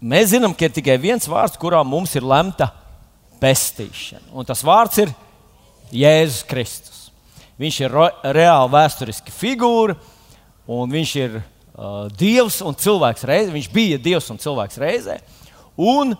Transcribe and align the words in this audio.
mēs 0.00 0.32
zinām, 0.34 0.54
ka 0.54 0.68
ir 0.68 0.74
tikai 0.76 0.98
viens 1.00 1.28
vārds, 1.30 1.58
kurā 1.60 1.80
mums 1.86 2.14
ir 2.18 2.26
lemta 2.26 2.70
pestīšana. 3.42 4.30
Un 4.34 4.46
tas 4.48 4.62
vārds 4.66 5.00
ir 5.02 5.12
Jēzus 5.94 6.44
Kristus. 6.48 6.98
Viņš 7.58 7.80
ir 7.82 7.96
reāli 8.36 8.70
vēsturiski 8.70 9.34
figūra, 9.34 9.96
un 10.70 10.92
viņš 10.92 11.14
ir 11.18 11.40
uh, 11.40 12.06
Dievs 12.18 12.60
un 12.62 12.76
cilvēks 12.78 13.26
reizē. 13.26 13.54
Viņš 13.54 13.68
bija 13.74 13.98
Dievs 14.02 14.30
un 14.30 14.38
cilvēks 14.38 14.78
reizē. 14.78 15.18
Un 15.78 16.14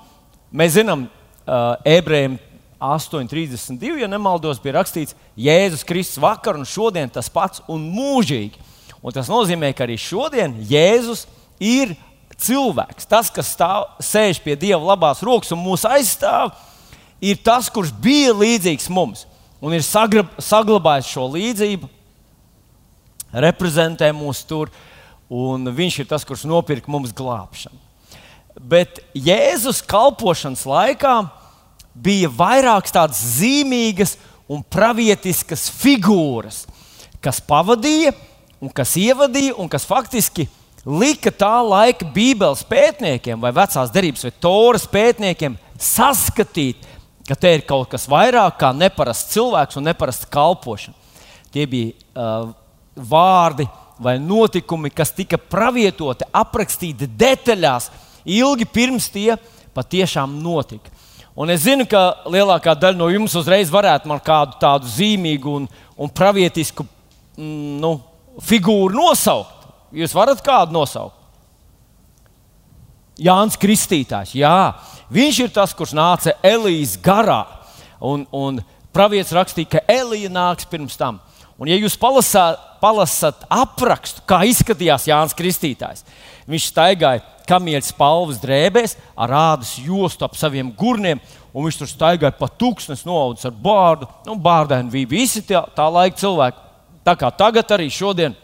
mēs 0.51 0.75
zinām, 0.79 1.07
uh, 1.07 1.77
ebrejiem 1.87 2.39
8,32, 2.79 3.99
ja 3.99 4.09
nemaldos, 4.11 4.61
bija 4.63 4.77
rakstīts, 4.79 5.17
Jēzus 5.39 5.83
Kristus 5.87 6.21
vakar 6.23 6.59
un 6.59 6.67
šodien 6.67 7.11
tas 7.11 7.31
pats 7.31 7.63
un 7.71 7.83
mūžīgi. 7.91 8.67
Un 9.03 9.15
tas 9.15 9.31
nozīmē, 9.31 9.73
ka 9.75 9.87
arī 9.87 9.99
šodien 9.99 10.55
Jēzus 10.67 11.27
ir 11.63 11.95
cilvēks. 12.43 13.09
Tas, 13.09 13.31
kas 13.35 13.53
stāv, 13.55 13.89
sēž 14.03 14.41
pie 14.45 14.57
Dieva 14.59 14.81
labās 14.93 15.23
rokas 15.27 15.53
un 15.55 15.63
mūs 15.63 15.87
aizstāv, 15.89 16.53
ir 17.21 17.41
tas, 17.43 17.71
kurš 17.73 17.93
bija 18.03 18.35
līdzīgs 18.37 18.89
mums 18.95 19.27
un 19.61 19.75
ir 19.75 19.83
sagrab, 19.83 20.31
saglabājis 20.43 21.11
šo 21.11 21.27
līdzību, 21.35 21.89
reprezentē 23.43 24.13
mūs 24.15 24.45
tur, 24.47 24.71
un 25.29 25.67
viņš 25.75 26.03
ir 26.03 26.09
tas, 26.09 26.25
kurš 26.25 26.47
nopirka 26.49 26.91
mums 26.91 27.13
glābšanu. 27.17 27.79
Bet 28.59 29.03
Jēzus 29.15 29.83
kalpošanas 29.87 30.65
laikā 30.67 31.17
bija 31.95 32.31
vairākas 32.31 32.95
tādas 32.95 33.21
zīmīgas 33.39 34.17
un 34.51 34.63
pravietiskas 34.63 35.69
figūras, 35.75 36.65
kas 37.23 37.43
pavadīja 37.45 38.15
un 38.63 38.73
kas 38.75 38.97
ievadīja 38.99 39.59
un 39.59 39.71
kas 39.71 39.87
faktiski 39.87 40.49
lika 40.87 41.33
tā 41.35 41.57
laika 41.65 42.07
Bībeles 42.15 42.63
pētniekiem, 42.69 43.41
vai 43.41 43.53
vecās 43.55 43.93
derības, 43.95 44.27
vai 44.29 44.33
toras 44.41 44.87
pētniekiem 44.91 45.59
saskatīt, 45.79 46.87
ka 47.29 47.37
te 47.37 47.53
ir 47.59 47.67
kaut 47.69 47.91
kas 47.93 48.09
vairāk 48.09 48.57
kā 48.61 48.73
neparasts 48.73 49.35
cilvēks 49.35 49.79
un 49.79 49.89
neparasta 49.91 50.31
kalpošana. 50.33 50.97
Tie 51.53 51.65
bija 51.69 51.93
uh, 51.93 52.51
vārdi 52.97 53.67
vai 53.99 54.19
notikumi, 54.23 54.91
kas 54.95 55.11
tika 55.13 55.39
pravietoti, 55.39 56.29
aprakstīti 56.33 57.09
detaļās, 57.19 57.91
ilgi 58.29 58.69
pirms 58.69 59.09
tie 59.13 59.35
patiešām 59.75 60.39
notika. 60.43 60.95
Un 61.39 61.53
es 61.55 61.63
zinu, 61.63 61.85
ka 61.87 62.25
lielākā 62.27 62.75
daļa 62.75 62.99
no 62.99 63.09
jums 63.13 63.37
uzreiz 63.39 63.71
varētu 63.71 64.11
man 64.11 64.19
kādu 64.25 64.59
tādu 64.59 64.89
zīmīgu 64.91 65.53
un, 65.61 65.69
un 65.95 66.11
pravietisku 66.11 66.83
mm, 66.83 67.77
nu, 67.83 67.93
figūru 68.43 68.97
nosaukt. 68.97 69.58
Jūs 69.95 70.15
varat 70.17 70.43
kādu 70.45 70.77
nosaukt? 70.77 71.17
Jānis 73.19 73.59
Kristītājs. 73.59 74.37
Jā, 74.39 74.79
viņš 75.11 75.39
ir 75.43 75.55
tas, 75.55 75.73
kurš 75.75 75.95
nāca 75.99 76.37
Elīzes 76.47 77.01
garā. 77.03 77.43
Un, 77.99 78.23
un 78.31 78.61
pravietis 78.95 79.35
rakstīja, 79.35 79.73
ka 79.73 79.85
Elīja 79.91 80.31
nāks 80.31 80.69
pirms 80.71 80.95
tam. 80.99 81.19
Un, 81.59 81.67
ja 81.67 81.75
jūs 81.75 81.97
palasāt, 81.99 82.61
palasat 82.79 83.43
aprakstu, 83.51 84.23
kā 84.29 84.45
izskatījās 84.47 85.09
Jānis 85.11 85.35
Kristītājs, 85.35 86.05
viņš 86.47 86.69
staigāja 86.71 87.25
kamieļa 87.49 87.89
spalvas 87.89 88.39
drēbēs, 88.39 88.95
ar 89.19 89.35
ādas 89.35 89.75
jostu 89.83 90.23
ap 90.23 90.37
saviem 90.39 90.71
gurniem, 90.79 91.19
un 91.51 91.67
viņš 91.67 91.81
tur 91.81 91.91
staigāja 91.91 92.37
pa 92.39 92.47
tūkstnes 92.61 93.03
noaudzis 93.09 93.49
ar 93.51 93.57
bārdu. 93.59 94.07
Nu, 94.29 94.37
bārdaini 94.39 94.93
bija 94.93 95.11
visi 95.11 95.43
tā, 95.49 95.65
tā 95.75 95.89
laika 95.91 96.21
cilvēki, 96.21 96.63
tā 97.09 97.17
kā 97.19 97.33
tagad 97.35 97.75
arī 97.75 97.89
šodien. 97.91 98.37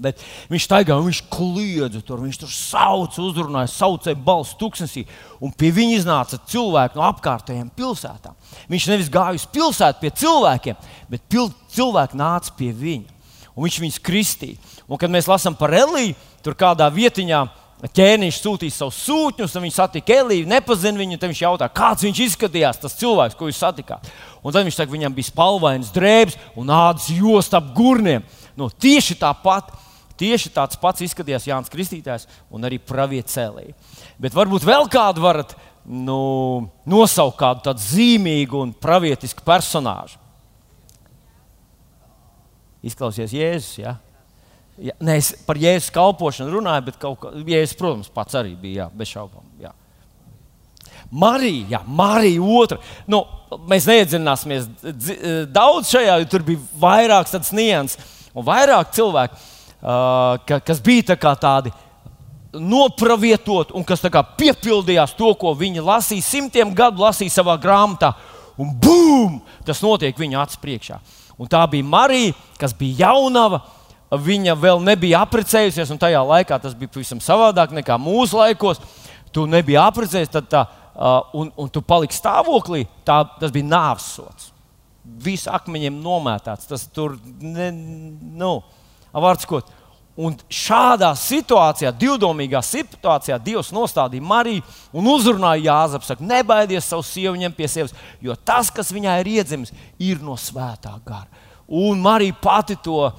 Bet 0.00 0.22
viņš 0.50 0.66
staigāja, 0.66 1.04
viņš 1.04 1.20
kliedza 1.32 2.00
tur, 2.06 2.22
viņš 2.24 2.40
tur 2.42 2.52
sauca, 2.54 3.22
uzrunāja, 3.22 3.70
saucēja 3.72 4.18
balstu 4.24 4.58
tūkstnesī. 4.62 5.04
Un 5.44 5.52
pie 5.52 5.72
viņa 5.76 6.00
iznāca 6.00 6.40
cilvēki 6.50 6.98
no 6.98 7.06
apkārtējām 7.10 7.70
pilsētām. 7.76 8.36
Viņš 8.72 8.90
nevis 8.90 9.12
gāja 9.12 9.36
uz 9.38 9.46
pilsētu 9.52 10.02
pie 10.02 10.12
cilvēkiem, 10.22 10.90
bet 11.12 11.24
pil 11.28 11.52
cilvēki 11.76 12.20
nāca 12.20 12.56
pie 12.58 12.72
viņa. 12.76 13.16
Un 13.54 13.66
viņš 13.66 13.80
viņus 13.82 14.02
kristīja. 14.04 14.60
Un, 14.88 14.98
kad 15.00 15.12
mēs 15.12 15.28
lasām 15.28 15.56
par 15.58 15.74
Eliju, 15.76 16.16
tur 16.44 16.56
kādā 16.58 16.86
vietiņā 16.94 17.44
ķēniņš 17.88 18.38
sūtīja 18.42 18.74
savus 18.74 18.98
sūtņus, 19.06 19.54
un 19.56 19.64
viņš 19.64 19.76
satika 19.78 20.18
Eliju, 20.20 20.48
nepazina 20.50 21.00
viņu. 21.00 21.18
Tad 21.20 21.32
viņš 21.32 21.42
jautā, 21.44 21.68
kāds 21.72 22.04
viņš 22.04 22.22
izskatījās, 22.26 22.80
tas 22.82 22.96
cilvēks, 23.00 23.36
ko 23.38 23.48
jūs 23.48 23.60
satikāt. 23.62 24.10
Un 24.44 24.52
tad 24.52 24.66
viņš 24.66 24.80
saka, 24.80 24.92
viņam 24.92 25.16
bija 25.16 25.30
spalvains 25.30 25.92
drēbes 25.94 26.36
un 26.60 26.72
ādas 26.74 27.08
josta 27.12 27.60
ap 27.60 27.72
gurniem. 27.76 28.24
No, 28.58 28.68
tieši 28.68 29.16
tāpat 29.20 29.72
Tieši 30.20 30.52
tāds 30.52 30.78
pats 30.80 31.00
izskatījās 31.06 31.48
Jānis 31.48 31.72
Kristītājs 31.72 32.28
un 32.52 32.66
arī 32.68 32.76
pravietis 32.82 33.38
Elija. 33.40 33.72
Bet 34.20 34.36
varbūt 34.36 34.66
vēl 34.68 34.88
kādu 34.92 35.24
varat 35.24 35.54
nu, 35.88 36.68
nosaukt 36.88 37.38
kādu 37.40 37.64
tādu 37.70 37.84
zīmīgu 37.84 38.60
un 38.60 38.74
pravietisku 38.76 39.44
personāžu. 39.46 40.20
Izklausies 42.84 43.32
Jēzus. 43.36 43.80
Ja? 43.80 43.96
Ja, 44.80 44.94
ne, 45.04 45.18
es 45.20 45.34
par 45.44 45.60
Jēzus 45.60 45.92
kalpošanu 45.92 46.54
runāju, 46.54 46.86
bet 46.88 47.00
kā, 47.00 47.12
Jēzus, 47.40 47.76
protams, 47.76 48.12
pats 48.12 48.36
arī 48.38 48.54
bija, 48.56 48.84
jā, 48.84 48.88
bez 48.96 49.10
šaubām. 49.12 49.44
Jā. 49.60 49.74
Marija, 51.10 51.66
jā, 51.74 51.80
Marija 51.86 52.44
otra. 52.60 52.78
Nu, 53.10 53.24
mēs 53.68 53.88
neiedziļināsimies 53.90 54.68
daudz 55.52 55.90
šajā, 55.90 56.20
jo 56.22 56.28
tur 56.30 56.44
bija 56.46 56.62
vairākas 56.80 57.34
tādas 57.34 57.52
nianses 57.56 58.16
un 58.32 58.46
vairāk 58.46 58.92
cilvēku. 58.96 59.40
Ka, 59.80 60.58
kas 60.60 60.80
bija 60.84 61.14
tā 61.14 61.34
tādi 61.40 61.72
nopravietot 62.52 63.70
un 63.72 63.84
kas 63.86 64.02
piepildījās 64.36 65.14
to, 65.16 65.32
ko 65.38 65.54
viņi 65.54 65.84
lasīja, 65.84 66.26
simtiem 66.26 66.74
gadu 66.74 67.04
lasīja 67.04 67.40
savā 67.40 67.56
grāmatā. 67.60 68.12
Un 68.60 68.74
bum! 68.76 69.40
Tas 69.64 69.80
notiek 69.80 70.16
viņa 70.18 70.42
acu 70.42 70.58
priekšā. 70.60 70.98
Un 71.40 71.48
tā 71.48 71.62
bija 71.70 71.86
Marija, 71.86 72.34
kas 72.60 72.74
bija 72.76 73.06
jaunava. 73.06 73.62
Viņa 74.10 74.56
vēl 74.58 74.80
nebija 74.82 75.22
apprecējusies, 75.22 75.92
un 75.94 76.00
tajā 76.02 76.20
laikā 76.26 76.58
tas 76.60 76.74
bija 76.74 76.90
pavisam 76.90 77.20
savādāk 77.22 77.70
nekā 77.72 77.96
mūsu 78.02 78.40
laikos. 78.40 78.82
Tu 79.30 79.44
nebiji 79.46 79.78
apprecējies, 79.78 80.32
tad 80.34 80.48
tā, 80.50 80.64
un, 81.38 81.52
un 81.54 81.70
tu 81.70 81.80
paliki 81.86 82.18
stāvoklī. 82.18 82.82
Tā, 83.06 83.22
tas 83.38 83.54
bija 83.54 83.70
nāves 83.70 84.10
sots. 84.18 84.50
Viss 85.22 85.48
akmeņiem 85.48 86.02
nomētāts. 86.02 86.66
Tas 86.68 86.88
tur, 86.90 87.14
ne, 87.40 87.70
nu, 88.42 88.56
vārds. 89.12 89.46
Un 90.20 90.34
šādā 90.52 91.12
situācijā, 91.16 91.92
divdomīgā 91.96 92.60
situācijā, 92.66 93.38
Dievs 93.40 93.70
nostādīja 93.72 94.26
Mariju 94.26 94.64
un 94.92 95.06
uzrunāja 95.08 95.70
Jāzepu. 95.70 96.04
Saka, 96.04 96.26
nebaidies 96.26 96.88
savu 96.90 97.06
sievu 97.06 97.38
ņemt 97.40 97.56
pie 97.56 97.68
sevis, 97.70 97.94
jo 98.20 98.34
tas, 98.36 98.68
kas 98.74 98.90
viņai 98.92 99.20
ir 99.22 99.30
iedzimis, 99.38 99.72
ir 100.02 100.20
no 100.24 100.36
svētā 100.36 100.92
gara. 101.06 101.46
Un 101.70 102.02
Marija 102.02 102.36
pati 102.42 102.76
to 102.82 103.06
uh, 103.06 103.16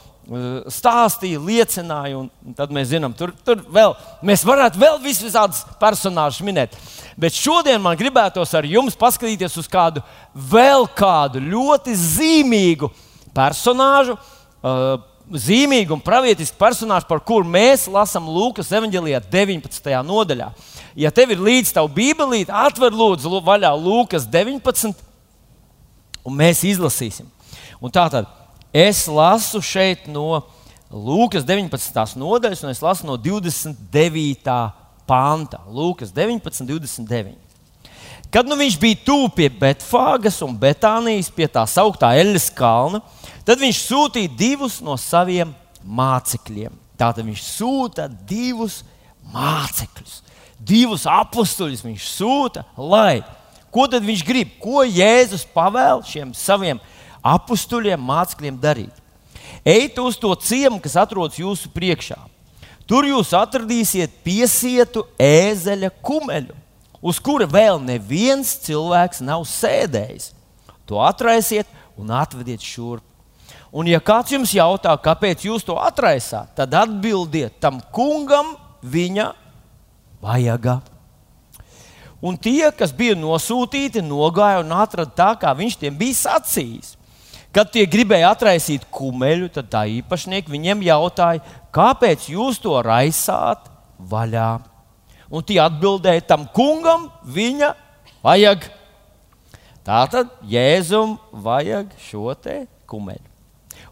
stāstīja, 0.69 1.40
liecināja, 1.41 2.19
un 2.19 2.56
tad 2.57 2.74
mēs 2.75 2.91
zinām, 2.91 3.16
tur, 3.18 3.31
tur 3.47 3.63
vēl, 3.72 3.96
mēs 4.28 4.44
varētu 4.46 4.81
vēl 4.81 5.00
visādus 5.01 5.63
personāžus 5.81 6.44
minēt. 6.46 6.75
Bet 7.18 7.34
šodien 7.34 7.81
man 7.81 7.97
gribētos 8.00 8.53
ar 8.57 8.68
jums 8.68 9.00
paskatīties 9.00 9.57
uz 9.57 9.72
kādu 9.72 10.03
vēl 10.35 10.85
kādu 10.97 11.41
ļoti 11.41 11.96
zīmīgu 11.97 12.91
personāžu. 13.34 14.19
Zīmīgu 15.31 15.96
un 15.96 16.02
pravietisku 16.03 16.58
personāžu, 16.59 17.08
par 17.08 17.22
kuru 17.24 17.47
mēs 17.47 17.86
lasām 17.88 18.25
Lūkas 18.28 18.72
evanģelijā 18.75 19.22
19. 19.31 19.94
nodaļā. 20.03 20.50
Ja 21.00 21.12
tev 21.16 21.31
ir 21.31 21.40
līdzi 21.40 21.72
tava 21.78 21.88
bībelīte, 21.96 22.52
atver 22.52 22.92
lūdzu 22.92 23.40
vaļā 23.46 23.72
Lūkas 23.80 24.25
19. 24.28 24.92
un 26.28 26.36
mēs 26.36 26.66
izlasīsim. 26.68 27.30
Un 27.80 27.94
tātad 27.96 28.28
es 28.75 29.06
lasu 29.08 29.62
šeit 29.64 30.09
no 30.12 30.44
Lūkas 30.92 31.48
19. 31.48 32.19
nodaļas, 32.19 32.66
un 32.66 32.74
es 32.74 32.84
lasu 32.84 33.08
no 33.08 33.16
29. 33.16 34.58
panta. 35.08 35.62
Lūkas 35.72 36.12
19, 36.12 36.68
29. 36.68 37.39
Kad 38.31 38.48
nu 38.48 38.56
viņš 38.60 38.77
bija 38.80 39.00
tuvu 39.04 39.31
pie 39.36 39.48
Betfāgas 39.48 40.38
un 40.44 40.54
Betānijas, 40.60 41.31
pie 41.31 41.48
tā 41.51 41.63
sauktā 41.68 42.13
Eļas 42.19 42.50
kalna, 42.56 43.01
Tad 43.45 43.61
viņš 43.61 43.81
sūtīja 43.88 44.31
divus 44.38 44.79
no 44.85 44.97
saviem 44.99 45.53
mācekļiem. 45.81 46.73
Tātad 46.99 47.25
viņš 47.25 47.41
sūta 47.41 48.05
divus 48.29 48.81
mācekļus, 49.33 50.19
divus 50.59 51.07
apstuļus. 51.09 51.81
Viņš 51.85 52.09
sūta, 52.13 52.65
lai 52.77 53.23
ko 53.73 53.88
tad 53.89 54.05
viņš 54.05 54.25
grib, 54.27 54.51
ko 54.61 54.83
Jēzus 54.85 55.47
pavēl 55.55 56.03
šiem 56.05 56.35
saviem 56.38 56.81
apstuļiem, 57.25 58.01
mācekļiem 58.01 58.59
darīt. 58.61 58.93
Ejiet 59.65 59.97
uz 60.01 60.17
to 60.17 60.33
ciemu, 60.41 60.79
kas 60.81 60.97
atrodas 60.97 61.39
jūsu 61.39 61.69
priekšā. 61.73 62.17
Tur 62.89 63.05
jūs 63.07 63.31
atradīsiet 63.38 64.13
piesietu 64.25 65.05
ēzeļa 65.21 65.91
kumeļu, 66.03 66.55
uz 67.01 67.21
kura 67.23 67.47
vēl 67.47 67.79
neviens 67.81 68.55
cilvēks 68.65 69.21
nav 69.23 69.45
sēdējis. 69.47 70.31
To 70.89 70.99
atraisiet 70.99 71.69
un 71.95 72.11
atvediet 72.11 72.61
šurp. 72.65 73.05
Un, 73.71 73.88
ja 73.88 74.01
kāds 74.03 74.33
jums 74.33 74.51
jautā, 74.51 74.91
kāpēc 75.00 75.45
jūs 75.47 75.63
to 75.63 75.77
atraisāt, 75.79 76.51
tad 76.57 76.73
atbildiet 76.75 77.56
tam 77.63 77.79
kungam 77.95 78.57
viņa 78.83 79.29
vajaga. 80.23 80.81
Un 82.21 82.35
tie, 82.38 82.68
kas 82.77 82.91
bija 82.94 83.15
nosūtīti, 83.18 84.03
nogāja 84.06 84.59
un 84.62 84.75
atrada 84.75 85.15
tā, 85.15 85.29
kā 85.39 85.53
viņš 85.57 85.79
tiem 85.81 85.95
bija 85.97 86.19
sacījis. 86.19 86.97
Kad 87.51 87.71
tie 87.73 87.88
gribēja 87.89 88.29
atraisīt 88.35 88.85
kumeļu, 88.94 89.50
tad 89.56 89.71
tā 89.71 89.85
īpašnieki 90.00 90.51
viņiem 90.51 90.83
jautāja, 90.85 91.41
kāpēc 91.74 92.29
jūs 92.31 92.62
to 92.63 92.77
raisāt 92.85 93.65
vaļā? 94.12 94.51
Un 95.31 95.47
tie 95.47 95.57
atbildēja 95.63 96.27
tam 96.27 96.45
kungam, 96.53 97.09
viņa 97.24 97.74
vajag. 98.24 98.69
Tātad 99.88 100.31
Jēzum 100.45 101.17
vajag 101.31 101.95
šo 102.06 102.35
te 102.38 102.62
kumeļu. 102.85 103.31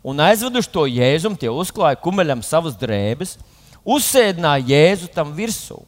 Un 0.03 0.19
aizveduši 0.23 0.71
to 0.73 0.85
Jēzum, 0.87 1.35
tie 1.39 1.51
uzklāja 1.51 1.99
kumeļam 1.99 2.43
savas 2.45 2.77
drēbes, 2.79 3.37
uzsēdināja 3.83 4.69
Jēzu 4.71 5.09
tam 5.15 5.33
virsū 5.35 5.81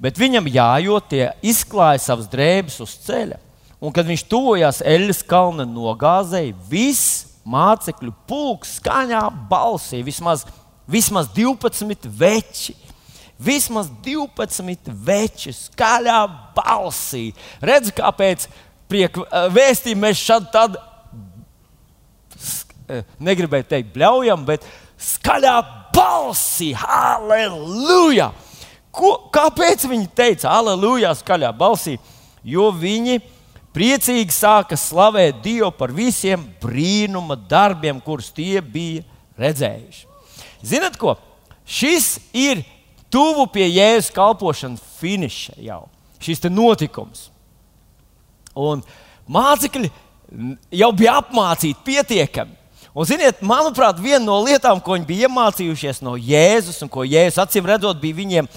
bet 0.00 0.18
viņam 0.20 0.48
jājot, 0.50 1.08
tie 1.12 1.24
izklāja 1.44 2.00
savas 2.02 2.28
drēbes 2.32 2.80
uz 2.82 2.96
ceļa. 3.04 3.38
Un, 3.80 3.92
kad 3.96 4.08
viņš 4.08 4.24
tuvojās 4.28 4.82
Eļas 4.84 5.22
kalna 5.28 5.64
nogāzēji, 5.68 6.56
viss 6.68 7.26
mācekļu 7.48 8.12
pulks 8.28 8.76
skaņā 8.80 9.22
balsī, 9.48 10.02
vismaz, 10.04 10.44
vismaz 10.90 11.30
12 11.36 12.08
veči. 12.20 12.76
Vismaz 13.40 13.88
12 14.04 14.90
veči 15.06 15.54
skaļā 15.56 16.18
balsī. 16.56 17.30
Redz, 17.64 17.88
kāpēc 17.96 18.44
prieka 18.90 19.24
eh, 19.24 19.46
vēstījumā 19.54 20.10
mēs 20.10 20.20
šādi 20.20 20.50
tad 20.52 20.76
negribēju 23.22 23.68
teikt 23.70 23.92
bļaujam, 23.94 24.44
bet 24.48 24.66
skaļā 25.00 25.56
balsī, 25.94 26.72
halleluja! 26.76 28.30
Ko, 28.90 29.12
kāpēc 29.30 29.86
viņi 29.86 30.08
teica, 30.18 30.50
aleluja, 30.50 31.12
skaļā 31.14 31.52
balsī? 31.54 31.94
Jo 32.42 32.70
viņi 32.74 33.20
priecīgi 33.76 34.34
sāka 34.34 34.78
slavēt 34.78 35.42
Dievu 35.44 35.70
par 35.78 35.92
visiem 35.94 36.42
brīnuma 36.62 37.36
darbiem, 37.38 38.00
kurus 38.02 38.32
tie 38.34 38.58
bija 38.60 39.04
redzējuši. 39.38 40.06
Zinat, 40.66 40.98
ko? 41.00 41.14
Šis 41.70 42.16
ir 42.34 42.64
tuvu 43.12 43.46
pie 43.54 43.68
Jēzus 43.70 44.10
kalpošanas 44.14 44.82
finiša 44.98 45.56
jau. 45.62 45.84
Šis 46.20 46.42
notikums. 46.50 47.28
Un 48.58 48.82
mācekļi 49.30 49.88
jau 50.74 50.90
bija 50.96 51.20
apmācīti 51.22 51.86
pietiekami. 51.86 52.56
Un, 53.00 53.06
ziniet, 53.08 53.38
manuprāt, 53.40 53.96
viena 53.96 54.20
no 54.20 54.34
lietām, 54.44 54.76
ko 54.84 54.92
viņi 54.92 55.06
bija 55.08 55.28
iemācījušies 55.28 56.02
no 56.04 56.18
Jēzus, 56.20 56.82
un 56.84 56.90
ko 56.92 57.00
Jēzus 57.08 57.40
acīm 57.40 57.64
redzot, 57.64 57.96
bija 57.96 58.18
viņiem 58.18 58.48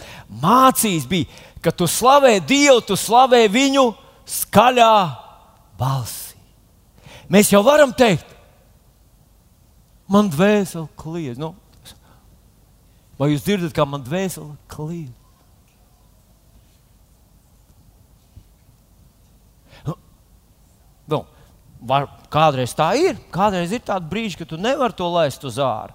mācījis, 0.43 1.05
bija, 1.07 1.29
ka 1.63 1.71
tu 1.71 1.87
slavē 1.87 2.33
Dievu, 2.43 2.81
tu 2.83 2.97
slavē 2.99 3.45
viņu 3.47 3.85
skaļā 4.27 4.95
balsī. 5.79 6.35
Mēs 7.31 7.53
jau 7.53 7.61
varam 7.63 7.93
teikt, 7.95 8.27
man 10.11 10.27
dvēseli 10.33 10.91
kliedz. 10.99 11.39
Nu, 11.39 11.53
vai 13.15 13.31
jūs 13.31 13.45
dzirdat, 13.47 13.71
kā 13.71 13.87
man 13.87 14.03
dvēseli 14.03 14.57
kliedz? 14.67 15.15
Nu, 19.87 19.95
nu 21.15 21.23
var, 21.87 22.07
kādreiz 22.33 22.73
tā 22.77 22.93
ir. 22.99 23.19
Kādreiz 23.33 23.73
ir 23.75 23.83
tāds 23.85 24.09
brīdis, 24.09 24.39
kad 24.39 24.49
tu 24.49 24.59
nevari 24.61 24.95
to 24.97 25.09
laist 25.13 25.43
uz 25.47 25.59
ārā. 25.61 25.93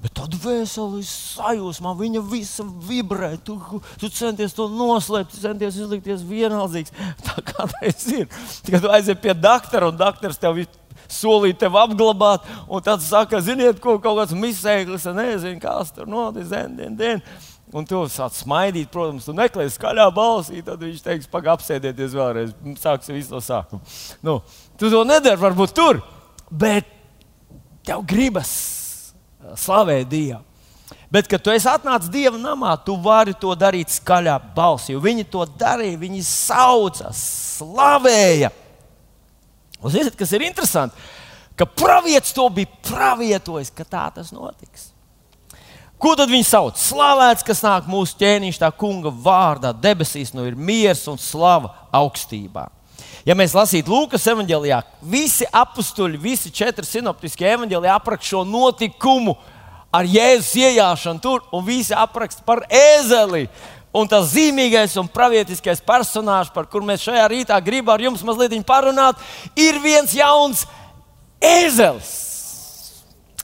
Bet 0.00 0.14
tad 0.16 0.32
veseli 0.40 1.02
sajūsmā, 1.04 1.90
viņa 1.98 2.22
visa 2.24 2.64
vibrē. 2.64 3.34
Tu, 3.44 3.58
tu 4.00 4.08
centies 4.08 4.54
to 4.56 4.64
noslēpt, 4.72 5.36
centies 5.36 5.76
izlikties 5.76 6.24
vienaldzīgs. 6.24 6.94
Tā 7.26 7.36
kādreiz 7.44 8.06
ir. 8.14 8.28
Kad 8.64 8.88
aizies 8.96 9.20
pie 9.20 9.36
doktora 9.36 9.90
un 9.92 10.00
doktors 10.00 10.40
tev 10.40 10.62
solīja 11.10 11.58
tev 11.64 11.76
apglabāt, 11.80 12.46
un 12.70 12.82
tad 12.86 13.02
saka, 13.04 13.42
ziniet, 13.44 13.80
ko 13.82 13.96
kaut 14.00 14.22
kāds 14.22 14.36
misēklis, 14.36 15.08
nezinu, 15.16 15.60
kas 15.62 15.92
tur 15.94 16.08
notiek, 16.08 16.48
dien, 16.48 16.96
dien. 16.96 17.24
Un 17.70 17.86
tu 17.86 18.00
sāc 18.10 18.34
smaidīt, 18.34 18.88
protams, 18.90 19.28
tu 19.28 19.34
meklēsi 19.36 19.76
skaļā 19.76 20.08
balsī, 20.14 20.58
tad 20.66 20.80
viņš 20.82 21.04
teiks, 21.04 21.28
pagaidi, 21.30 21.52
apsēdieties 21.54 22.16
vēlreiz, 22.18 22.54
sāksim 22.82 23.14
visu 23.14 23.36
no 23.36 23.42
sākuma. 23.44 23.84
Nu, 24.26 24.40
Tu 24.80 24.88
to 24.88 25.02
nedari, 25.04 25.36
varbūt 25.36 25.74
tur, 25.76 25.98
bet 26.48 26.86
tev 27.84 28.00
gribas 28.08 28.50
uh, 29.44 29.52
slavēt 29.60 30.08
Dievu. 30.08 30.40
Bet, 31.12 31.26
kad 31.28 31.42
tu 31.42 31.52
esi 31.52 31.68
atnācis 31.68 32.08
Dieva 32.08 32.38
namā, 32.38 32.70
tu 32.86 32.94
vari 33.02 33.34
to 33.36 33.50
darīt 33.58 33.90
skaļā 33.92 34.36
balsī. 34.54 34.94
Viņi 34.94 35.26
to 35.28 35.42
darīja, 35.58 35.98
viņi 36.00 36.22
sauca, 36.24 37.10
slavēja. 37.18 38.52
Un 39.82 39.92
zināt, 39.92 40.14
kas 40.16 40.32
ir 40.36 40.46
interesanti? 40.46 40.96
Ka 41.58 41.66
pravietis 41.66 42.32
to 42.32 42.46
bija 42.54 42.70
pravietojis, 42.86 43.72
ka 43.74 43.84
tā 43.84 44.06
tas 44.14 44.30
notiks. 44.32 44.92
Ko 46.00 46.14
tad 46.16 46.30
viņi 46.32 46.46
sauc? 46.48 46.78
Slavēts, 46.80 47.44
kas 47.44 47.60
nāk 47.60 47.88
mūsu 47.90 48.16
ķēniņš, 48.22 48.58
tā 48.62 48.70
kunga 48.72 49.12
vārdā, 49.12 49.74
debesīs, 49.76 50.32
nu 50.32 50.46
ir 50.48 50.56
miers 50.56 51.02
un 51.12 51.20
slava 51.20 51.74
augstībā. 51.92 52.70
Ja 53.28 53.36
mēs 53.36 53.52
lasītu 53.52 53.92
Lūkas 53.92 54.24
evanģēlijā, 54.32 54.78
visi 55.04 55.44
apstuļi, 55.44 56.20
visi 56.22 56.52
četri 56.56 56.88
sinoptiskie 56.88 57.50
evanģēliji 57.52 57.92
apraksta 57.92 58.30
šo 58.32 58.46
notikumu 58.48 59.36
ar 59.92 60.08
Jēzus 60.08 60.54
ienākšanu 60.62 61.20
tur, 61.20 61.44
un 61.52 61.66
visi 61.68 61.92
apraksta 61.92 62.46
par 62.48 62.64
ēzeli. 62.72 63.44
Un 63.92 64.08
tas 64.08 64.30
zīmīgais 64.32 64.94
un 65.02 65.10
pravietiskais 65.10 65.82
personāžs, 65.84 66.52
par 66.54 66.68
kuru 66.70 66.86
mēs 66.86 67.04
šajā 67.04 67.26
rītā 67.28 67.58
gribam 67.66 67.96
ar 67.96 68.06
jums 68.06 68.24
mazliet 68.24 68.54
parunāt, 68.64 69.18
ir 69.58 69.82
viens 69.82 70.14
jauns 70.16 70.64
ēzelis. 71.42 72.14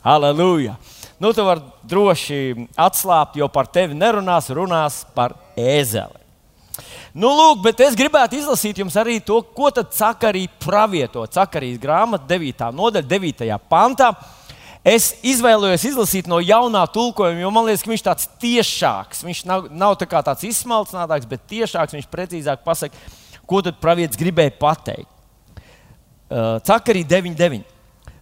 Halleluja! 0.06 0.78
Nu, 1.18 1.32
tu 1.32 1.44
vari 1.46 1.64
droši 1.88 2.68
atslābt, 2.76 3.38
jo 3.40 3.48
par 3.48 3.70
tevi 3.72 3.96
nerunās, 3.96 4.50
runās 4.52 5.00
par 5.16 5.32
ēzeli. 5.56 6.20
Nu, 7.16 7.30
lūk, 7.32 7.62
bet 7.64 7.80
es 7.80 7.94
gribētu 7.96 8.36
izlasīt 8.36 8.82
jums 8.82 8.96
arī 9.00 9.16
to, 9.24 9.38
ko 9.56 9.70
tad 9.72 9.94
Cakarija 9.96 10.52
pravieto. 10.60 11.22
Cakarijas 11.32 11.80
grāmata, 11.80 12.28
9. 12.28 12.66
nodaļa, 12.76 13.08
9. 13.08 13.46
pantā. 13.70 14.10
Es 14.86 15.14
izvēlējos 15.26 15.86
izlasīt 15.88 16.28
no 16.30 16.36
jaunā 16.44 16.84
tulkojuma, 16.92 17.40
jo 17.40 17.48
man 17.50 17.64
liekas, 17.66 17.82
ka 17.82 17.90
viņš 17.90 18.02
ir 18.02 18.06
tāds 18.10 18.28
tiešāks. 18.42 19.24
Viņš 19.26 19.40
nav, 19.48 19.70
nav 19.72 19.96
tā 19.98 20.06
tāds 20.12 20.44
izsmalcinātāks, 20.46 21.26
bet 21.30 21.48
tiešāks. 21.50 21.96
Viņš 21.96 22.10
precīzāk 22.12 22.60
pasakā, 22.66 23.00
ko 23.48 23.62
tad 23.64 23.80
pravietis 23.80 24.20
gribēja 24.20 24.52
pateikt. 24.60 25.08
Uh, 26.26 26.58
Cakarija 26.66 27.08
9.9. 27.16 27.75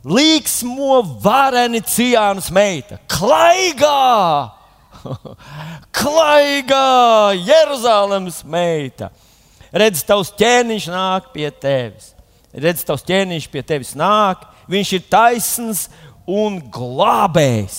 Līksmo 0.04 0.98
vareni 1.24 1.80
Cijānas 1.80 2.50
meita, 2.52 2.98
klaigā! 3.08 4.50
Klaigā, 5.98 7.32
Jeruzalemes 7.40 8.42
meita! 8.44 9.08
Redz, 9.74 10.04
tavs 10.06 10.30
ķēniņš 10.38 10.88
nāk 10.92 11.30
pie 11.32 11.48
tevis. 11.50 12.12
Redz, 12.52 12.84
tavs 12.86 13.02
ķēniņš 13.08 13.46
pie 13.50 13.62
tevis 13.66 13.94
nāk. 13.98 14.44
Viņš 14.70 14.92
ir 14.98 15.06
taisns 15.10 15.86
un 16.28 16.60
glābējs, 16.72 17.78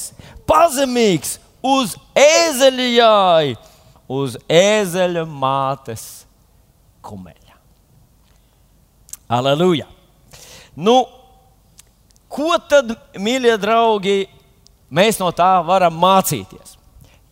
pazemīgs 0.50 1.38
uz 1.66 1.96
ēzeļai, 2.18 3.56
uz 4.12 4.36
ēzeļa 4.50 5.24
mātes 5.30 6.26
kumeļa. 7.06 7.56
Aleluja! 9.38 9.88
Nu, 10.76 11.00
ko 12.36 12.58
tad, 12.70 12.92
mīļie 13.16 13.56
draugi, 13.62 14.26
mēs 14.92 15.20
no 15.22 15.32
tā 15.36 15.58
varam 15.66 15.96
mācīties? 16.00 16.76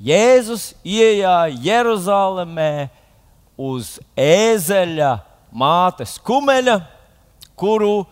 Jēzus 0.04 0.74
ienāca 0.84 1.52
Jeruzalemē 1.64 2.90
uz 3.60 3.98
ēzeļa 4.20 5.14
mātes 5.54 6.18
kumeļa, 6.26 6.80
kuru, 7.60 8.04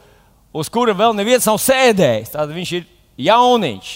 uz 0.54 0.70
kura 0.72 0.96
vēl 0.96 1.16
neviens 1.18 1.48
nav 1.50 1.60
sēdējis. 1.60 2.32
Tad 2.36 2.54
viņš 2.56 2.74
ir 2.78 2.88
jauniņš. 3.28 3.92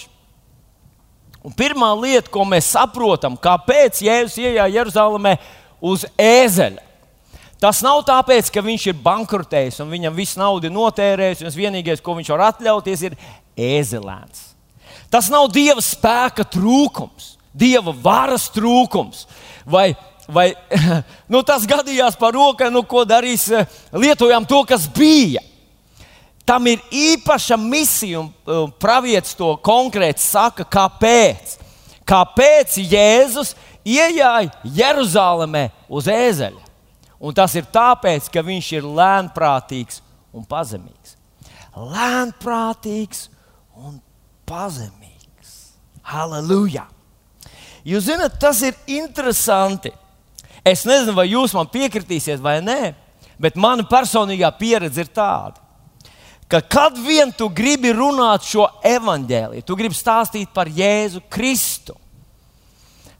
Un 1.46 1.54
pirmā 1.54 1.92
lieta, 1.94 2.32
ko 2.32 2.42
mēs 2.48 2.72
saprotam, 2.74 3.38
kāpēc 3.38 4.02
Jēzus 4.02 4.40
ienāca 4.42 4.72
Jeruzalemē 4.74 5.36
uz 5.80 6.04
ēzeļa. 6.18 6.85
Tas 7.60 7.80
nav 7.84 8.02
tāpēc, 8.04 8.50
ka 8.52 8.60
viņš 8.64 8.90
ir 8.90 8.98
bankrotējis 9.04 9.80
un 9.84 9.92
viņam 9.92 10.16
viss 10.16 10.36
nauda 10.36 10.68
notērējis, 10.72 11.46
un 11.46 11.54
vienīgais, 11.56 12.02
ko 12.04 12.18
viņš 12.18 12.34
var 12.34 12.50
atļauties, 12.50 13.06
ir 13.08 13.16
ēzelēns. 13.56 14.52
Tas 15.10 15.30
nav 15.32 15.48
dieva 15.54 15.80
spēka 15.80 16.44
trūkums 16.52 17.36
dieva 17.56 17.94
varas 18.02 18.50
trūkums. 18.52 19.24
Vai, 19.66 19.94
vai 20.28 20.50
nu, 21.32 21.42
tas 21.46 21.66
gadījās 21.68 22.18
par 22.20 22.36
rokai, 22.36 22.70
nu, 22.72 22.84
ko 22.86 23.06
darīs, 23.08 23.48
eh, 23.50 23.68
lietojām 23.96 24.46
to, 24.48 24.62
kas 24.68 24.88
bija. 24.92 25.42
Tam 26.46 26.68
ir 26.70 26.82
īpaša 26.94 27.56
misija, 27.58 28.20
un 28.22 28.74
pravietis 28.78 29.34
to 29.34 29.56
konkrēti 29.66 30.22
saka, 30.22 30.62
kāpēc. 30.62 31.56
Kāpēc 32.06 32.76
Jēzus 32.86 33.56
ienāca 33.82 34.54
Jeruzalemē 34.76 35.64
uz 35.90 36.06
ēzeļa. 36.06 36.65
Un 37.20 37.36
tas 37.36 37.54
ir 37.56 37.68
tāpēc, 37.72 38.28
ka 38.32 38.44
viņš 38.44 38.72
ir 38.76 38.88
lēnprātīgs 38.98 40.02
un 40.36 40.44
pazemīgs. 40.48 41.16
Lēnprātīgs 41.76 43.28
un 43.76 43.98
pazemīgs. 44.48 45.54
Halleluja! 46.06 46.86
Jūs 47.86 48.08
zināt, 48.08 48.40
tas 48.42 48.60
ir 48.66 48.74
interesanti. 48.90 49.92
Es 50.66 50.82
nezinu, 50.88 51.14
vai 51.14 51.28
jūs 51.30 51.54
man 51.54 51.68
piekritīsiet 51.70 52.40
vai 52.42 52.58
nē, 52.64 52.94
bet 53.38 53.58
mana 53.60 53.86
personīgā 53.86 54.50
pieredze 54.58 55.04
ir 55.04 55.12
tāda, 55.14 55.60
ka 56.50 56.58
kad 56.62 56.98
vien 56.98 57.30
tu 57.34 57.46
gribi 57.52 57.92
runāt 57.94 58.46
šo 58.48 58.66
evaņģēliju, 58.86 59.62
tu 59.66 59.76
gribi 59.78 59.94
stāstīt 59.94 60.50
par 60.54 60.66
Jēzu 60.66 61.22
Kristu, 61.30 61.94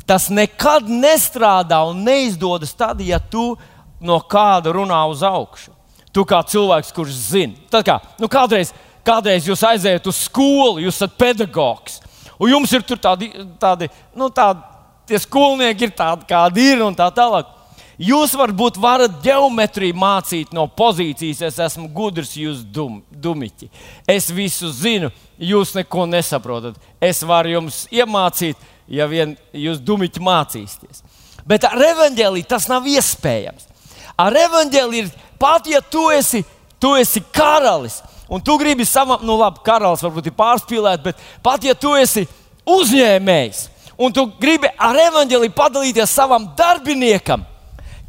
tas 0.07 0.27
nekad 0.31 0.91
nestrādā 0.91 1.81
un 1.87 2.03
neizdodas 2.07 2.75
tad, 2.75 3.03
ja 3.03 3.19
tu 3.23 3.53
no 4.01 4.19
kāda 4.21 4.75
runā 4.77 5.01
uz 5.11 5.25
augšu. 5.27 5.73
Tu 6.13 6.25
kā 6.25 6.41
cilvēks, 6.49 6.95
kurš 6.97 7.17
zina, 7.33 7.67
tad 7.71 7.85
kā, 7.85 7.99
nu 8.21 8.29
kādreiz, 8.33 8.73
kādreiz 9.05 9.49
jūs 9.49 9.65
aiziet 9.69 10.07
uz 10.09 10.23
skolu, 10.29 10.81
jūs 10.81 10.97
esat 10.97 11.19
pedagogs, 11.21 12.01
un 12.41 12.55
jums 12.55 12.73
ir 12.73 12.87
tādi, 12.97 13.29
tādi, 13.61 13.91
nu, 14.17 14.31
tādi 14.33 14.65
tie 15.07 15.21
skolnieki 15.23 15.87
ir 15.87 15.93
tādi, 15.97 16.27
kādi 16.29 16.73
ir 16.73 16.83
un 16.87 16.97
tā 16.97 17.09
tālāk. 17.15 17.53
Jūs 17.97 18.35
varbūt 18.37 18.77
varat 18.77 19.15
geometriju 19.25 19.97
mācīt 19.97 20.51
no 20.53 20.67
pozīcijas, 20.69 21.41
es 21.49 21.61
esmu 21.65 21.87
gudrs, 21.95 22.35
jūs 22.37 22.61
dum, 22.61 22.99
dumiķi. 23.09 23.71
Es 24.13 24.29
visu 24.29 24.69
zinu, 24.69 25.09
jūs 25.41 25.73
neko 25.79 26.05
nesaprotat. 26.11 26.77
Es 27.01 27.23
varu 27.25 27.55
jums 27.55 27.87
iemācīt, 27.95 28.61
ja 28.93 29.09
vien 29.09 29.33
jūs 29.57 29.81
dumiķi 29.81 30.21
mācīsieties. 30.21 31.01
Bet 31.49 31.65
ar 31.65 31.81
evanģēliju 31.89 32.51
tas 32.51 32.69
nav 32.69 32.85
iespējams. 32.91 33.71
Ar 34.17 34.37
evanģēliju 34.41 35.05
ir 35.05 35.11
pat, 35.41 35.67
ja 35.69 35.83
tu 35.85 36.09
esi, 36.11 36.43
tu 36.81 36.95
esi 36.97 37.21
karalis, 37.35 38.01
un 38.29 38.41
tu 38.41 38.57
gribi 38.59 38.87
savam, 38.89 39.21
nu 39.27 39.37
labi, 39.37 39.61
karalis 39.65 40.05
varbūt 40.05 40.31
ir 40.31 40.37
pārspīlēts, 40.37 41.05
bet 41.05 41.21
pat, 41.45 41.65
ja 41.65 41.77
tu 41.77 41.93
esi 41.99 42.25
uzņēmējs, 42.67 43.67
un 44.01 44.15
tu 44.17 44.27
gribi 44.41 44.71
ar 44.79 44.97
evanģēliju 45.07 45.57
padalīties 45.57 46.17
savam 46.17 46.49
darbiniekam, 46.57 47.45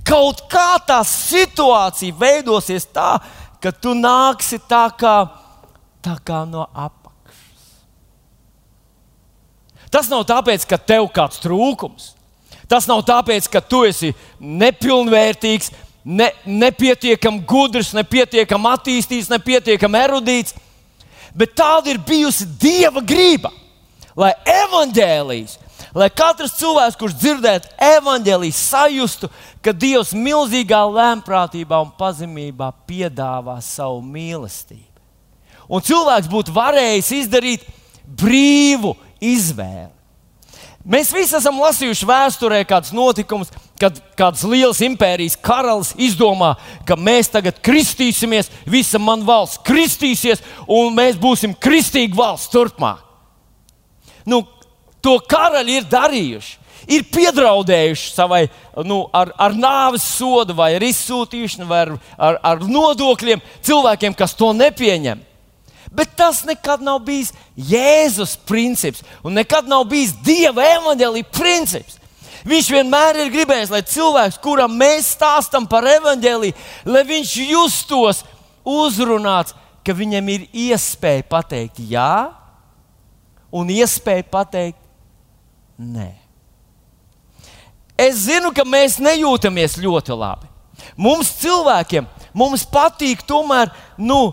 kaut 0.07 0.45
kā 0.51 0.77
tā 0.87 1.01
situācija 1.03 2.15
veidosies 2.15 2.87
tā, 2.87 3.17
ka 3.59 3.73
tu 3.75 3.91
nāksi 3.97 4.61
tā 4.69 4.85
kā, 4.95 5.17
tā 6.03 6.15
kā 6.23 6.43
no 6.47 6.63
apakšas. 6.71 7.73
Tas 9.91 10.07
nav 10.11 10.23
tāpēc, 10.29 10.63
ka 10.67 10.79
tev 10.79 11.09
kāds 11.15 11.41
trūkums. 11.43 12.13
Tas 12.67 12.87
nav 12.87 13.03
tāpēc, 13.07 13.47
ka 13.47 13.61
tu 13.63 13.85
esi 13.87 14.11
nepilnvērtīgs, 14.39 15.71
ne, 16.07 16.31
nepietiekami 16.47 17.43
gudrs, 17.47 17.91
nepietiekami 17.97 18.71
attīstīts, 18.71 19.31
nepietiekami 19.33 20.03
erudīts. 20.05 20.55
Bet 21.37 21.53
tāda 21.59 21.91
ir 21.91 21.99
bijusi 22.01 22.47
Dieva 22.59 23.03
grība, 23.05 23.51
lai 24.17 24.31
evaņģēlijas 24.47 25.57
lai 25.97 26.09
katrs 26.13 26.55
cilvēks, 26.57 26.97
kurš 26.99 27.15
dzirdētu 27.17 27.71
evaņģēlīju, 27.87 28.55
sajustu, 28.55 29.29
ka 29.63 29.73
Dievs 29.73 30.13
milzīgā 30.17 30.81
lēmprātībā 30.93 31.79
un 31.83 31.93
pazemībā 31.97 32.71
piedāvā 32.89 33.57
savu 33.65 34.01
mīlestību. 34.05 34.83
Un 35.67 35.83
cilvēks 35.83 36.29
būtu 36.31 36.53
varējis 36.55 37.11
izdarīt 37.21 37.65
brīvu 38.07 38.93
izvēli. 39.19 39.91
Mēs 40.87 41.09
visi 41.11 41.35
esam 41.35 41.57
lasījuši 41.59 42.07
vēsturē 42.07 42.61
kādus 42.67 42.93
notikumus, 42.95 43.51
kad 43.79 43.99
kāds 44.17 44.43
liels 44.47 44.81
impērijas 44.85 45.37
karalis 45.41 45.93
izdomā, 46.01 46.55
ka 46.87 46.97
mēs 46.99 47.29
tagad 47.33 47.59
kristīsimies, 47.63 48.49
visa 48.65 48.99
mana 49.01 49.25
valsts 49.27 49.61
kristīsies, 49.67 50.41
un 50.67 50.95
mēs 50.97 51.19
būsim 51.21 51.53
kristīga 51.53 52.17
valsts 52.17 52.51
turpmāk. 52.53 53.03
Nu, 54.27 54.41
to 55.01 55.17
karaļi 55.29 55.81
ir 55.81 55.91
darījuši. 55.91 56.55
Ir 56.87 57.03
piedraudējuši 57.11 58.11
savai 58.13 58.45
nu, 58.87 59.01
ar, 59.15 59.33
ar 59.35 59.55
nāves 59.57 60.05
sodu, 60.07 60.55
vai 60.55 60.69
ar 60.77 60.83
izsūtīšanu, 60.87 61.67
vai 61.67 61.81
ar, 61.83 61.91
ar, 62.15 62.37
ar 62.53 62.61
nodokļiem 62.63 63.41
cilvēkiem, 63.67 64.15
kas 64.15 64.35
to 64.39 64.53
nepieņem. 64.55 65.23
Bet 65.91 66.15
tas 66.19 66.43
nekad 66.47 66.83
nav 66.83 67.01
bijis 67.07 67.33
Jēzus 67.57 68.35
princips 68.47 69.03
un 69.23 69.35
nekad 69.35 69.67
nav 69.67 69.85
bijis 69.89 70.13
Dieva 70.23 70.63
evaņģēlīja 70.77 71.31
princips. 71.33 71.99
Viņš 72.45 72.71
vienmēr 72.73 73.21
ir 73.23 73.31
gribējis, 73.33 73.71
lai 73.73 73.83
cilvēks, 73.87 74.41
kuram 74.43 74.75
mēs 74.77 75.13
stāstām 75.15 75.65
par 75.69 75.87
evaņģēlīju, 75.89 76.57
lai 76.85 77.03
viņš 77.07 77.35
justos 77.47 78.23
uzrunāts, 78.67 79.55
ka 79.85 79.95
viņam 79.95 80.33
ir 80.33 80.49
iespēja 80.51 81.23
pateikt 81.29 81.79
jā, 81.87 82.27
un 83.55 83.71
iespēja 83.71 84.27
pateikt 84.27 84.83
Nē. 85.77 86.09
Es 87.97 88.23
zinu, 88.25 88.49
ka 88.53 88.65
mēs 88.65 88.97
nejūtamies 89.01 89.77
ļoti 89.81 90.15
labi. 90.17 90.49
Mums 90.97 91.29
cilvēkiem 91.37 92.05
mums 92.37 92.65
patīk 92.69 93.23
tomēr 93.25 93.71
nu, 93.97 94.31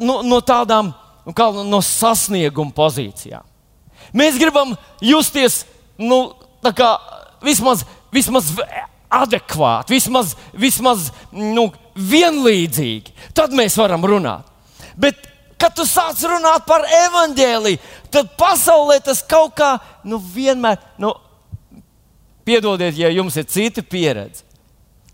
nu, 0.00 0.18
no 0.24 0.40
tādām 0.44 0.92
nu, 1.24 1.32
kā, 1.36 1.50
no 1.64 1.80
sasnieguma 1.84 2.72
pozīcijām. 2.76 3.44
Mēs 4.16 4.36
gribam 4.40 4.74
justies 5.04 5.62
nu, 6.00 6.34
kā, 6.76 6.90
vismaz, 7.44 7.84
vismaz 8.14 8.50
adekvāti, 9.14 9.94
vismaz, 9.94 10.34
vismaz 10.58 11.10
nu, 11.32 11.68
vienlīdzīgi. 11.94 13.14
Tad 13.36 13.54
mēs 13.56 13.76
varam 13.78 14.04
runāt. 14.08 14.48
Bet 14.98 15.20
kad 15.60 15.74
tu 15.76 15.86
sāc 15.88 16.20
runāt 16.28 16.66
par 16.68 16.84
evaņģēliju, 16.84 17.80
tad 18.12 18.32
pasaulē 18.38 18.98
tas 19.04 19.22
kaut 19.26 19.54
kā 19.58 19.74
nu, 20.04 20.18
vienmēr, 20.18 20.80
nu, 21.00 21.14
piedodiet, 22.44 22.96
ja 22.98 23.12
jums 23.14 23.38
ir 23.40 23.48
cita 23.48 23.84
pieredze. 23.86 24.44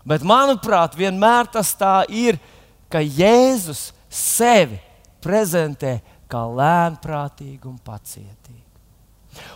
Bet 0.07 0.25
manuprāt, 0.25 0.97
vienmēr 0.97 1.49
tas 1.53 1.75
tā 1.77 2.01
ir, 2.09 2.39
ka 2.91 2.99
Jēzus 2.99 3.91
sevi 4.09 4.79
prezentē 5.21 5.99
kā 6.31 6.41
lēnprātīgu 6.49 7.69
un 7.69 7.77
pacietīgu. 7.85 8.57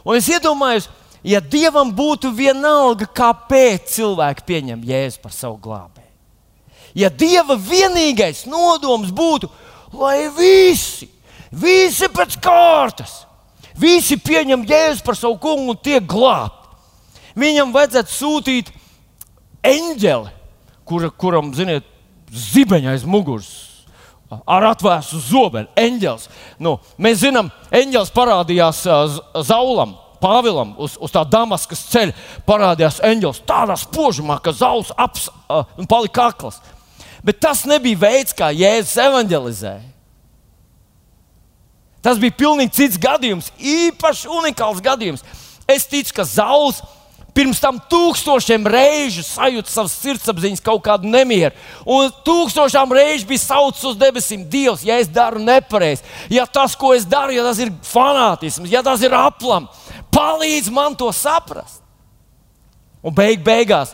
Un 0.06 0.20
es 0.20 0.30
iedomājos, 0.32 0.88
ja 1.26 1.42
Dievam 1.42 1.92
būtu 1.96 2.32
vienalga, 2.38 3.10
kāpēc 3.10 3.90
cilvēki 3.98 4.46
pieņem 4.48 4.86
Jēzu 4.86 5.22
par 5.24 5.34
savu 5.34 5.60
glābēju. 5.66 6.06
Ja 6.96 7.10
Dieva 7.12 7.58
vienīgais 7.60 8.46
nodoms 8.48 9.12
būtu, 9.12 9.50
lai 10.00 10.30
visi, 10.32 11.10
visi 11.52 12.08
pēc 12.08 12.38
kārtas, 12.44 13.26
visi 13.76 14.16
pieņem 14.16 14.64
jēzu 14.70 15.04
par 15.04 15.18
savu 15.20 15.36
kungu 15.44 15.76
un 15.76 15.82
tiek 15.84 16.06
glābti. 16.08 16.64
Viņam 17.36 17.74
vajadzētu 17.76 18.16
sūtīt 18.16 18.72
eņģeli, 19.68 20.32
kura, 20.88 21.12
kuram, 21.12 21.52
ziniet, 21.58 21.84
zibeņa 22.32 22.96
aiz 22.96 23.04
muguras. 23.04 23.52
Ar 24.32 24.64
atvērstu 24.72 25.20
zobenu, 25.22 25.68
eņģelis. 25.78 26.30
Nu, 26.64 26.78
mēs 26.98 27.20
zinām, 27.22 27.52
eņģelis 27.76 28.16
parādījās 28.16 28.80
uh, 28.88 29.20
Zaulam, 29.46 29.94
Pāvilam 30.26 30.74
uz, 30.82 30.98
uz 30.98 31.14
tā 31.14 31.22
Damaskas 31.30 31.84
ceļa. 31.92 32.16
Parādījās 32.48 33.02
eņģelis 33.06 33.44
tādā 33.46 33.78
spožumā, 33.78 34.40
ka 34.42 34.56
zauls 34.56 34.90
aps, 34.98 35.30
uh, 35.46 35.68
palika 35.90 36.32
akls. 36.32 36.58
Bet 37.26 37.42
tas 37.42 37.64
nebija 37.70 38.02
veids, 38.08 38.34
kā 38.38 38.50
Jēzus 38.54 38.98
evanģelizēja. 39.06 39.92
Tas 42.06 42.20
bija 42.22 42.38
pilnīgi 42.38 42.76
cits 42.78 43.00
gadījums, 43.02 43.48
īpaši 43.58 44.30
unikāls 44.30 44.82
gadījums. 44.86 45.24
Es 45.66 45.88
ticu, 45.90 46.14
ka 46.14 46.26
Zauls 46.30 46.84
pirms 47.36 47.58
tam 47.60 47.80
tūkstošiem 47.92 48.68
reižu 48.70 49.24
sajūta 49.26 49.72
savas 49.74 49.96
sirdsapziņas 50.04 50.62
kaut 50.64 50.84
kādu 50.86 51.10
nemieru. 51.10 51.56
Un 51.90 52.14
tūkstošām 52.28 52.94
reižu 52.96 53.28
bija 53.32 53.44
saucis 53.44 53.90
uz 53.90 53.98
debesīm, 54.00 54.46
Dievs, 54.52 54.86
ja 54.88 55.00
es 55.02 55.10
daru 55.12 55.42
nepareizi, 55.44 56.06
ja 56.32 56.46
tas, 56.46 56.78
ko 56.80 56.94
es 56.96 57.08
daru, 57.10 57.34
ja 57.36 57.44
tas 57.48 57.60
ir 57.66 57.74
fanātisms, 57.90 58.70
ja 58.72 58.86
tas 58.86 59.04
ir 59.04 59.18
aplam, 59.18 59.66
palīdz 60.16 60.72
man 60.74 60.96
to 60.98 61.12
saprast. 61.14 61.84
Un 63.06 63.14
beig 63.14 63.44
beigās 63.46 63.94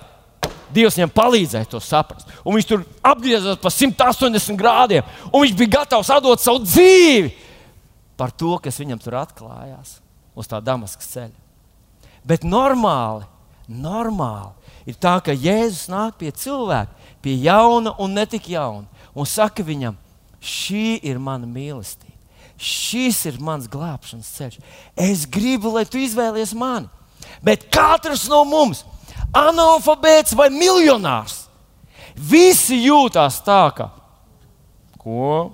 Dievs 0.71 0.95
viņam 0.95 1.11
palīdzēja 1.11 1.67
to 1.71 1.81
saprast. 1.83 2.29
Un 2.47 2.55
viņš 2.55 2.67
tur 2.69 2.85
apgriezās 3.03 3.59
pa 3.61 3.71
180 3.73 4.55
grādiem, 4.59 5.07
un 5.27 5.43
viņš 5.43 5.55
bija 5.59 5.73
gatavs 5.79 6.11
atdot 6.13 6.39
savu 6.39 6.63
dzīvi 6.63 7.33
par 8.19 8.31
to, 8.31 8.53
kas 8.63 8.79
viņam 8.79 9.01
tur 9.01 9.17
atklājās 9.19 9.97
uz 10.37 10.47
tā 10.47 10.61
Damaskas 10.63 11.09
ceļa. 11.11 11.35
Bet 12.23 12.45
normāli, 12.47 13.25
normāli 13.67 14.53
ir 14.87 14.97
tā, 15.01 15.17
ka 15.25 15.35
Jēzus 15.35 15.89
nāk 15.91 16.19
pie 16.21 16.31
cilvēka, 16.31 16.93
pie 17.21 17.35
jauna 17.43 17.95
un 18.01 18.15
ne 18.15 18.25
tik 18.29 18.51
jauna, 18.53 18.87
un 19.11 19.27
saka 19.27 19.65
viņam, 19.65 19.97
šī 20.41 21.01
ir 21.03 21.19
mana 21.21 21.49
mīlestība. 21.49 22.10
Šis 22.61 23.23
ir 23.25 23.39
mans 23.41 23.65
glābšanas 23.71 24.27
ceļš. 24.37 24.59
Es 24.93 25.25
gribu, 25.25 25.71
lai 25.73 25.85
tu 25.89 25.97
izvēlies 26.01 26.53
mani. 26.57 26.89
Bet 27.41 27.67
katrs 27.73 28.27
no 28.29 28.43
mums, 28.45 28.83
analfabēts 29.33 30.35
vai 30.37 30.49
miljonārs, 30.53 31.47
visi 32.13 32.83
jūtas 32.83 33.39
tā, 33.45 33.63
ka 33.73 33.89
ko? 35.01 35.51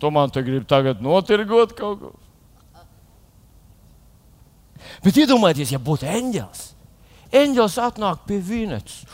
Tu 0.00 0.10
man 0.10 0.30
te 0.30 0.42
gribi 0.42 0.66
tagad 0.68 1.00
notirgot 1.00 1.72
kaut 1.78 2.00
ko. 2.02 2.12
Bet 5.04 5.16
iedomājieties, 5.22 5.72
ja 5.74 5.80
būtu 5.82 6.08
eņģēlis. 6.10 6.64
Eņģēlis 7.36 7.78
atnāk 7.82 8.26
pie 8.28 8.40
vīnetes. 8.42 9.04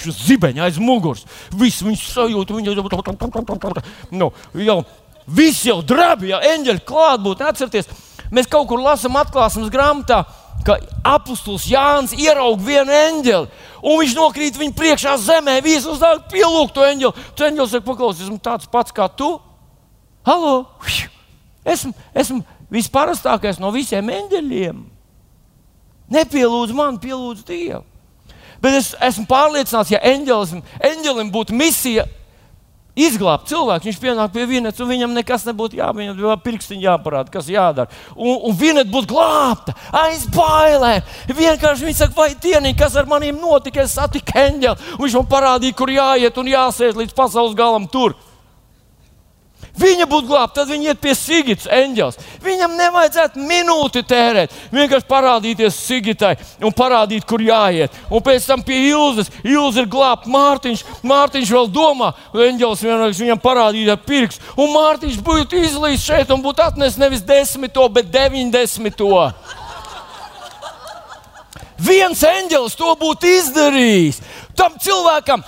Zibeņa 0.00 0.64
aiz 0.64 0.78
muguras. 0.80 1.26
Viss 1.56 1.82
viņš 1.84 2.06
sajūt, 2.14 2.52
viņa 2.56 2.70
nu, 4.16 4.30
jau, 4.64 4.78
viss 5.26 5.66
jau 5.66 5.80
drabi, 5.82 6.30
ja 6.32 6.40
eņģeļi 6.54 6.84
klātbūtne. 6.86 7.50
Atcerieties, 7.50 7.90
mēs 8.32 8.48
kaut 8.50 8.68
kur 8.70 8.82
lasām 8.82 9.18
atklāsmes 9.20 9.72
grāmatā, 9.72 10.22
ka 10.66 10.76
apustulis 11.06 11.68
Jānis 11.70 12.14
ieraudzīja 12.18 12.66
vienu 12.66 12.96
eņģeli. 12.96 13.66
Un 13.80 14.00
viņš 14.02 14.16
nokrīt 14.18 14.58
viņa 14.60 14.76
priekšā 14.76 15.16
zemē, 15.22 15.58
visu 15.64 15.94
uznāk 15.94 16.28
pielūgt 16.32 16.74
to 16.76 16.84
eņģeli. 16.84 17.26
Tu 17.36 17.46
eņģelis 17.48 17.76
saka, 17.76 17.86
paklausies, 17.86 18.26
esmu 18.28 18.40
tāds 18.44 18.68
pats 18.70 18.94
kā 18.96 19.08
tu. 19.16 19.34
Halo! 20.26 20.66
Esmu, 21.64 21.92
esmu 22.16 22.40
visparastākais 22.72 23.60
no 23.60 23.72
visiem 23.74 24.08
eņģeļiem. 24.08 24.80
Nepielūdz 26.10 26.74
man, 26.74 26.98
pielūdz 27.00 27.44
Dievu. 27.46 27.84
Bet 28.60 28.76
es 28.76 28.90
esmu 29.00 29.24
pārliecināts, 29.28 29.92
ja 29.94 30.00
eņģelim, 30.04 30.60
eņģelim 30.84 31.30
būtu 31.32 31.56
misija 31.56 32.04
izglābt 33.06 33.48
cilvēku, 33.50 33.88
viņš 33.88 34.00
pienāk 34.02 34.32
pie 34.34 34.46
vienas, 34.50 34.80
un 34.80 34.90
viņam 34.90 35.14
nekas 35.16 35.46
nebūtu 35.48 35.78
jābūt, 35.80 36.02
viņam 36.16 36.44
pirkstiņā 36.44 36.86
jāparāda, 36.86 37.32
kas 37.32 37.50
jādara. 37.50 37.90
Un, 38.16 38.38
un 38.48 38.56
viena 38.56 38.84
būtu 38.86 39.12
glābta 39.12 39.74
aiz 40.02 40.26
bailēm. 40.34 41.04
Vienkārši 41.28 41.88
viņš 41.88 42.02
saka, 42.04 42.16
vai 42.16 42.30
dienīgi, 42.34 42.78
kas 42.80 42.96
ar 43.00 43.08
maniem 43.10 43.38
notika, 43.40 43.84
es 43.84 43.96
satiku 43.98 44.38
eņģeli, 44.40 44.96
viņš 45.00 45.20
man 45.20 45.30
parādīja, 45.30 45.76
kur 45.76 45.92
jāiet 45.92 46.40
un 46.40 46.50
jāsēž 46.50 46.98
līdz 47.00 47.16
pasaules 47.16 47.56
galam 47.58 47.88
tur. 47.90 48.16
Viņa 49.80 50.04
būtu 50.10 50.28
glābta, 50.28 50.60
tad 50.60 50.70
viņa 50.72 50.90
iet 50.90 51.00
pie 51.00 51.14
Sigita 51.16 51.70
eņģeļa. 51.72 52.24
Viņam 52.44 52.74
nevajadzētu 52.76 53.44
minūti 53.48 54.02
tērēt. 54.04 54.52
Vienkārši 54.74 55.08
parādīties 55.08 55.78
Sigitai 55.86 56.34
un 56.60 56.74
parādīt, 56.76 57.24
kur 57.28 57.40
jāiet. 57.40 57.94
Un 58.12 58.20
pēc 58.24 58.48
tam 58.50 58.64
pie 58.66 58.76
Ilzas. 58.90 59.30
Ilza 59.44 59.84
ir 59.84 59.88
glābta 59.90 60.28
Mārtiņš. 60.32 60.84
Mārtiņš 61.06 61.54
vēl 61.56 61.70
domā, 61.72 62.10
eņģelis 62.34 62.84
vienkārši 62.84 63.24
viņam 63.24 63.40
parādīja 63.40 63.96
pirksts. 64.04 64.52
Un 64.60 64.74
Mārtiņš 64.74 65.22
būtu 65.24 65.62
izlīdz 65.64 66.04
šeit 66.04 66.34
un 66.34 66.44
būtu 66.44 66.66
atnesis 66.66 67.00
nevis 67.00 67.24
desmito, 67.24 67.88
bet 67.88 68.12
deviņdesmito. 68.12 69.24
Viens 71.80 72.20
eņģelis 72.20 72.76
to 72.76 72.92
būtu 73.00 73.32
izdarījis. 73.38 74.20
Tam 74.58 74.76
cilvēkam 74.76 75.40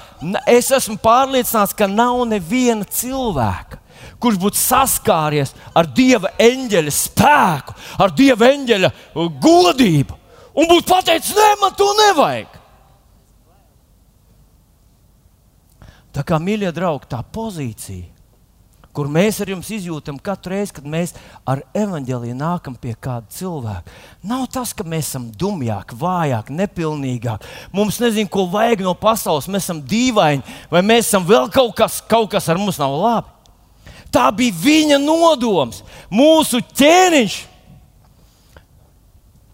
es 0.48 0.72
esmu 0.72 0.96
pārliecināts, 1.02 1.76
ka 1.76 1.90
nav 1.90 2.24
neviena 2.30 2.88
cilvēka 2.88 3.81
kurš 4.22 4.40
būtu 4.42 4.60
saskāries 4.60 5.54
ar 5.74 5.90
dieva 5.90 6.32
eņģeļa 6.40 6.94
spēku, 6.94 7.76
ar 8.02 8.14
dieva 8.16 8.50
eņģeļa 8.54 8.90
uh, 8.92 9.28
godību 9.42 10.18
un 10.54 10.68
būtu 10.70 10.88
pateicis, 10.88 11.34
nē, 11.36 11.52
man 11.62 11.76
to 11.76 11.88
nevajag. 11.98 12.58
Tā 16.12 16.24
kā 16.28 16.36
mīļie 16.36 16.68
draugi, 16.76 17.08
tā 17.08 17.22
pozīcija, 17.24 18.10
kur 18.92 19.08
mēs 19.08 19.38
ar 19.40 19.48
jums 19.48 19.70
izjūtam 19.72 20.18
katru 20.20 20.52
reizi, 20.52 20.74
kad 20.76 20.84
mēs 20.88 21.14
ar 21.48 21.62
evaņģēlīju 21.72 22.36
nākam 22.36 22.74
pie 22.76 22.92
kāda 22.92 23.32
cilvēka, 23.32 23.94
nav 24.28 24.44
tas, 24.52 24.74
ka 24.76 24.84
mēs 24.84 25.08
esam 25.08 25.30
dumjāki, 25.40 25.96
vājāki, 25.96 26.56
nepilnīgāki. 26.58 27.48
Mums 27.72 28.00
nezinu, 28.02 28.28
ko 28.32 28.44
vajag 28.52 28.84
no 28.84 28.92
pasaules, 28.98 29.48
mēs 29.48 29.64
esam 29.64 29.80
dīvaini, 29.88 30.44
vai 30.72 30.84
mēs 30.84 31.08
esam 31.08 31.24
vēl 31.28 31.48
kaut 31.54 31.72
kas, 31.80 32.02
kaut 32.04 32.28
kas 32.36 32.50
ar 32.52 32.60
mums 32.60 32.80
nav 32.82 32.98
labi. 33.00 33.32
Tā 34.12 34.28
bija 34.36 34.54
viņa 34.60 34.98
nodoms. 35.00 35.80
Mūsu 36.12 36.60
ķēniņš, 36.76 37.36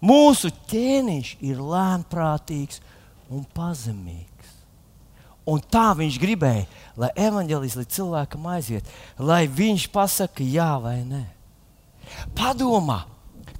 mūsu 0.03 0.51
ķēniņš 0.71 1.35
ir 1.47 1.61
lēnprātīgs 1.63 2.81
un 3.31 3.45
pazemīgs. 3.55 4.27
Un 5.49 5.63
tā 5.63 5.87
viņš 5.97 6.19
gribēja, 6.21 6.67
lai 6.99 7.09
evanģēlis 7.17 7.77
līdz 7.79 7.95
cilvēkam 7.95 8.49
aiziet, 8.51 8.89
lai 9.17 9.47
viņš 9.47 9.87
pasakā 9.93 10.45
jā 10.45 10.73
vai 10.83 10.99
nē. 11.07 11.23
Padomā, 12.37 12.99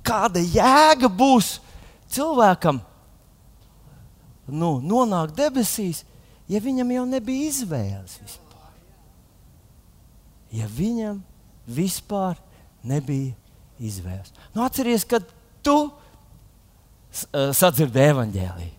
kāda 0.05 0.41
jēga 0.43 1.09
būs 1.09 1.55
cilvēkam 2.11 2.81
nu, 4.49 4.75
nonākt 4.81 5.37
debesīs, 5.37 6.03
ja 6.49 6.61
viņam 6.61 6.93
jau 6.93 7.07
nebija 7.09 7.49
izvēles. 7.49 8.19
Vispār 8.21 8.48
ja 10.55 10.67
viņam 10.69 11.21
vispār 11.69 12.39
nebija 12.83 13.35
izvēles. 13.79 14.33
Nu, 14.55 14.63
atceries, 14.65 15.05
kad 15.07 15.25
tu 15.65 15.77
uh, 15.87 15.93
sadzirdēji 17.55 18.15
evaņģēlīju. 18.15 18.75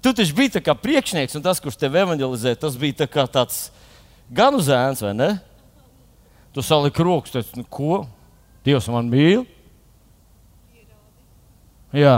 Tu 0.00 0.12
taču 0.16 0.36
biji 0.36 0.62
kā 0.64 0.72
priekšnieks, 0.76 1.36
un 1.36 1.44
tas, 1.44 1.60
kurš 1.60 1.76
tevi 1.80 2.00
evanģelizē, 2.00 2.54
tas 2.56 2.76
bija 2.80 3.02
tā 3.02 3.26
tāds 3.28 3.66
gan 4.32 4.56
uzēns, 4.56 5.02
vai 5.04 5.12
ne? 5.12 5.30
Tu 6.56 6.64
saliki 6.64 7.04
rokas, 7.04 7.34
teici, 7.34 7.58
nu, 7.60 7.66
ko? 7.68 8.06
Dievs 8.64 8.88
man 8.92 9.10
mīl. 9.12 9.44
Jā. 11.96 12.16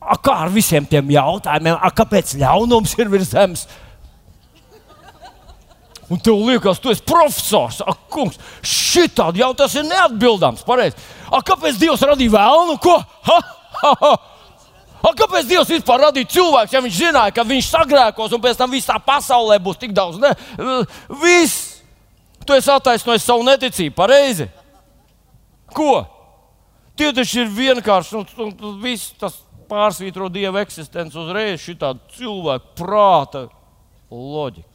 A, 0.00 0.16
kā 0.16 0.34
ar 0.46 0.50
visiem 0.54 0.86
tiem 0.88 1.12
jautājumiem, 1.12 1.76
A, 1.76 1.90
kāpēc 1.92 2.32
ļaunums 2.40 2.96
ir 2.96 3.12
virs 3.12 3.32
zemes? 3.34 3.66
Un 6.10 6.18
tev 6.18 6.40
liekas, 6.42 6.80
tu 6.82 6.90
esi 6.90 7.04
profesors. 7.06 7.78
Ak, 7.86 8.08
kungs, 8.10 8.40
šitādi 8.66 9.44
jau 9.44 9.52
tas 9.54 9.76
ir 9.78 9.86
neatbildāms. 9.86 10.64
Pareizi. 10.66 10.98
Ak, 11.30 11.44
kāpēc 11.46 11.78
Dievs 11.78 12.02
radīja 12.02 12.34
vēlnu? 12.34 12.76
Ko? 12.82 12.96
Ha, 13.28 13.38
ha, 13.80 13.92
ha. 14.02 14.12
A, 15.00 15.12
kāpēc 15.16 15.46
Dievs 15.48 15.70
vispār 15.70 16.02
radīja 16.08 16.32
cilvēku, 16.34 16.74
ja 16.74 16.82
viņš 16.84 16.96
zināja, 16.98 17.34
ka 17.36 17.44
viņš 17.46 17.68
sagrēkos 17.72 18.34
un 18.36 18.42
pēc 18.42 18.58
tam 18.58 18.72
visā 18.74 18.98
pasaulē 19.00 19.60
būs 19.62 19.78
tik 19.80 19.94
daudz? 19.96 20.18
Ne? 20.20 20.34
Viss! 21.22 21.78
Tu 22.44 22.56
esi 22.56 22.72
attaisnojis 22.72 23.24
savu 23.24 23.44
neticību, 23.46 23.94
pareizi. 23.94 24.48
Ko? 25.76 26.02
Tie 26.98 27.12
taču 27.16 27.44
ir 27.44 27.54
vienkārši, 27.54 28.18
nu, 28.18 28.50
nu 28.58 28.72
viss 28.82 29.14
tas 29.20 29.38
pārsvītro 29.70 30.28
Dieva 30.32 30.64
eksistenci 30.64 31.16
uzreiz, 31.20 31.62
šī 31.62 31.76
tāda 31.80 32.02
cilvēka 32.16 32.74
prāta 32.80 33.46
loģika. 34.10 34.69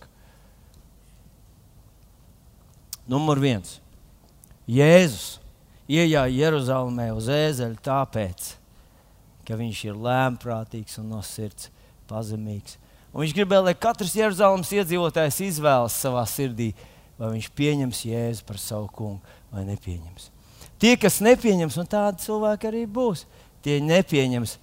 Numur 3.10 3.40
viens. 3.42 3.80
Jēzus 4.66 5.38
ienāca 5.86 6.26
Jeruzalemē 6.34 7.12
uz 7.14 7.30
ēzeļa 7.30 7.78
tāpēc, 7.86 8.48
ka 9.46 9.58
viņš 9.60 9.84
ir 9.86 10.02
lēmprātīgs 10.02 10.98
un 11.02 11.12
no 11.14 11.22
sirds 11.26 11.70
pazemīgs. 12.10 12.80
Un 13.14 13.24
viņš 13.24 13.36
gribēja, 13.38 13.68
lai 13.70 13.76
katrs 13.78 14.16
Jeruzalemes 14.18 14.74
iedzīvotājs 14.76 15.40
izvēlas 15.46 15.96
savā 16.02 16.26
sirdī, 16.28 16.74
vai 17.16 17.32
viņš 17.38 17.52
pieņems 17.56 18.02
Jēzu 18.10 18.46
par 18.48 18.60
savu 18.60 18.90
kungu 18.92 19.36
vai 19.54 19.64
nepieņems. 19.70 20.32
Tie, 20.82 20.98
kas 21.00 21.22
nepieņems, 21.24 21.78
un 21.80 21.88
tādi 21.88 22.26
cilvēki 22.26 22.68
arī 22.68 22.84
būs, 22.92 23.24
tie 23.64 23.78
nepieņems, 23.86 24.58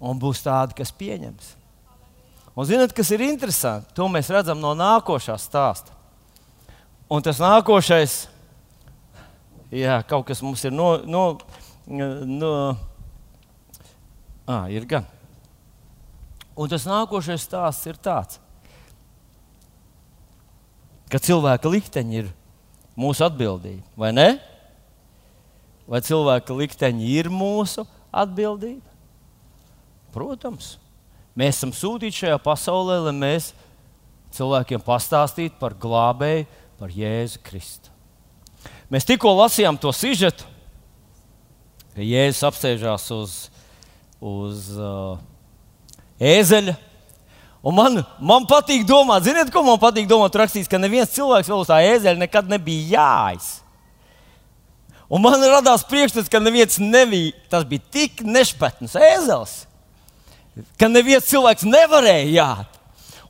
un 0.00 0.20
būs 0.22 0.40
tādi, 0.46 0.78
kas 0.78 0.94
pieņems. 0.96 1.56
Un 2.56 2.66
zinot, 2.66 2.94
kas 2.96 3.10
ir 3.12 3.26
interesanti, 3.26 3.92
to 3.94 4.08
mēs 4.10 4.30
redzam 4.32 4.62
no 4.62 4.72
nākošā 4.78 5.36
stāsta. 5.38 5.92
Un 7.10 7.24
tas 7.26 7.40
nākošais, 7.42 8.28
jā, 9.74 9.96
kaut 10.06 10.28
kas 10.28 10.38
mums 10.46 10.62
ir 10.62 10.70
no. 10.70 10.92
no, 11.02 11.24
no 12.22 12.50
à, 14.46 14.68
ir 14.70 14.86
gan. 14.86 15.08
Un 16.54 16.70
tas 16.70 16.86
nākošais 16.86 17.48
stāsts 17.48 17.88
ir 17.90 17.98
tāds, 17.98 18.38
ka 21.10 21.18
cilvēka 21.18 21.72
likteņi 21.72 22.20
ir 22.20 22.30
mūsu 22.94 23.26
atbildība, 23.26 23.82
vai 23.98 24.12
ne? 24.14 24.28
Vai 25.90 26.02
cilvēka 26.06 26.54
likteņi 26.54 27.10
ir 27.16 27.30
mūsu 27.34 27.82
atbildība? 28.14 28.86
Protams, 30.14 30.76
mēs 31.34 31.58
esam 31.58 31.74
sūtīti 31.74 32.22
šajā 32.22 32.38
pasaulē, 32.42 33.00
lai 33.08 33.16
mēs 33.18 33.50
cilvēkiem 34.34 34.82
pastāstītu 34.86 35.58
par 35.58 35.74
glābēju, 35.74 36.46
par 36.80 36.92
Jēzu 36.96 37.42
Kristu. 37.44 37.92
Mēs 38.90 39.04
tikko 39.06 39.34
lasījām 39.36 39.76
to 39.80 39.92
sižetu, 39.94 40.46
ka 41.92 42.04
Jēzus 42.04 42.46
apsēžās 42.48 43.04
uz, 43.14 43.34
uz 44.24 44.70
uh, 44.80 45.20
ēzeļa. 46.16 46.74
Un 47.60 47.76
man, 47.76 48.00
man 48.24 48.46
patīk 48.48 48.86
domāt, 48.88 49.26
ziniet, 49.28 49.52
ko 49.52 49.62
man 49.66 49.76
patīk 49.80 50.08
domāt? 50.08 50.32
Tur 50.32 50.46
rakstīts, 50.46 50.70
ka 50.70 50.80
neviens 50.80 51.12
cilvēks 51.12 51.52
vēl 51.52 51.60
uz 51.60 51.68
tā 51.68 51.82
ēzeļa 51.84 52.22
nekad 52.22 52.48
nebija 52.48 52.94
jājis. 52.96 53.50
Un 55.10 55.20
man 55.24 55.42
radās 55.42 55.84
priekšstats, 55.90 56.30
ka 56.32 56.40
neviens 56.40 56.78
nebija, 56.80 57.34
tas 57.52 57.66
bija 57.68 57.84
tik 57.92 58.22
nešpatns 58.24 58.94
ēzels, 58.94 59.56
ka 60.80 60.88
neviens 60.88 61.28
cilvēks 61.28 61.66
nevarēja 61.68 62.28
jāt. 62.30 62.79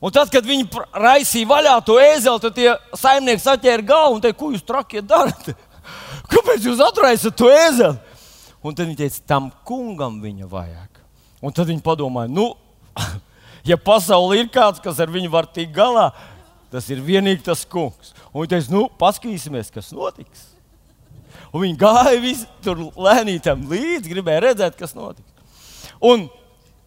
Un 0.01 0.13
tad, 0.17 0.31
kad 0.33 0.47
viņi 0.49 0.65
raisīja 0.97 1.49
vaļā 1.49 1.75
to 1.85 1.99
ēzeli, 2.01 2.41
tad 2.41 2.55
tie 2.57 2.71
saimnieki 2.97 3.43
saķēra 3.45 3.85
galvu 3.85 4.17
un 4.17 4.23
teica, 4.25 4.39
ko 4.41 4.49
jūs 4.55 4.65
trakie 4.65 5.03
darat? 5.05 5.51
Kāpēc 6.33 6.65
jūs 6.65 6.81
atraisat 6.85 7.37
to 7.37 7.51
ēzeli? 7.53 7.99
Un 8.65 8.77
tad 8.77 8.87
viņi 8.89 8.97
teica, 9.03 9.21
tam 9.29 9.51
kungam 9.69 10.17
viņa 10.25 10.49
vajag. 10.49 11.03
Un 11.45 11.53
tad 11.57 11.69
viņi 11.69 11.85
padomāja, 11.85 12.33
nu, 12.33 12.49
ja 13.69 13.77
pasaulē 13.81 14.41
ir 14.41 14.49
kāds, 14.53 14.81
kas 14.85 15.01
ar 15.01 15.13
viņu 15.13 15.33
var 15.33 15.49
tikt 15.53 15.77
galā, 15.77 16.11
tas 16.73 16.89
ir 16.93 17.05
vienīgi 17.05 17.45
tas 17.51 17.67
kungs. 17.69 18.15
Un 18.33 18.41
viņi 18.41 18.55
teica, 18.55 18.73
nu, 18.73 18.87
paskatīsimies, 19.01 19.73
kas 19.75 19.93
notiks. 19.97 20.49
Un 21.51 21.67
viņi 21.67 21.77
gāja 21.81 22.17
visi 22.23 22.49
tur 22.65 22.87
lēnītam 22.95 23.69
līdzi, 23.69 24.13
gribēja 24.13 24.47
redzēt, 24.47 24.81
kas 24.81 24.97
notiks. 24.97 25.29
Un, 26.01 26.29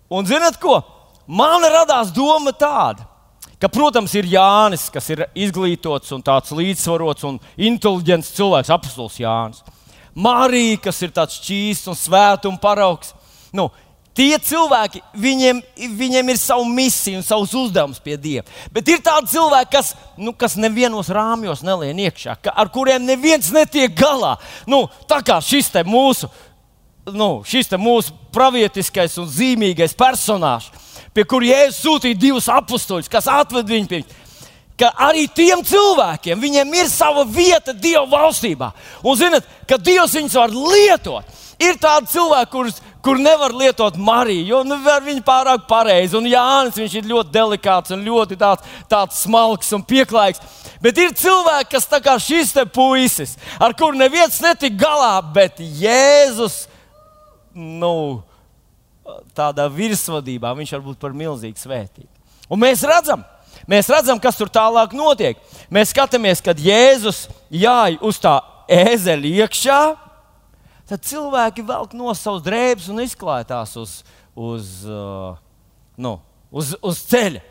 un 0.09 0.25
zinat 0.25 0.57
ko? 0.61 0.79
Man 1.27 1.63
radās 1.63 2.11
doma 2.11 2.51
tāda, 2.51 3.05
ka, 3.61 3.69
protams, 3.71 4.13
ir 4.19 4.27
Jānis, 4.27 4.89
kas 4.91 5.07
ir 5.13 5.25
izglītots 5.35 6.11
un 6.15 6.23
tāds 6.25 6.51
līdzsvarots 6.51 7.23
un 7.29 7.39
inteliģents 7.55 8.33
cilvēks, 8.35 8.73
apelsīns 8.75 9.21
Jānis. 9.23 9.63
Marija, 10.13 10.81
kas 10.83 10.99
ir 11.01 11.13
tāds 11.15 11.39
čīsts 11.41 11.89
un 11.89 11.97
svētums 11.97 12.61
paraugs. 12.61 13.15
Nu, 13.55 13.69
Tie 14.13 14.35
cilvēki, 14.37 14.99
viņiem, 15.17 15.59
viņiem 15.97 16.27
ir 16.29 16.37
sava 16.37 16.65
misija 16.69 17.17
un 17.17 17.23
savs 17.25 17.55
uzdevums 17.57 17.97
pie 18.03 18.13
Dieva. 18.21 18.45
Bet 18.69 18.91
ir 18.93 18.99
tādi 19.01 19.31
cilvēki, 19.31 19.71
kas, 19.73 19.89
nu, 20.21 20.35
kas 20.37 20.53
nevienos 20.53 21.09
rāmjos 21.09 21.63
nelien 21.65 21.97
iekšā, 22.05 22.35
ka, 22.45 22.53
ar 22.53 22.69
kuriem 22.69 23.07
neviens 23.07 23.49
netiek 23.55 23.95
galā. 23.97 24.35
Nu, 24.69 24.83
tā 25.09 25.17
kā 25.25 25.39
šis 25.41 25.71
te 25.73 25.81
mūsu, 25.87 26.29
nu, 27.09 27.31
šis 27.41 27.73
te 27.73 27.81
mūsu 27.81 28.13
pravietiskais 28.35 29.17
un 29.17 29.31
zīmīgais 29.33 29.97
personāžs, 29.97 30.69
pie 31.13 31.25
kura 31.29 31.49
Jēzus 31.51 31.81
sūtīja 31.85 32.19
divus 32.19 32.49
apstuļus, 32.51 33.11
kas 33.11 33.29
atved 33.31 33.69
viņu 33.69 33.89
pie 33.89 34.01
viņa. 34.01 34.21
Ka 34.79 34.89
arī 35.05 35.27
tiem 35.29 35.61
cilvēkiem 35.61 36.41
ir 36.73 36.89
sava 36.89 37.23
vieta 37.29 37.75
Dieva 37.77 38.07
valstībā. 38.09 38.71
Un 39.05 39.17
zinot, 39.19 39.45
ka 39.69 39.77
Dievs 39.77 40.15
viņus 40.17 40.39
var 40.39 40.49
lietot. 40.49 41.39
Ir 41.61 41.77
tādi 41.79 42.09
cilvēki, 42.15 42.51
kurus 42.51 42.81
kur 43.03 43.19
nevar 43.19 43.51
lietot 43.51 43.97
Mariju, 43.99 44.45
jo 44.47 44.61
nu, 44.63 44.77
viņa 44.79 45.21
pārāk 45.27 45.65
pareizi. 45.67 46.15
Un 46.15 46.27
Jānis 46.31 46.79
viņš 46.79 46.97
ir 46.97 47.09
ļoti 47.11 47.33
delikāts 47.35 47.91
un 47.91 48.05
ļoti 48.05 48.37
tāds, 48.39 48.75
tāds 48.89 49.19
smalks 49.25 49.73
un 49.75 49.83
pieklājīgs. 49.83 50.39
Bet 50.83 50.99
ir 50.99 51.15
cilvēki, 51.15 51.69
kas 51.75 51.89
tā 51.91 51.99
kā 52.03 52.15
šis 52.19 52.55
te 52.55 52.63
puisis, 52.65 53.35
ar 53.59 53.75
kuru 53.75 53.99
neviens 53.99 54.39
netika 54.43 54.85
galā, 54.85 55.17
bet 55.35 55.59
Jēzus, 55.59 56.63
nu, 57.53 58.23
tādā 59.35 59.67
virsvadībā, 59.71 60.53
viņš 60.57 60.75
var 60.77 60.83
būt 60.87 60.99
par 61.01 61.15
milzīgu 61.17 61.59
svētību. 61.59 62.09
Un 62.51 62.61
mēs 62.61 62.83
redzam, 62.87 63.23
mēs 63.69 63.89
redzam, 63.91 64.19
kas 64.21 64.37
tur 64.39 64.51
tālāk 64.51 64.95
notiek. 64.95 65.39
Mēs 65.73 65.91
skatāmies, 65.93 66.43
kad 66.43 66.59
Jēzus 66.59 67.25
jāj 67.51 67.97
uz 68.03 68.19
tā 68.21 68.37
ēzeļa 68.71 69.35
iekšā 69.43 69.81
tad 70.89 71.03
cilvēki 71.07 71.63
velk 71.65 71.95
no 71.97 72.11
savas 72.17 72.43
drēbes 72.45 72.89
un 72.91 73.01
izklājas 73.01 73.71
uz, 73.79 73.93
uz, 74.35 74.67
uh, 74.85 75.33
nu, 75.97 76.17
uz, 76.51 76.75
uz 76.83 76.99
ceļa. 77.09 77.41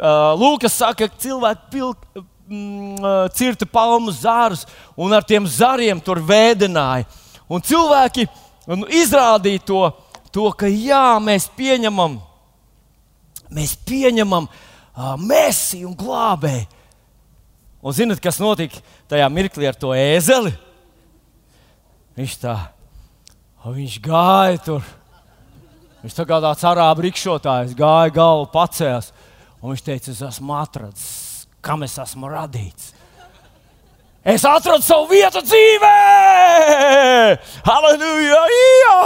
Uh, 0.00 0.32
Lūkas 0.38 0.76
saka, 0.80 1.08
ka 1.08 1.22
cilvēki 1.22 1.70
pilk, 1.72 2.04
mm, 2.50 3.00
uh, 3.00 3.24
cirta 3.36 3.68
palmu 3.68 4.12
zārus 4.14 4.66
un 4.98 5.14
ar 5.16 5.24
tiem 5.26 5.46
zariem 5.48 6.00
tur 6.02 6.20
vēdināja. 6.24 7.06
Un 7.50 7.62
cilvēki 7.64 8.26
un 8.70 8.84
izrādīja 8.86 9.64
to, 9.66 9.82
to, 10.34 10.48
ka 10.56 10.70
jā, 10.70 11.18
mēs 11.22 11.48
pieņemam, 11.56 12.18
mēs 13.54 13.76
pieņemam 13.86 14.48
uh, 14.48 15.14
mēsiju 15.20 15.90
un 15.90 15.96
glābēju. 15.98 16.66
Un 17.80 17.96
zinat, 17.96 18.20
kas 18.20 18.36
notika 18.42 18.82
tajā 19.08 19.30
mirklī 19.32 19.70
ar 19.70 19.78
to 19.78 19.94
ēzeli? 19.96 20.52
Viņš 22.18 22.36
tā 22.42 22.58
viņš 23.64 23.98
gāja 24.04 24.60
tur. 24.64 24.84
Viņš 26.00 26.16
tā 26.16 26.24
kā 26.28 26.38
tāds 26.40 26.64
arābu 26.64 27.04
rikšotājs 27.04 27.76
gāja 27.76 28.12
galvu 28.14 28.48
pacēlis. 28.52 29.10
Un 29.60 29.74
viņš 29.74 29.82
teica, 29.84 30.12
es 30.14 30.22
esmu 30.24 30.54
atradzis, 30.56 31.48
kam 31.60 31.84
es 31.84 31.98
esmu 32.00 32.30
radīts. 32.32 32.94
Es 34.20 34.44
atradu 34.44 34.84
savu 34.84 35.06
vietu 35.08 35.40
dzīvē! 35.40 35.90
Halleluja! 37.64 38.40
Jā! 38.52 38.96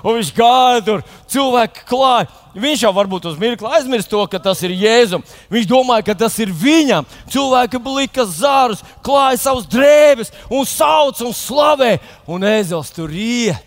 Un 0.00 0.16
viņš 0.16 0.30
gāja 0.32 0.84
tur, 0.86 1.02
cilvēki 1.28 1.84
klāja. 1.88 2.30
Viņš 2.56 2.86
jau 2.86 2.92
varbūt 2.96 3.28
uz 3.28 3.36
mirkli 3.38 3.68
aizmirst 3.76 4.08
to, 4.10 4.22
ka 4.32 4.40
tas 4.42 4.62
ir 4.64 4.72
Jēzum. 4.74 5.22
Viņš 5.52 5.68
domāja, 5.70 6.06
ka 6.08 6.16
tas 6.24 6.38
ir 6.40 6.50
viņam. 6.56 7.04
Cilvēki 7.30 7.82
blika 7.84 8.24
zārus, 8.24 8.80
klāja 9.04 9.42
savus 9.44 9.68
drēbes 9.70 10.32
un 10.48 10.64
sauc 10.66 11.20
un 11.20 11.36
slavē. 11.36 11.98
Un 12.24 12.48
ezels 12.48 12.90
tur 12.96 13.12
iet 13.12 13.60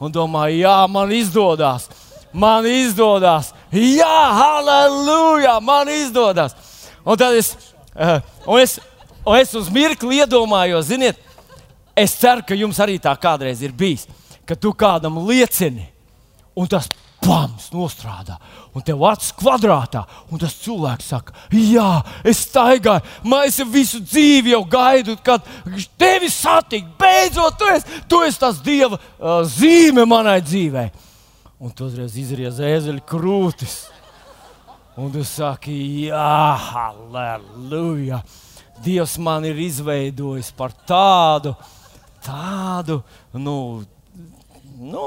un 0.00 0.12
domāju, 0.12 0.60
jā, 0.64 0.80
man 0.90 1.12
izdodas. 1.12 1.88
Man 2.36 2.66
izdodas, 2.68 3.52
jā, 3.72 4.18
halleluja, 4.40 5.56
man 5.64 5.88
izdodas. 5.88 6.52
Un 7.06 7.16
tad 7.16 7.36
es, 7.38 7.54
uh, 7.94 8.18
un 8.44 8.60
es, 8.60 8.76
un 9.26 9.40
es 9.40 9.54
uz 9.58 9.70
mirkli 9.72 10.20
iedomājos, 10.22 10.86
ziniet, 10.92 11.18
es 11.96 12.14
ceru, 12.20 12.44
ka 12.46 12.54
jums 12.54 12.78
arī 12.82 13.00
tā 13.02 13.14
kādreiz 13.18 13.62
ir 13.64 13.74
bijis, 13.74 14.06
ka 14.46 14.54
tu 14.54 14.72
kādam 14.76 15.18
liecini, 15.26 15.88
un 16.56 16.70
tas 16.70 16.86
pams 17.26 17.70
nostrādā, 17.74 18.36
un 18.76 18.84
tev 18.86 19.02
acis 19.08 19.32
kvadrātā, 19.34 20.04
un 20.30 20.38
tas 20.38 20.54
cilvēks 20.62 21.08
saka, 21.10 21.34
jā, 21.50 21.88
es 22.22 22.44
staigāju, 22.46 23.02
jau 23.58 23.66
visu 23.72 24.00
dzīvi 24.04 24.54
jau 24.54 24.62
gaidu, 24.70 25.16
kad 25.26 25.44
tevi 25.98 26.30
satikt, 26.30 26.92
beidzot, 27.00 27.58
tu 27.58 27.72
esi, 27.72 28.00
tu 28.06 28.22
esi 28.26 28.42
tas 28.44 28.62
dieva 28.62 28.94
uh, 28.94 29.42
zīme 29.48 30.06
manai 30.06 30.38
dzīvei. 30.44 30.88
Un 31.56 31.72
tu 31.72 31.88
uzreiz 31.88 32.14
izries 32.20 32.60
ēzeļa 32.60 33.00
krūtis. 33.08 33.78
Un 35.00 35.08
tu 35.12 35.24
saki, 35.24 35.76
jā, 36.06 36.32
halleluja! 36.70 38.20
Dievs 38.84 39.16
man 39.22 39.46
ir 39.48 39.58
izveidojis 39.60 40.50
par 40.56 40.74
tādu, 40.88 41.54
tādu, 42.24 43.00
nu, 43.32 43.56
nu 44.76 45.06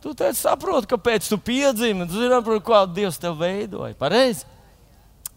Tu 0.00 0.14
saproti, 0.32 0.88
kāpēc 0.88 1.26
tu 1.28 1.36
piedzimi, 1.36 2.06
tu 2.08 2.16
zini, 2.16 2.60
kādu 2.64 2.96
Dievs 2.96 3.18
tev 3.20 3.36
veidoja. 3.36 3.92
Pareizi? 4.00 4.46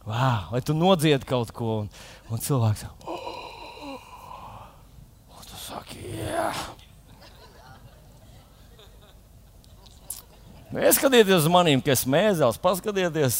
Wow, 0.08 0.52
vai 0.52 0.62
tu 0.64 0.76
nodziedi 0.76 1.28
kaut 1.28 1.52
ko, 1.56 1.84
un, 1.84 1.90
un 2.32 2.40
cilvēks 2.44 2.84
saka, 2.84 3.08
oh! 3.08 3.94
un 5.32 5.46
tu 5.48 5.60
saki, 5.60 6.00
jā. 6.16 6.50
Neskatieties 10.74 11.44
uz 11.44 11.48
maniem, 11.52 11.84
kas 11.84 12.04
mēzels, 12.10 12.60
paskatieties, 12.60 13.40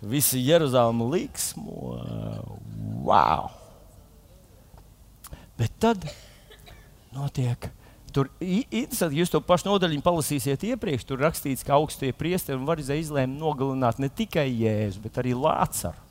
visi 0.00 0.40
Jeruzalem 0.46 1.04
liksmo. 1.12 1.98
Wow! 3.04 3.57
Bet 5.58 5.74
tad 5.82 6.06
notiek 7.14 7.70
Tur 8.18 8.30
interesanti, 8.40 9.18
jūs 9.20 9.30
to 9.32 9.40
pašu 9.44 9.68
nodaļu 9.68 10.00
palasīsiet 10.04 10.64
iepriekš. 10.70 11.04
Tur 11.06 11.20
rakstīts, 11.22 11.64
ka 11.66 11.76
augstie 11.76 12.10
priesteri 12.16 12.56
un 12.56 12.66
varizē 12.68 12.96
izlēma 12.98 13.36
nogalināt 13.36 14.00
ne 14.00 14.08
tikai 14.08 14.46
Jēzu, 14.48 15.02
bet 15.04 15.20
arī 15.20 15.34
Lācaru. 15.36 16.06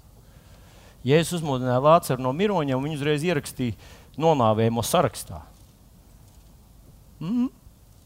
Jēzus 1.08 1.40
uzmodināja 1.40 1.82
Lācaru 1.82 2.24
no 2.24 2.34
miroņiem, 2.38 2.78
un 2.78 2.86
viņš 2.88 3.00
uzreiz 3.00 3.26
ierakstīja 3.26 3.78
nonāvējumu 4.22 4.84
sarakstā. 4.86 5.42
Mm. 7.20 7.50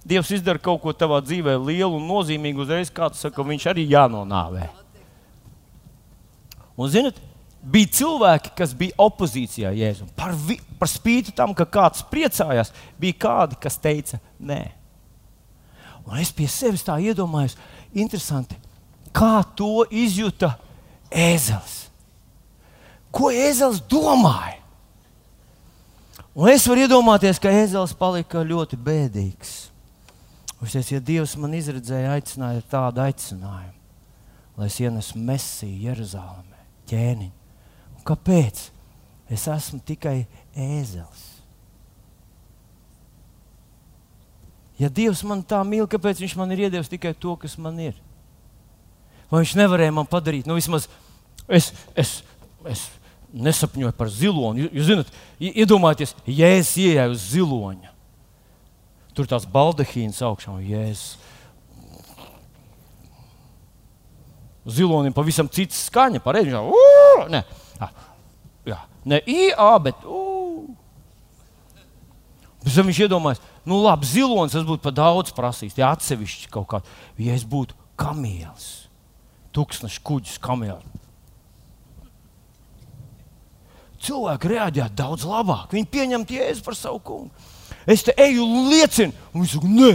Dievs 0.08 0.32
izdara 0.34 0.62
kaut 0.62 0.82
ko 0.82 0.96
tavā 0.98 1.20
dzīvē 1.22 1.58
lielu 1.60 2.00
un 2.00 2.08
nozīmīgu, 2.10 2.64
uzreiz 2.64 2.90
kāds 2.94 3.22
saka, 3.22 3.36
ka 3.38 3.46
viņš 3.46 3.68
arī 3.70 3.86
jānonāvē. 3.92 4.70
Un, 6.74 6.88
zinot, 6.90 7.20
bija 7.62 7.92
cilvēki, 7.94 8.54
kas 8.58 8.74
bija 8.78 8.98
opozīcijā 9.02 9.72
Jēzum. 9.76 10.10
Par, 10.18 10.34
vi, 10.48 10.58
par 10.80 10.90
spīti 10.90 11.34
tam, 11.36 11.54
ka 11.58 11.68
kāds 11.70 12.04
priecājās, 12.10 12.74
bija 13.00 13.20
kādi, 13.22 13.60
kas 13.62 13.78
teica, 13.82 14.20
nē. 14.40 14.64
Un 16.08 16.18
es 16.22 16.32
pie 16.34 16.48
sevis 16.50 16.84
tā 16.86 16.98
iedomājos, 17.02 17.58
interesanti, 17.94 18.58
kā 19.14 19.44
to 19.58 19.86
izjuta 19.94 20.56
ēzelis. 21.12 21.78
Ko 23.14 23.30
ēzelis 23.36 23.84
domāja? 23.92 24.58
Un 26.32 26.48
es 26.48 26.64
varu 26.66 26.86
iedomāties, 26.86 27.42
ka 27.44 27.52
ēzelis 27.52 27.94
palika 28.00 28.42
ļoti 28.48 28.80
bēdīgs. 28.80 29.52
Viņš 30.62 30.78
teica, 30.78 30.94
ja 30.96 31.04
Dievs 31.04 31.36
man 31.42 31.58
izredzēja, 31.58 32.16
aicināja 32.16 32.64
tādu 32.72 33.02
aicinājumu, 33.04 33.78
lai 34.58 34.70
es 34.70 34.80
ienesu 34.80 35.20
mesiju 35.20 35.90
Jeruzalemē, 35.90 36.66
ķēniņu 36.90 37.41
Kāpēc? 38.08 38.70
Es 39.32 39.48
esmu 39.48 39.80
tikai 39.88 40.26
ēzelis. 40.58 41.28
Ja 44.82 44.90
Dievs 44.90 45.22
man 45.28 45.44
tā 45.46 45.60
mīl, 45.68 45.86
kāpēc 45.90 46.24
Viņš 46.24 46.34
man 46.40 46.52
ir 46.56 46.66
iedevis 46.66 46.90
tikai 46.90 47.14
to, 47.14 47.36
kas 47.40 47.54
man 47.62 47.78
ir? 47.80 47.96
Vai 49.30 49.44
Viņš 49.44 49.54
nevarēja 49.60 49.94
man 49.96 50.10
padarīt? 50.10 50.50
Nu, 50.50 50.58
vismaz 50.58 50.90
es, 51.48 51.70
es, 51.96 52.18
es 52.66 52.88
nesapņoju 53.32 53.94
par 53.96 54.12
ziloņu. 54.12 54.70
Jūs 54.74 54.90
zināt, 54.90 55.12
iedomājieties, 55.40 56.16
ja 56.28 56.50
es 56.58 56.74
ieeju 56.80 57.14
uz 57.14 57.28
ziloņa, 57.32 57.92
tur 59.16 59.30
tās 59.30 59.48
baldahīnas 59.50 60.22
augšā 60.28 60.56
un 60.56 60.66
jēzus. 60.66 61.20
Zilonim 64.62 65.14
pavisam 65.14 65.48
cits 65.50 65.88
skaņa, 65.88 66.20
pareizi. 66.22 66.54
Nē, 67.82 67.90
jā, 68.70 68.78
ne 69.10 69.22
IA, 69.26 69.72
bet. 69.84 70.06
Pēc 72.62 72.78
tam 72.78 72.92
viņš 72.92 73.00
iedomājās, 73.08 73.42
nu 73.66 73.82
labi, 73.82 74.06
zilonis 74.06 74.54
tas 74.54 74.66
būtu 74.68 74.86
par 74.86 74.94
daudz 74.94 75.34
prasījis. 75.34 75.76
Tie 75.78 75.86
atsevišķi 75.88 76.52
kaut 76.54 76.70
kādi. 76.70 76.98
Ja 77.26 77.34
es 77.34 77.46
būtu 77.48 77.78
kamielis, 78.00 78.68
tūkstošs 79.56 79.98
kuģis 80.06 80.38
kamielis. 80.44 81.00
Cilvēki 84.02 84.50
reaģētu 84.50 84.98
daudz 84.98 85.26
labāk. 85.30 85.74
Viņi 85.76 85.90
pieņemtu 85.94 86.34
jēzu 86.34 86.64
par 86.66 86.78
savu 86.78 87.02
kungu. 87.06 87.50
Es 87.86 88.02
te 88.06 88.14
eju 88.18 88.46
un 88.46 88.70
liecinu, 88.72 89.14
un 89.34 89.44
viņš 89.44 89.54
saka, 89.58 89.70
nē, 89.70 89.92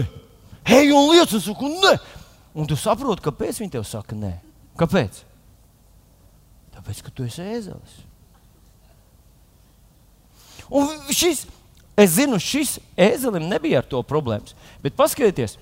eju 0.79 0.99
un 0.99 1.09
liecinu, 1.11 1.41
un 1.41 1.43
saku, 1.43 1.71
nē. 1.83 1.95
Un 2.57 2.71
tu 2.71 2.79
saproti, 2.79 3.25
kāpēc 3.27 3.59
viņi 3.63 3.75
tev 3.75 3.87
saka, 3.87 4.19
nē. 4.19 4.33
Kāpēc? 4.79 5.26
Tāpēc, 6.87 7.03
ka 7.03 7.13
tu 7.13 7.27
esi 7.27 7.43
ēzelis. 7.43 8.01
Un 10.71 10.89
šis 11.15 11.45
Es 11.97 12.13
zinu, 12.19 12.37
šis 12.37 12.77
ēzelim 12.93 13.47
nebija 13.49 13.81
ar 13.81 13.87
to 13.89 14.03
problēmas. 14.05 14.53
Bet 14.85 14.99
paskatieties, 14.99 15.55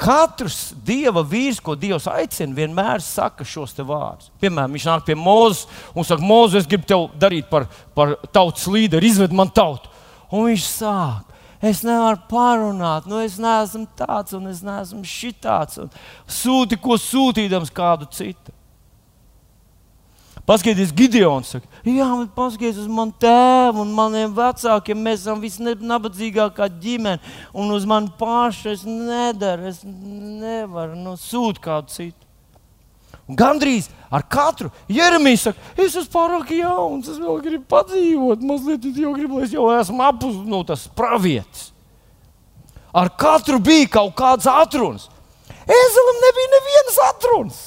katrs 0.00 0.72
dieva 0.86 1.20
vīrs, 1.20 1.60
ko 1.60 1.76
Dievs 1.76 2.08
aicina, 2.08 2.56
vienmēr 2.56 3.04
saka 3.04 3.44
šos 3.44 3.76
vārdus. 3.76 4.32
Piemēram, 4.40 4.72
viņš 4.72 4.86
nāk 4.88 5.04
pie 5.04 5.18
Mozus 5.20 5.66
un 5.92 6.08
saka, 6.08 6.24
Mozus, 6.24 6.62
es 6.62 6.70
gribu 6.70 6.88
tevi 6.88 7.20
darīt 7.20 7.52
par, 7.52 7.68
par 7.94 8.16
tautas 8.32 8.64
līderi, 8.72 9.12
izved 9.12 9.36
man 9.36 9.52
tautu. 9.52 9.92
Un 10.32 10.48
viņš 10.48 10.66
sāk. 10.80 11.30
Es 11.64 11.84
nevaru 11.84 12.18
parunāt, 12.28 13.04
nu 13.08 13.20
es 13.24 13.36
neesmu 13.40 13.86
tāds 13.96 14.34
un 14.36 14.48
es 14.50 14.64
neesmu 14.64 15.04
šitāds. 15.08 15.78
Sūti, 16.28 16.80
ko 16.80 16.96
sūtīdams 17.00 17.72
kādu 17.72 18.08
citu. 18.12 18.52
Paskatieties, 20.44 20.90
Gideons 20.92 21.54
saka, 21.54 21.68
jā, 21.88 22.04
bet 22.20 22.32
paskatieties 22.36 22.82
uz 22.82 22.88
manu 22.92 23.14
tēvu 23.16 23.80
un 23.80 23.94
maniem 23.96 24.32
vecākiem. 24.36 24.98
Mēs 25.06 25.22
esam 25.22 25.40
visnabadzīgākā 25.40 26.68
ģimene, 26.82 27.16
un 27.56 27.72
uz 27.72 27.86
mani 27.88 28.12
pašu 28.18 28.74
es 28.74 28.82
nedaru, 28.84 29.70
es 29.70 29.80
nevaru 29.84 30.98
nu, 31.00 31.14
sūt 31.20 31.62
kādu 31.64 31.94
citu. 31.94 32.20
Un 33.24 33.38
gandrīz 33.40 33.86
ar 34.12 34.26
katru 34.28 34.68
Jeremiju 34.92 35.40
saka, 35.40 35.70
es 35.80 35.94
esmu 35.96 36.12
pārāk 36.12 36.52
jauns, 36.58 37.08
es 37.08 37.16
vēl 37.22 37.40
gribu 37.46 37.64
padzīvot, 37.72 38.44
mazliet 38.44 38.84
jau 39.00 39.14
gribu, 39.16 39.40
lai 39.40 39.48
es 39.48 39.54
jau 39.56 39.70
esmu 39.72 40.04
apus 40.04 40.36
no 40.42 40.58
nu, 40.58 40.60
tas 40.68 40.84
pravietis. 40.92 41.70
Ar 42.94 43.08
katru 43.08 43.56
bija 43.64 43.88
kaut 43.96 44.12
kāds 44.18 44.44
atrunis. 44.50 45.08
Ezelam 45.64 46.20
nebija 46.20 46.52
nevienas 46.52 47.00
atrunis. 47.08 47.64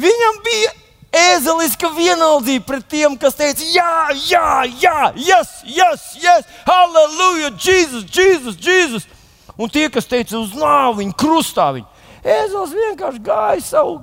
Viņam 0.00 0.42
bija 0.48 0.72
ēzeliska 1.16 1.90
vienaldzība 1.96 2.66
pret 2.68 2.86
tiem, 2.90 3.16
kas 3.20 3.36
teica, 3.38 3.64
jā, 3.72 3.92
jā, 4.28 4.48
jā, 4.82 4.96
yes, 5.16 5.52
yes, 5.64 6.06
yes, 6.22 6.48
halleluja, 6.66 7.52
Jēzus, 7.56 8.06
Jēzus, 8.12 8.58
Jēzus. 8.62 9.08
Un 9.56 9.72
tie, 9.72 9.86
kas 9.92 10.08
teica 10.08 10.36
uz 10.38 10.52
nāvi, 10.56 11.00
viņa 11.00 11.16
krustā, 11.16 11.70
viņa 11.76 11.96
ēzelis 12.26 12.76
vienkārši 12.76 13.24
gāja 13.24 13.64
savu, 13.64 13.98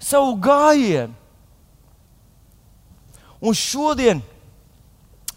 savu 0.00 0.36
gājienu. 0.40 1.12
Un 3.44 3.56
šodien, 3.58 4.22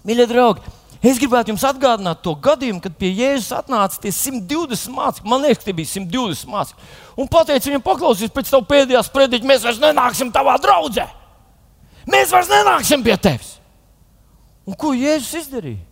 mīļie 0.07 0.27
draugi, 0.29 0.75
Es 1.05 1.19
gribētu 1.21 1.51
jums 1.51 1.65
atgādināt 1.67 2.23
to 2.25 2.33
gadījumu, 2.41 2.81
kad 2.81 2.95
pie 2.97 3.11
Jēzus 3.13 3.53
atnāca 3.53 3.99
tie 4.01 4.09
120 4.11 4.95
mācekļi. 4.95 5.29
Man 5.29 5.43
liekas, 5.45 5.63
tie 5.63 5.75
bija 5.77 5.91
120 5.91 6.49
mācekļi. 6.49 6.87
Un 7.21 7.29
pateica 7.31 7.69
viņam, 7.69 7.83
paklausies 7.85 8.33
pēc 8.33 8.49
tam 8.49 8.65
pēdējās 8.65 9.11
prediķa, 9.13 9.47
mēs 9.47 9.67
vairs 9.67 9.81
nenāksim 9.83 10.33
tavā 10.33 10.57
draudzē. 10.63 11.05
Mēs 12.07 12.31
vairs 12.31 12.49
nenāksim 12.51 13.03
pie 13.03 13.15
tevis. 13.19 13.57
Un 14.67 14.75
ko 14.79 14.93
Jēzus 14.95 15.43
izdarīja? 15.43 15.83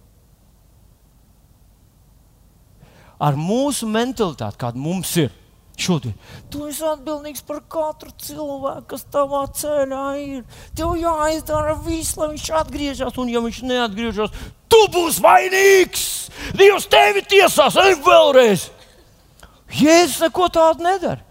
Ar 3.20 3.38
mūsu 3.40 3.88
mentalitāti, 3.88 4.60
kāda 4.60 4.80
mums 4.80 5.14
ir 5.20 5.32
šodien. 5.80 6.16
Tu 6.52 6.66
esi 6.70 6.84
atbildīgs 6.88 7.44
par 7.48 7.62
katru 7.72 8.12
cilvēku, 8.22 8.86
kas 8.92 9.06
tavā 9.12 9.46
ceļā 9.56 10.06
ir. 10.22 10.44
Tev 10.76 10.96
jāizdara 11.00 11.76
viss, 11.86 12.16
lai 12.20 12.32
viņš 12.34 12.50
atgriežas, 12.62 13.20
un 13.22 13.32
ja 13.32 13.44
viņš 13.44 13.62
neatgriežas, 13.68 14.36
tu 14.72 14.82
būsi 14.92 15.24
vainīgs. 15.24 16.06
Dievs 16.60 16.88
tevi 16.92 17.24
tiesās, 17.28 17.80
ej 17.80 17.98
vēlreiz. 18.06 18.70
Jēzus 19.76 20.22
neko 20.28 20.48
tādu 20.54 20.86
nedara. 20.86 21.24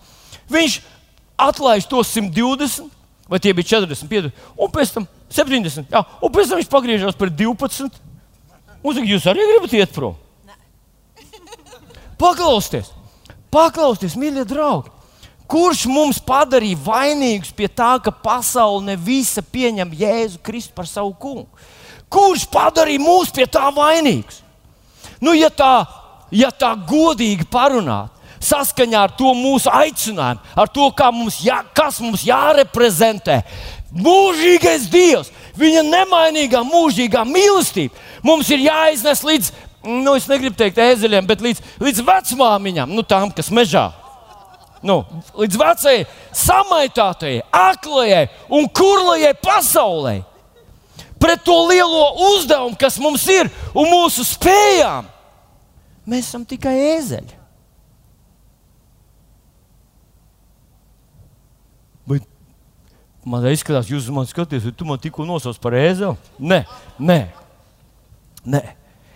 Viņš 0.53 0.81
atlaiž 1.41 1.89
to 1.89 2.03
120, 2.05 2.91
vai 3.29 3.41
tie 3.41 3.55
bija 3.57 3.77
40, 3.77 4.09
50, 4.11 4.43
un 4.61 4.73
pēc 4.73 4.93
tam 4.95 5.07
70. 5.33 5.89
Jā, 5.93 6.03
un 6.21 6.33
pēc 6.33 6.51
tam 6.51 6.61
viņš 6.61 6.73
pagriežas 6.73 7.19
par 7.19 7.33
12. 7.33 8.03
Un 8.85 8.93
saka, 8.93 9.09
jūs 9.09 9.29
arī 9.31 9.47
gribat 9.49 9.77
iet 9.79 9.95
prom? 9.95 10.19
Paklausieties! 12.21 12.93
Paklausieties, 13.55 14.19
mīļie 14.21 14.45
draugi! 14.49 14.93
Kurš 15.51 15.85
mums 15.93 16.19
padarīja 16.25 16.81
vainīgus 16.87 17.53
pie 17.53 17.69
tā, 17.69 17.95
ka 18.01 18.13
pasaule 18.13 18.97
visa 18.97 19.43
pieņem 19.45 19.93
Jēzu 20.01 20.41
Kristu 20.45 20.73
par 20.77 20.89
savu 20.89 21.13
kungu? 21.21 21.45
Kurš 22.09 22.47
padarīja 22.53 23.03
mūs 23.03 23.33
pie 23.35 23.45
tā 23.51 23.67
vainīgus? 23.75 24.41
Nu, 25.21 25.35
ja 25.37 25.51
tā, 25.53 25.85
ja 26.33 26.51
tā 26.53 26.73
godīgi 26.89 27.45
parunāt, 27.51 28.14
saskaņā 28.45 29.05
ar 29.07 29.15
to 29.19 29.33
mūsu 29.37 29.71
aicinājumu, 29.73 30.43
ar 30.57 30.71
to, 30.71 30.91
mums 31.13 31.41
jā, 31.45 31.63
kas 31.75 32.01
mums 32.05 32.25
jāreprezentē, 32.27 33.43
mūžīgais 33.95 34.89
Dievs, 34.91 35.31
viņa 35.57 35.85
nemainīgā, 35.87 36.65
mūžīgā 36.67 37.25
mīlestība 37.29 37.95
mums 38.25 38.51
ir 38.51 38.65
jāiznes 38.67 39.23
līdz 39.25 39.53
nu, 39.85 40.15
es 40.17 40.27
negribu 40.31 40.57
teikt 40.59 40.81
ēzeļiem, 40.81 41.27
bet 41.29 41.43
līdz, 41.45 41.61
līdz 41.85 42.03
vecmāmiņām, 42.07 42.93
nu, 42.95 43.05
tām, 43.07 43.31
kas 43.35 43.51
mežā. 43.55 43.91
Nu, 44.85 45.01
līdz 45.37 45.59
vecajai, 45.61 46.05
samaitātajai, 46.37 47.45
aklajai 47.57 48.27
un 48.53 48.69
kurlajai 48.69 49.33
pasaulē. 49.41 50.19
Pret 51.21 51.41
to 51.45 51.57
lielo 51.71 52.11
uzdevumu, 52.35 52.77
kas 52.77 52.99
mums 53.01 53.25
ir 53.33 53.49
un 53.73 53.89
mūsu 53.89 54.27
spējām, 54.29 55.09
mēs 56.09 56.29
esam 56.29 56.45
tikai 56.49 56.75
ēzeļi. 56.99 57.44
Man 63.25 63.45
izskatās, 63.51 63.91
jūs 63.91 64.09
man 64.13 64.29
skatāties, 64.29 64.65
vai 64.67 64.73
tu 64.77 64.87
man 64.89 65.01
tikko 65.01 65.27
nosauc 65.29 65.59
par 65.63 65.77
ēzeli? 65.79 66.17
Nē, 66.39 66.65
nē, 66.99 67.21
nē. 68.45 68.65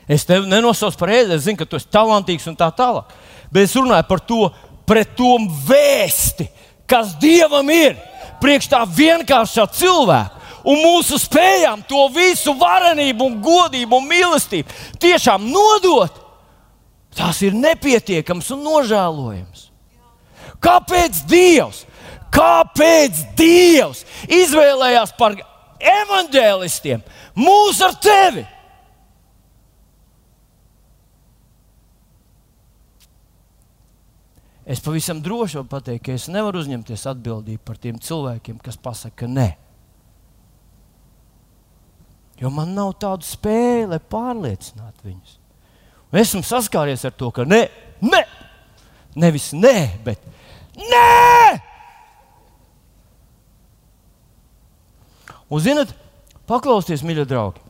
Es 0.08 0.24
tevi 0.24 0.48
nenosaucu 0.48 0.96
par 0.96 1.12
ēdzi, 1.12 1.36
es 1.36 1.44
zinu, 1.44 1.58
ka 1.60 1.66
tu 1.68 1.76
esi 1.76 1.90
talantīgs 1.92 2.46
un 2.48 2.56
tā 2.56 2.70
tālāk. 2.72 3.10
Bet 3.52 3.68
es 3.68 3.76
runāju 3.76 4.06
par 4.08 4.22
to, 4.24 4.46
pret 4.88 5.12
to 5.16 5.34
vēsti, 5.68 6.48
kas 6.88 7.12
Dievam 7.20 7.68
ir 7.68 7.98
priekš 8.40 8.70
tā 8.72 8.80
vienkāršā 8.88 9.66
cilvēka. 9.76 10.34
Un 10.68 10.80
mūsu 10.82 11.16
spējām 11.20 11.84
to 11.88 12.08
visu 12.12 12.52
varenību, 12.58 13.28
un 13.28 13.36
godību 13.44 14.00
un 14.00 14.08
mīlestību 14.08 14.98
tiešām 15.00 15.44
nodot, 15.52 16.16
tas 17.16 17.38
ir 17.46 17.56
nepietiekams 17.56 18.50
un 18.56 18.64
nožēlojams. 18.66 19.68
Kāpēc 20.64 21.22
Dievs? 21.30 21.84
Kāpēc 22.34 23.22
Dievs 23.38 24.04
izvēlējās 24.28 25.14
par 25.18 25.36
evaņģēlistiem 25.78 27.02
mūs 27.38 27.80
ar 27.84 27.96
tevi? 28.02 28.44
Es 34.68 34.82
pavisam 34.84 35.22
droši 35.24 35.56
varu 35.56 35.70
pateikt, 35.70 36.02
ka 36.04 36.12
es 36.12 36.26
nevaru 36.28 36.60
uzņemties 36.60 37.06
atbildību 37.08 37.62
par 37.64 37.78
tiem 37.80 37.96
cilvēkiem, 38.04 38.58
kas 38.60 38.76
pasakā 38.76 39.24
nē. 39.30 39.48
Jo 42.38 42.52
man 42.54 42.74
nav 42.76 42.92
tādu 43.00 43.24
spēju, 43.26 43.88
lai 43.94 43.98
pārliecinātu 43.98 45.08
viņus. 45.08 45.38
Un 46.12 46.20
esmu 46.20 46.42
saskāries 46.46 47.06
ar 47.08 47.16
to, 47.16 47.30
ka 47.32 47.48
nē, 47.48 47.62
nē, 48.04 48.20
nevis 49.16 49.50
nē, 49.56 49.74
bet 50.04 50.22
nē! 50.76 51.67
Un, 55.48 55.62
zinot, 55.64 55.94
paklausieties, 56.48 57.04
mīļie 57.06 57.24
draugi, 57.28 57.62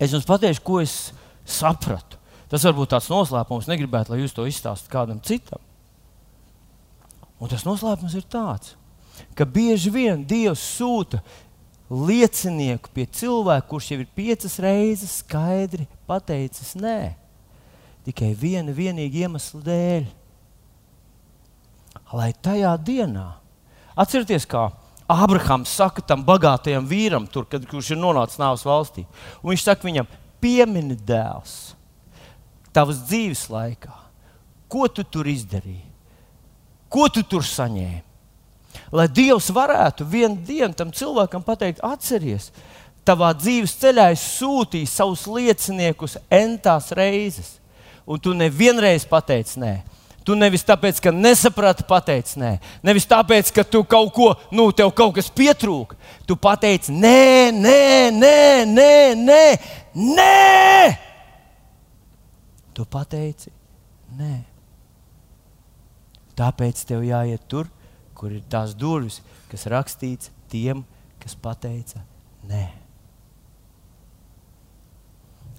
es 0.00 0.14
jums 0.14 0.26
pateikšu, 0.28 0.64
ko 0.64 0.80
es 0.80 1.12
sapratu. 1.44 2.20
Tas 2.48 2.64
var 2.64 2.76
būt 2.76 2.92
tāds 2.94 3.10
noslēpums, 3.12 3.68
negribētu, 3.68 4.12
lai 4.12 4.22
jūs 4.22 4.34
to 4.36 4.46
izstāstītu 4.48 4.92
kādam 4.92 5.20
citam. 5.24 5.60
Un 7.42 7.50
tas 7.50 7.64
noslēpums 7.66 8.14
ir 8.16 8.24
tāds, 8.30 8.76
ka 9.36 9.44
bieži 9.44 9.90
vien 9.92 10.22
Dievs 10.24 10.62
sūta 10.78 11.20
liecinieku 11.90 12.92
pie 12.94 13.04
cilvēka, 13.12 13.66
kurš 13.68 13.90
jau 13.92 13.98
ir 14.00 14.12
piecas 14.16 14.56
reizes 14.62 15.18
skaidri 15.20 15.88
pateicis 16.08 16.72
nē. 16.80 17.14
Tikai 18.06 18.32
viena 18.36 18.72
vienīga 18.76 19.24
iemesla 19.24 19.60
dēļ. 19.64 20.06
Lai 22.14 22.30
tajā 22.44 22.72
dienā, 22.86 23.26
atcerieties, 23.98 24.46
kā 24.46 24.68
Ābrahams 25.10 25.68
saka 25.68 26.00
tam 26.00 26.22
bagātajam 26.24 26.86
vīram, 26.88 27.26
tur, 27.28 27.44
kad, 27.48 27.66
kurš 27.68 27.92
ir 27.92 28.00
nonācis 28.00 28.40
nāves 28.40 28.64
valstī, 28.64 29.04
un 29.42 29.52
viņš 29.52 29.64
saka 29.66 29.84
viņam, 29.84 30.08
piemini 30.40 30.96
dēls, 30.96 31.74
tavas 32.72 33.02
dzīves 33.04 33.46
laikā, 33.52 33.92
ko 34.72 34.88
tu 34.88 35.04
tur 35.04 35.28
izdarīji, 35.28 35.84
ko 36.88 37.08
tu 37.12 37.24
tur 37.28 37.44
saņēmi? 37.44 38.02
Lai 38.94 39.06
Dievs 39.10 39.50
varētu 39.54 40.06
vienu 40.08 40.40
dienu 40.46 40.74
tam 40.76 40.90
cilvēkam 40.94 41.44
pateikt, 41.46 41.82
atceries, 41.84 42.48
tavā 43.06 43.32
dzīves 43.36 43.76
ceļā 43.80 44.08
es 44.14 44.24
sūtīju 44.38 44.88
savus 44.90 45.26
lieciniekus 45.28 46.16
entās 46.32 46.90
reizes, 46.96 47.58
un 48.06 48.20
tu 48.20 48.34
nevienreiz 48.36 49.06
pateici 49.08 49.60
nē. 49.60 49.74
Tu 50.24 50.32
nevis 50.40 50.64
tāpēc, 50.64 51.02
ka 51.04 51.12
nesaprati, 51.12 51.84
pateici 51.84 52.38
nē, 52.40 52.54
nevis 52.86 53.04
tāpēc, 53.08 53.50
ka 53.52 53.64
tu 53.68 53.82
kaut 53.84 54.08
ko, 54.16 54.30
nu, 54.56 54.70
tev 54.72 54.88
kaut 54.96 55.12
kas 55.18 55.28
pietrūka. 55.28 55.98
Tu 56.24 56.36
pateici, 56.40 56.94
nē, 56.96 57.52
nē, 57.52 57.80
nē, 58.16 58.38
nē, 58.64 58.94
nē, 59.20 59.42
nē. 59.92 60.86
Tu 62.74 62.86
pateici, 62.88 63.52
nē. 64.16 64.32
Tāpēc 66.40 66.80
tev 66.88 67.04
jāiet 67.04 67.44
tur, 67.44 67.68
kur 68.16 68.32
ir 68.32 68.40
tās 68.50 68.72
durvis, 68.74 69.20
kas 69.52 69.68
rakstīts 69.70 70.32
tiem, 70.50 70.80
kas 71.20 71.36
pateica 71.36 72.00
nē. 72.48 72.64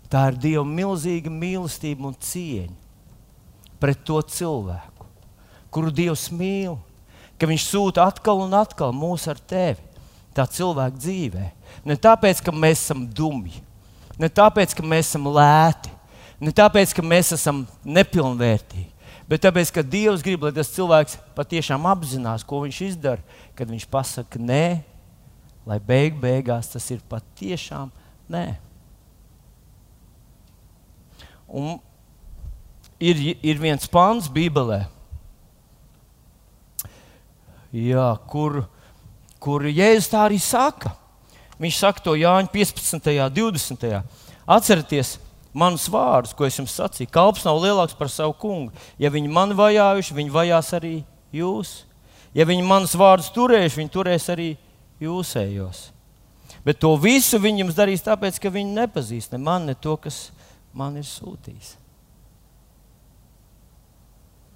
Tā 0.09 0.25
ir 0.31 0.41
Dieva 0.41 0.65
milzīga 0.65 1.29
mīlestība 1.29 2.09
un 2.09 2.17
cieņa 2.17 2.84
pret 3.81 3.99
to 4.07 4.19
cilvēku, 4.21 5.07
kuru 5.73 5.91
Dievs 5.93 6.29
mīl, 6.33 6.77
ka 7.39 7.49
Viņš 7.49 7.67
sūta 7.67 8.05
atkal 8.07 8.45
un 8.45 8.55
atkal 8.55 8.93
mūs 8.95 9.27
ar 9.31 9.39
tevi, 9.39 9.81
tā 10.35 10.45
cilvēka 10.47 10.99
dzīvē. 10.99 11.45
Ne 11.87 11.97
tāpēc, 11.99 12.41
ka 12.43 12.53
mēs 12.55 12.85
esam 12.85 13.05
dumji, 13.07 13.61
ne 14.19 14.29
tāpēc, 14.31 14.75
ka 14.75 14.83
mēs 14.83 15.11
esam 15.11 15.29
lēti, 15.35 15.91
ne 16.39 16.51
tāpēc, 16.55 16.95
ka 16.95 17.03
mēs 17.05 17.33
esam 17.35 17.63
nepilnvērtīgi, 17.83 18.91
bet 19.29 19.43
tāpēc, 19.45 19.71
ka 19.75 19.83
Dievs 19.83 20.23
grib, 20.25 20.43
lai 20.47 20.53
tas 20.55 20.71
cilvēks 20.75 21.19
patiešām 21.37 21.87
apzinās, 21.91 22.45
ko 22.47 22.63
viņš 22.65 22.81
izdara, 22.89 23.39
kad 23.55 23.71
viņš 23.71 23.87
pasakā 23.91 24.41
nē, 24.41 24.67
lai 25.65 25.79
beig 25.81 26.19
beigās 26.21 26.69
tas 26.71 26.87
ir 26.93 27.01
patiešām 27.09 27.91
nē. 28.31 28.45
Un 31.45 31.77
ir, 32.99 33.21
ir 33.43 33.59
viens 33.61 33.89
pāns 33.91 34.29
Bībelē, 34.31 34.85
jā, 37.75 38.07
kur, 38.31 38.63
kur 39.43 39.65
Jēzus 39.67 40.11
tā 40.11 40.25
arī 40.27 40.39
saka. 40.41 40.95
Viņš 41.59 41.77
saka 41.79 42.03
to 42.03 42.15
Jāņa 42.19 42.51
15. 42.51 43.11
un 43.23 43.35
20. 43.35 44.01
Atcerieties, 44.45 45.15
manus 45.55 45.87
vārdus, 45.91 46.35
ko 46.35 46.47
es 46.47 46.57
jums 46.59 46.75
sacīju. 46.75 47.11
Kalps 47.15 47.45
nav 47.47 47.61
lielāks 47.63 47.95
par 47.95 48.11
savu 48.11 48.35
kungu. 48.39 48.73
Ja 48.99 49.11
viņi 49.13 49.31
man 49.31 49.55
vajājuši, 49.55 50.17
viņi 50.17 50.35
vajās 50.35 50.73
arī 50.75 50.95
jūs. 51.35 51.85
Ja 52.35 52.43
viņi 52.47 52.67
manus 52.67 52.95
vārdus 52.99 53.31
turējuši, 53.35 53.79
viņi 53.79 53.93
turēs 53.93 54.27
arī 54.33 54.49
jūsējos. 55.03 55.89
Bet 56.65 56.81
to 56.83 56.91
visu 56.99 57.39
viņi 57.39 57.63
jums 57.63 57.77
darīs 57.77 58.03
tāpēc, 58.03 58.41
ka 58.41 58.51
viņi 58.51 58.75
nepazīst 58.81 59.35
ne 59.35 59.39
mani, 59.39 59.71
ne 59.71 59.79
to, 59.79 59.95
kas 60.01 60.29
man 60.75 60.97
ir 60.99 61.07
sūtījis. 61.07 61.75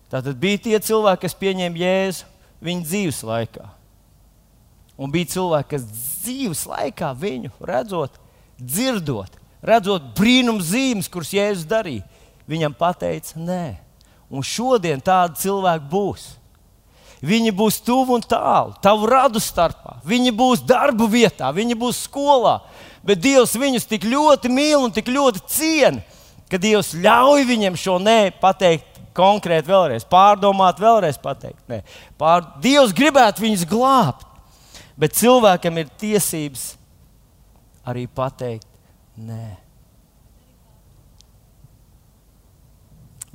Tātad 0.09 0.39
bija 0.41 0.57
tie 0.65 0.79
cilvēki, 0.81 1.21
kas 1.27 1.37
pieņēma 1.37 1.81
Jēzu 1.83 2.29
viņa 2.65 2.85
dzīves 2.87 3.19
laikā. 3.27 3.67
Un 4.99 5.13
bija 5.13 5.29
cilvēki, 5.35 5.69
kas 5.75 5.85
dzīves 6.23 6.65
laikā 6.67 7.11
viņu 7.15 7.53
redzot, 7.63 8.17
dzirdot, 8.59 9.37
redzot 9.63 10.09
brīnum 10.17 10.59
zīmes, 10.65 11.07
kuras 11.11 11.31
Jēzus 11.35 11.69
darīja, 11.69 12.03
viņam 12.49 12.75
pateica 12.75 13.39
nē. 13.39 13.77
Un 14.29 14.45
šodien 14.45 15.01
tādi 15.01 15.39
cilvēki 15.45 15.87
būs. 15.89 16.27
Viņi 17.25 17.51
būs 17.51 17.81
tuvu 17.83 18.15
un 18.15 18.23
tālu, 18.23 18.75
tavu 18.83 19.07
radu 19.11 19.41
starpā. 19.43 19.97
Viņi 20.07 20.31
būs 20.35 20.61
darba 20.63 21.07
vietā, 21.11 21.49
viņi 21.51 21.75
būs 21.79 22.05
skolā. 22.07 22.59
Bet 23.03 23.19
Dievs 23.23 23.57
viņus 23.59 23.87
tik 23.89 24.07
ļoti 24.07 24.51
mīl 24.51 24.85
un 24.85 24.93
tik 24.95 25.11
ļoti 25.11 25.43
ciena, 25.51 26.03
ka 26.51 26.59
Dievs 26.59 26.93
ļauj 26.95 27.43
viņiem 27.47 27.75
šo 27.79 27.97
nē 28.03 28.19
pateikt 28.39 28.88
konkrēti 29.19 29.69
vēlreiz, 29.69 30.07
pārdomāt, 30.07 30.79
vēlreiz 30.79 31.19
pateikt. 31.21 31.61
Nē. 31.67 31.83
Pār... 32.19 32.47
Dievs 32.63 32.95
gribētu 32.95 33.43
viņus 33.43 33.67
glābt, 33.69 34.25
bet 34.99 35.19
cilvēkam 35.19 35.83
ir 35.83 35.91
tiesības 35.99 36.71
arī 37.89 38.07
pateikt 38.07 38.69
Nē. 39.19 39.57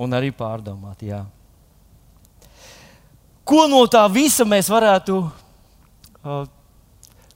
Un 0.00 0.16
arī 0.16 0.30
pārdomāt, 0.34 1.04
jā. 1.04 1.20
Ko 3.44 3.66
no 3.68 3.82
tā 3.90 4.02
visa 4.10 4.46
mēs 4.48 4.70
varētu, 4.72 5.18
uh, 6.24 6.46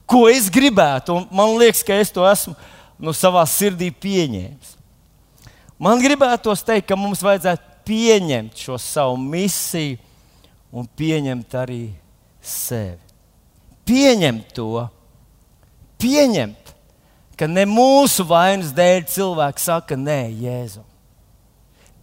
ko 0.09 0.23
es 0.31 0.49
gribētu, 0.49 1.19
un 1.19 1.27
man 1.29 1.53
liekas, 1.61 1.85
ka 1.85 1.99
es 2.01 2.09
to 2.11 2.25
esmu 2.25 2.55
no 2.99 3.13
savā 3.15 3.45
sirdī 3.47 3.91
pieņēmis. 3.93 4.73
Man 5.79 6.01
gribētos 6.01 6.65
teikt, 6.65 6.89
ka 6.89 6.97
mums 6.99 7.21
vajadzētu 7.23 7.68
pieņemt 7.89 8.61
šo 8.61 8.77
savu 8.77 9.17
misiju 9.17 9.97
un 10.69 10.85
pieņemt 10.85 11.55
arī 11.57 11.83
sevi. 12.45 13.01
Pieņemt 13.89 14.51
to, 14.53 14.85
pieņemt 15.97 16.69
ka 17.39 17.47
ne 17.47 17.63
mūsu 17.63 18.25
vainas 18.27 18.73
dēļ 18.75 19.05
cilvēks 19.07 19.67
saka 19.69 19.95
nē, 19.95 20.19
Jēzu. 20.43 20.83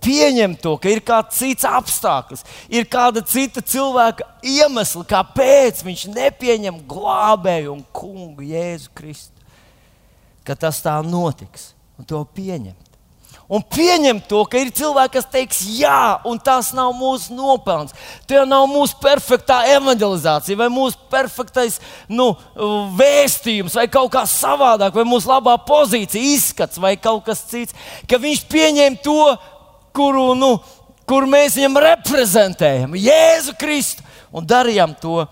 Pieņem 0.01 0.55
to, 0.61 0.77
ka 0.81 0.89
ir 0.93 1.03
kāds 1.05 1.37
cits 1.41 1.67
apstākļus, 1.67 2.45
ir 2.73 2.87
kāda 2.89 3.21
cita 3.27 3.61
cilvēka 3.65 4.25
iemesla, 4.45 5.03
kāpēc 5.09 5.83
viņš 5.85 6.07
nepieņem 6.15 6.79
glābēju 6.89 7.75
un 7.75 7.83
kungu 7.97 8.47
Jēzu 8.49 8.93
Kristu. 8.97 9.45
Ka 10.47 10.55
tas 10.57 10.79
tā 10.85 10.95
notiks 11.05 11.73
un 11.99 12.09
to 12.09 12.21
pieņemt 12.37 12.86
un 13.49 13.63
pieņemt 13.63 14.27
to, 14.31 14.43
ka 14.51 14.61
ir 14.61 14.73
cilvēki, 14.75 15.15
kas 15.17 15.29
teiks, 15.31 15.61
jā, 15.79 16.19
un 16.27 16.39
tas 16.43 16.73
nav 16.77 16.93
mūsu 16.99 17.35
nopelns. 17.37 17.95
Tā 18.27 18.43
nav 18.49 18.67
mūsu 18.71 18.99
perfektā 19.03 19.61
evanģelizācija, 19.77 20.59
vai 20.59 20.69
mūsu 20.73 20.99
perfektais 21.13 21.79
nu, 22.11 22.33
vēstījums, 22.99 23.77
vai 23.79 23.87
kaut 23.93 24.13
kā 24.17 24.25
savādāk, 24.31 24.97
vai 24.99 25.07
mūsu 25.09 25.31
labā 25.31 25.57
pozīcija, 25.67 26.35
izskats, 26.37 26.81
vai 26.83 26.97
kaut 26.99 27.25
kas 27.29 27.45
cits. 27.47 27.77
Ka 28.11 28.19
viņš 28.23 28.45
pieņem 28.51 28.99
to, 29.05 29.21
kuru, 29.97 30.33
nu, 30.39 30.57
kur 31.09 31.29
mēs 31.31 31.57
viņam 31.59 31.81
reprezentējam, 31.87 32.99
Jēzu 32.99 33.55
Kristu, 33.61 34.05
un 34.35 34.47
darījām 34.47 34.97
to 35.01 35.23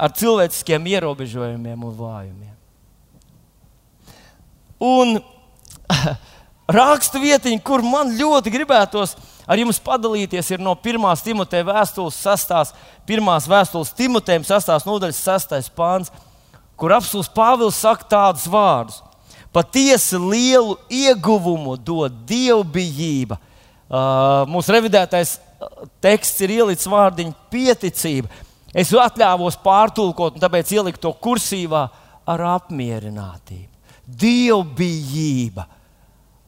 ar 0.00 0.12
cilvēciskiem 0.16 0.86
ierobežojumiem 0.92 1.88
un 1.88 1.96
vājumiem. 1.96 2.56
Un 4.80 5.18
rakstu 6.74 7.20
vietiņa, 7.22 7.60
kur 7.64 7.82
man 7.84 8.14
ļoti 8.16 8.52
gribētos 8.52 9.16
ar 9.50 9.58
jums 9.58 9.80
padalīties, 9.82 10.52
ir 10.54 10.62
no 10.62 10.76
1. 10.76 11.06
Timoteja 11.24 11.66
vēstules 11.66 12.18
6. 12.22 12.74
1. 13.08 13.30
vēstules 13.50 13.94
Timotejam 13.98 14.46
6. 14.46 14.74
nodaļas 14.86 15.22
6. 15.26 15.70
pāns, 15.76 16.12
kur 16.78 16.94
apelsīns 16.96 17.30
Pāvils 17.34 17.80
saka 17.80 18.06
tādus 18.08 18.46
vārdus. 18.50 19.00
Patiesi 19.50 20.18
lielu 20.20 20.76
ieguvumu 20.86 21.74
dod 21.74 22.20
dievbijība. 22.28 23.40
Uh, 23.90 24.46
mūsu 24.46 24.70
revidētais 24.70 25.34
uh, 25.34 25.88
teksts 25.98 26.44
ir 26.46 26.54
ielicis 26.60 26.86
vārdiņu 26.86 27.34
pieticība. 27.50 28.30
Es 28.70 28.92
atļāvos 28.94 29.58
pārtulkot, 29.64 30.36
un 30.38 30.44
tāpēc 30.44 30.70
ieliku 30.76 31.02
to 31.02 31.10
kursīvā 31.18 31.82
ar 32.30 32.44
apmierinātību. 32.52 33.66
Dievbijība 34.06 35.66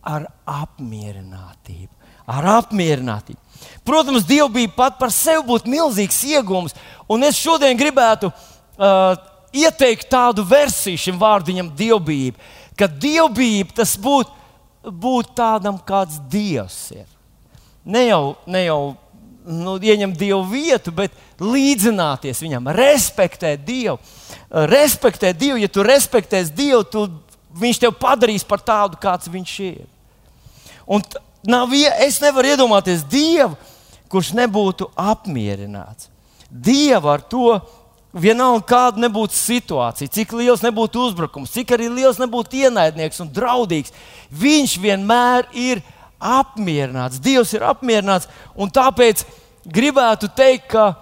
ar 0.02 0.26
apmierinātību. 0.48 1.90
Ar 2.32 2.46
apmierinātību. 2.58 3.40
Protams, 3.86 4.26
dievbijība 4.26 4.74
pat 4.76 4.98
par 4.98 5.12
sevi 5.14 5.42
būtu 5.46 5.70
milzīgs 5.70 6.22
iegūms, 6.26 6.74
un 7.10 7.26
es 7.26 7.38
šodien 7.38 7.78
gribētu 7.78 8.30
uh, 8.30 9.14
ieteikt 9.54 10.10
tādu 10.10 10.44
versiju 10.46 10.98
šim 10.98 11.18
vārdiņam, 11.20 11.70
dievbijība. 11.78 12.38
Ka 12.78 12.88
dievbijība 12.88 13.82
tas 13.82 13.94
būtu 14.00 14.90
būt 14.90 15.34
tādam, 15.38 15.78
kāds 15.78 16.18
Dievs 16.30 16.90
ir. 16.94 17.06
Ne 17.84 18.06
jau, 18.08 18.34
ne 18.46 18.64
jau 18.64 18.80
nu, 19.46 19.76
ieņemt 19.78 20.18
Dievu 20.18 20.42
vietu, 20.50 20.94
bet 20.94 21.14
līdzināties 21.42 22.42
viņam, 22.42 22.70
respektēt 22.74 23.64
Dievu. 23.66 23.98
Respektēt 24.70 25.38
Dievu, 25.38 25.60
ja 25.62 25.70
tu 25.70 25.84
respektēsi 25.86 26.54
Dievu, 26.56 26.82
tu, 26.86 27.06
viņš 27.58 27.82
tev 27.82 27.96
padarīs 28.00 28.46
par 28.46 28.62
tādu, 28.64 28.98
kāds 29.02 29.30
viņš 29.30 29.56
ir. 29.66 29.86
Un 30.86 31.04
nav, 31.46 31.72
es 31.74 32.20
nevaru 32.22 32.54
iedomāties 32.54 33.04
Dievu, 33.10 33.56
kurš 34.12 34.32
nebūtu 34.36 34.90
apmierināts. 34.98 36.10
Dievu 36.52 37.08
ar 37.08 37.22
to 37.24 37.60
vienalga 38.12 38.66
kāda 38.68 39.00
nebūtu 39.06 39.36
situācija, 39.36 40.10
cik 40.12 40.34
liels 40.36 40.62
nebūtu 40.64 41.00
uzbrukums, 41.06 41.52
cik 41.54 41.72
arī 41.72 41.88
liels 41.88 42.20
nebūtu 42.20 42.66
ienaidnieks 42.66 43.22
un 43.24 43.30
draudīgs, 43.32 43.94
viņš 44.28 44.76
vienmēr 44.82 45.48
ir 45.56 45.80
apmierināts. 46.20 47.20
Dievs 47.22 47.54
ir 47.56 47.64
apmierināts, 47.66 48.28
un 48.54 48.70
tāpēc 48.70 49.24
gribētu 49.64 50.28
teikt, 50.36 50.68
ka 50.74 50.92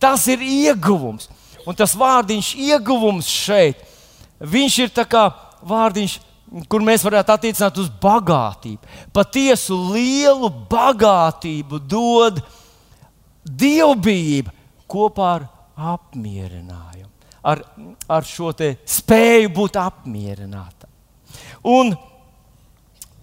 tas 0.00 0.26
ir 0.32 0.42
ieguvums. 0.44 1.28
Un 1.64 1.76
tas 1.76 1.94
vārdiņš, 1.96 2.50
ieguvums 2.60 3.28
šeit, 3.28 3.78
viņš 4.40 4.78
ir 4.84 4.90
tā 4.92 5.06
kā 5.08 5.30
vārdiņš, 5.64 6.18
kur 6.68 6.84
mēs 6.84 7.04
varētu 7.06 7.34
attiecināt 7.34 7.78
uz 7.82 7.90
bagātību. 8.02 8.92
Patiesu 9.14 9.78
lielu 9.92 10.50
bagātību 10.70 11.80
dod 11.88 12.40
dievbijība 13.44 14.54
kopā 14.90 15.28
ar 15.38 15.46
apmierinājumu, 15.94 17.10
ar, 17.42 17.62
ar 18.08 18.26
šo 18.28 18.52
spēju 18.54 19.52
būt 19.56 19.78
apmierinātam. 19.80 20.90
Un 21.64 21.94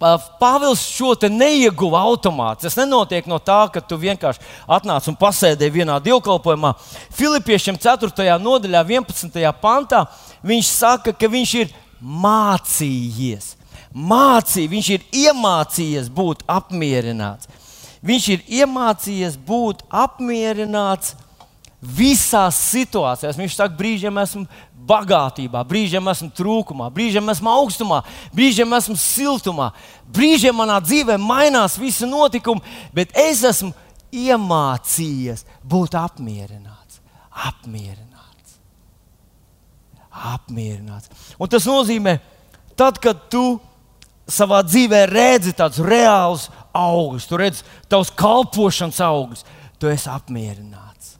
Pāvils 0.02 0.82
šo 0.82 1.14
neieguva 1.30 2.00
automātiski. 2.10 2.66
Tas 2.66 2.78
nenotiek 2.80 3.28
no 3.30 3.38
tā, 3.38 3.60
ka 3.70 3.84
tu 3.86 4.00
vienkārši 4.02 4.42
atnāc 4.66 5.06
un 5.12 5.18
pasēdēji 5.20 5.76
vienā 5.76 6.00
dievkalpojumā. 6.02 6.72
Filipiešiem 7.14 7.78
4. 7.78 8.26
nodaļā, 8.42 8.82
11. 8.82 9.38
pantā, 9.62 10.08
viņš 10.42 10.72
saka, 10.74 11.14
ka 11.14 11.30
viņš 11.30 11.54
ir 11.60 11.76
mācījies. 12.02 13.56
Mācīja, 13.92 14.72
viņš 14.72 14.90
ir 14.96 15.08
iemācījies 15.28 16.10
būt 16.16 16.46
apmierināts. 16.50 17.50
Viņš 18.02 18.28
ir 18.34 18.46
iemācījies 18.62 19.38
būt 19.46 19.84
apmierināts 19.94 21.16
visās 21.82 22.58
situācijās. 22.72 23.38
Viņš 23.38 23.58
saka, 23.58 23.78
brīžiem 23.78 24.18
esmu 24.22 24.46
bagātībā, 24.88 25.62
brīžiem 25.68 26.10
esmu 26.12 26.32
trūkumā, 26.38 26.90
brīžiem 26.94 27.30
esmu 27.34 27.52
augstumā, 27.52 28.02
brīžiem 28.34 28.78
esmu 28.78 28.98
siltumā. 28.98 29.72
Brīžiem 30.12 30.58
manā 30.58 30.80
dzīvē 30.84 31.18
mainās 31.22 31.78
visi 31.80 32.10
notikumi, 32.10 32.64
bet 32.96 33.14
es 33.18 33.44
esmu 33.48 33.74
iemācījies 34.12 35.46
būt 35.64 35.96
apmierināts. 36.00 37.00
Apmierināts. 37.32 38.11
Apmierināts. 40.22 41.10
Un 41.42 41.50
tas 41.50 41.66
nozīmē, 41.66 42.20
tad, 42.78 43.00
kad 43.02 43.28
tu 43.32 43.60
savā 44.32 44.62
dzīvē 44.66 45.06
redzi 45.10 45.54
tādus 45.58 45.82
reālus 45.84 46.48
augļus, 46.78 47.28
tu 47.28 47.40
redzi 47.42 47.66
tavus 47.92 48.14
kalpošanas 48.16 49.02
augļus, 49.04 49.46
tu 49.82 49.90
esi 49.92 50.10
apmierināts. 50.12 51.16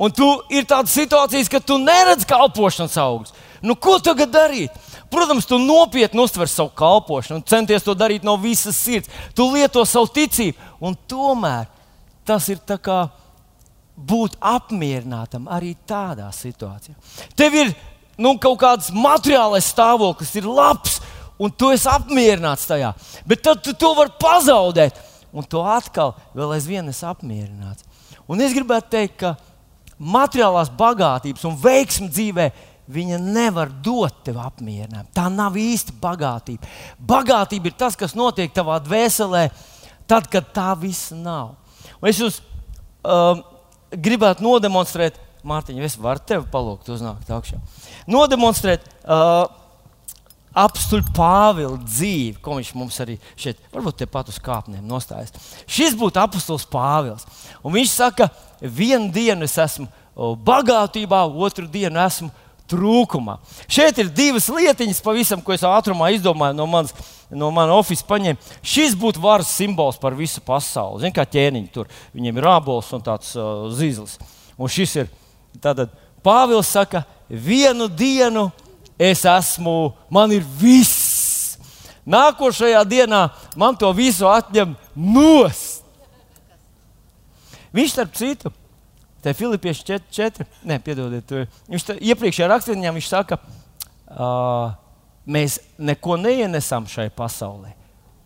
Un 0.00 0.12
tu 0.16 0.26
ir 0.48 0.64
tādas 0.64 0.94
situācijas, 0.96 1.50
ka 1.52 1.60
tu 1.60 1.76
neredz 1.82 2.24
kalpošanas 2.28 2.96
augļus. 3.02 3.34
Nu, 3.60 3.76
ko 3.76 3.98
tagad 4.00 4.30
darīt? 4.32 4.72
Protams, 5.10 5.44
tu 5.44 5.58
nopietni 5.60 6.22
uztver 6.22 6.48
savu 6.48 6.70
kalpošanu 6.78 7.44
centies 7.50 7.84
to 7.84 7.96
darīt 7.98 8.24
no 8.24 8.36
visas 8.40 8.78
sirds. 8.78 9.10
Tu 9.36 9.44
lieto 9.52 9.82
savu 9.84 10.08
ticību, 10.14 10.70
un 10.86 10.96
tomēr 11.10 11.66
tas 12.24 12.46
ir 12.48 12.62
tā 12.64 12.78
kā 12.80 13.02
būt 14.00 14.38
apmierinātam 14.40 15.50
arī 15.50 15.74
tādā 15.88 16.30
situācijā. 16.32 16.94
Tev 17.36 17.56
ir 17.58 17.74
nu, 18.20 18.34
kaut 18.40 18.58
kāds 18.60 18.90
materiālais 18.94 19.70
stāvoklis, 19.72 20.32
ir 20.38 20.48
labs, 20.48 20.98
un 21.40 21.52
tu 21.52 21.70
esi 21.72 21.88
apmierināts 21.90 22.68
tajā. 22.68 22.92
Bet 23.28 23.44
tad 23.46 23.62
tu 23.64 23.74
to 23.74 23.94
vari 23.96 24.12
pazaudēt, 24.20 24.98
un 25.32 25.46
tu 25.46 25.62
atkal 25.64 26.14
vēl 26.36 26.56
aizvien 26.56 26.90
esi 26.92 27.06
apmierināts. 27.08 27.86
Un 28.30 28.42
es 28.44 28.54
gribētu 28.54 28.92
teikt, 28.92 29.16
ka 29.22 29.34
materiālās 30.00 30.70
bagātības 30.72 31.46
un 31.48 31.56
veiksmi 31.60 32.10
dzīvē, 32.12 32.50
viņa 32.90 33.20
nevar 33.22 33.70
dot 33.84 34.24
tev 34.26 34.40
apmierinājumu. 34.42 35.12
Tā 35.14 35.28
nav 35.30 35.56
īsta 35.60 35.94
bagātība. 36.02 36.66
Bagātība 36.98 37.70
ir 37.70 37.76
tas, 37.78 37.96
kas 37.98 38.16
notiek 38.18 38.50
tavā 38.54 38.80
dvēselē, 38.82 39.44
tad, 40.10 40.26
kad 40.30 40.50
tā 40.54 40.72
viss 40.78 41.12
nav. 41.14 41.54
Un 42.00 42.10
es 42.10 42.18
jums 42.18 42.40
um, 43.04 43.44
gribētu 43.94 44.44
nodemonstrēt, 44.46 45.20
Mārtiņa, 45.46 45.86
es 45.86 45.96
varu 45.96 46.20
tevi 46.28 46.44
palūgt, 46.52 46.90
uznākt 46.92 47.30
augšā. 47.32 47.56
Nodemonstrēt 48.08 48.86
uh, 49.04 49.48
apstuļu 50.56 51.12
Pāvila 51.14 51.78
dzīvi, 51.78 52.38
ko 52.42 52.58
viņš 52.58 52.72
mums 52.78 52.98
arī 53.02 53.16
šeit, 53.38 53.60
varbūt 53.74 54.02
tepat 54.02 54.32
uz 54.32 54.40
kāpnēm 54.42 54.86
nostājas. 54.88 55.34
Šis 55.70 55.96
būtu 55.98 56.22
apstuļs 56.22 56.66
Pāvils. 56.70 57.26
Un 57.62 57.74
viņš 57.76 57.94
saka, 57.94 58.28
ka 58.30 58.70
vienu 58.80 59.12
dienu 59.14 59.46
es 59.46 59.56
esmu 59.60 59.88
bagātībā, 60.46 61.22
otru 61.30 61.68
dienu 61.70 62.00
esmu 62.02 62.30
trūkumā. 62.70 63.38
Šeit 63.70 63.98
ir 63.98 64.10
divas 64.14 64.48
lietiņas, 64.52 65.02
pavisam, 65.02 65.42
ko 65.42 65.54
es 65.54 65.64
ātrumā 65.66 66.12
izdomāju 66.14 66.58
no 66.58 66.68
manas. 66.70 66.94
No 67.30 67.46
manas 67.54 67.76
oficiālā 67.84 68.08
paņēma. 68.08 68.54
Šis 68.66 68.96
būtu 68.98 69.22
varas 69.22 69.52
simbols 69.54 70.00
par 70.02 70.16
visu 70.18 70.40
pasauli. 70.42 70.98
Ziniet, 71.04 71.14
kā 71.14 71.22
ķēniņi 71.30 71.68
tur. 71.70 71.86
Viņiem 72.10 72.40
ir 72.40 72.48
ābols 72.50 72.88
un 72.96 73.04
tāds 73.06 73.36
uh, 73.38 73.68
zīles. 73.70 74.16
Un 74.58 74.70
šis 74.70 74.96
ir. 74.98 75.12
Tātad 75.62 75.94
Pāvils 76.24 76.68
saka, 76.68 77.04
vienu 77.28 77.88
dienu 77.88 78.50
es 79.00 79.24
esmu, 79.24 79.92
man 80.12 80.32
ir 80.32 80.44
viss. 80.60 81.56
Nākošajā 82.10 82.80
dienā 82.88 83.28
man 83.56 83.76
to 83.78 83.90
visu 83.96 84.28
atņem 84.28 84.74
nost. 84.94 85.84
Viņš, 87.70 87.92
starp 87.92 88.16
citu, 88.18 88.50
te 89.22 89.34
Filipiešu 89.36 89.84
4, 89.92 90.06
4 90.10 90.46
ne, 90.66 90.80
piedodiet, 90.82 91.34
viņš 91.70 91.92
iepriekšējā 92.00 92.48
rakstījumā 92.50 92.94
viņš 92.96 93.10
saka, 93.12 93.38
uh, 94.10 94.72
mēs 95.30 95.60
neko 95.78 96.16
neienesam 96.18 96.88
šai 96.90 97.10
pasaulē 97.14 97.76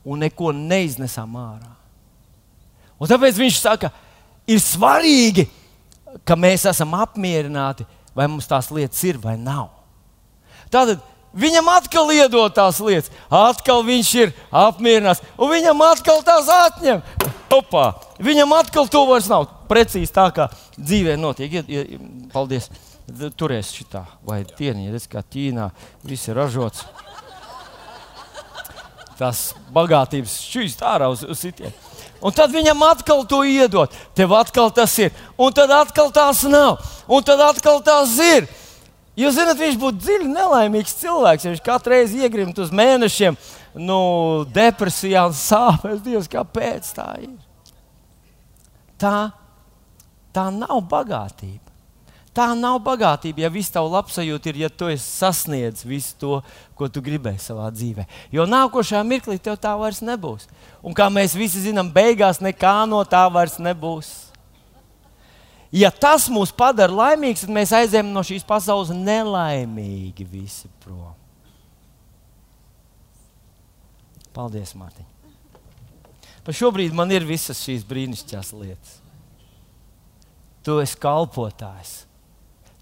un 0.04 0.24
neko 0.24 0.52
neiznesam 0.56 1.36
ārā. 1.36 1.74
Un 3.00 3.10
tāpēc 3.10 3.36
viņš 3.40 3.60
saka, 3.60 3.90
ir 4.48 4.60
svarīgi, 4.62 5.44
ka 5.44 5.63
mēs 6.38 6.66
esam 6.70 6.94
apmierināti, 6.98 7.86
vai 8.14 8.28
mums 8.30 8.48
tās 8.50 8.70
lietas 8.74 9.02
ir 9.06 9.18
vai 9.22 9.34
nav. 9.40 9.68
Tātad 10.72 11.02
viņam 11.34 11.68
atkal 11.74 12.12
iedod 12.14 12.54
tās 12.54 12.80
lietas, 12.82 13.10
atkal 13.30 13.84
viņš 13.86 14.14
ir 14.22 14.34
apmierināts, 14.54 15.22
un 15.38 15.50
viņam 15.50 15.84
atkal 15.90 16.22
tās 16.26 16.50
atņem. 16.50 17.02
Opā, 17.54 17.92
viņam 18.18 18.50
atkal 18.56 18.88
to 18.90 19.04
vairs 19.06 19.28
nav. 19.30 19.46
Precīzi 19.70 20.10
tā 20.14 20.26
kā 20.34 20.48
dzīvē 20.74 21.14
notiek. 21.20 21.60
Ied, 21.60 21.70
ied, 21.70 22.08
paldies! 22.34 22.70
Turēs 23.36 23.68
šitā, 23.76 24.00
vai 24.24 24.38
tieniņa, 24.48 24.92
redz, 24.94 25.06
kā 25.12 25.20
Ķīnā 25.20 25.66
viss 26.08 26.30
ir 26.30 26.38
ražots. 26.40 26.86
Tas 29.18 29.50
bagātības 29.76 30.38
šķīst 30.48 30.80
ārā 30.88 31.10
uz, 31.12 31.20
uz 31.28 31.42
sitienu. 31.44 31.93
Un 32.22 32.34
tad 32.34 32.52
viņam 32.54 32.82
atkal 32.86 33.24
to 33.28 33.42
iedod. 33.48 33.92
Tev 34.16 34.34
atkal 34.36 34.70
tas 34.74 34.94
ir. 35.02 35.14
Un 35.40 35.54
tad 35.54 35.72
atkal 35.74 36.12
tās 36.14 36.42
nav. 36.48 36.82
Un 37.08 37.24
tad 37.26 37.40
atkal 37.44 37.82
tās 37.84 38.14
ir. 38.22 38.46
Jūs 39.18 39.36
zināt, 39.36 39.60
viņš 39.60 39.76
būtu 39.78 40.02
dziļi 40.02 40.30
nelaimīgs 40.32 40.96
cilvēks. 40.98 41.46
Ja 41.46 41.52
viņš 41.52 41.64
katru 41.64 41.94
reizi 41.94 42.24
iegrimt 42.24 42.58
uz 42.58 42.72
mēnešiem, 42.74 43.36
nu, 43.78 43.98
depresijā 44.50 45.26
un 45.28 45.36
sāpēs. 45.38 46.00
Dievs, 46.02 46.30
kāpēc 46.32 46.88
tā 46.96 47.10
ir? 47.22 47.36
Tā, 48.98 49.18
tā 50.34 50.48
nav 50.54 50.82
bagātība. 50.90 51.63
Tā 52.34 52.48
nav 52.58 52.80
bagātība, 52.82 53.44
ja 53.44 53.50
viss 53.52 53.70
tavs 53.70 53.92
labsajūta 53.92 54.50
ir, 54.50 54.56
ja 54.64 54.68
tu 54.70 54.88
esi 54.90 55.06
sasniedzis 55.06 55.86
visu 55.86 56.16
to, 56.18 56.38
ko 56.74 56.88
tu 56.90 56.98
gribēji 57.04 57.38
savā 57.44 57.68
dzīvē. 57.70 58.08
Jo 58.34 58.46
nākošajā 58.50 59.02
mirklī 59.06 59.38
tev 59.38 59.54
tā 59.62 59.76
vairs 59.78 60.02
nebūs. 60.02 60.48
Un 60.82 60.96
kā 60.98 61.06
mēs 61.14 61.36
visi 61.38 61.62
zinām, 61.62 61.92
beigās 61.94 62.42
nekā 62.42 62.74
no 62.90 63.04
tā 63.06 63.22
vairs 63.30 63.60
nebūs. 63.62 64.10
Ja 65.74 65.92
tas 65.94 66.26
mūs 66.30 66.50
padara 66.54 66.94
laimīgus, 66.94 67.46
tad 67.46 67.54
mēs 67.54 67.74
aizējām 67.74 68.10
no 68.14 68.22
šīs 68.26 68.46
pasaules 68.46 68.90
nelaimīgi 68.94 70.26
visi 70.26 70.70
prom. 70.82 71.14
Paldies, 74.34 74.74
Mārtiņ! 74.74 75.06
Par 76.44 76.54
šobrīd 76.54 76.94
man 76.94 77.14
ir 77.14 77.24
visas 77.26 77.62
šīs 77.62 77.86
brīnišķīgās 77.88 78.50
lietas. 78.58 78.98
Tu 80.64 80.76
esi 80.82 80.98
kalpotājs, 81.00 81.94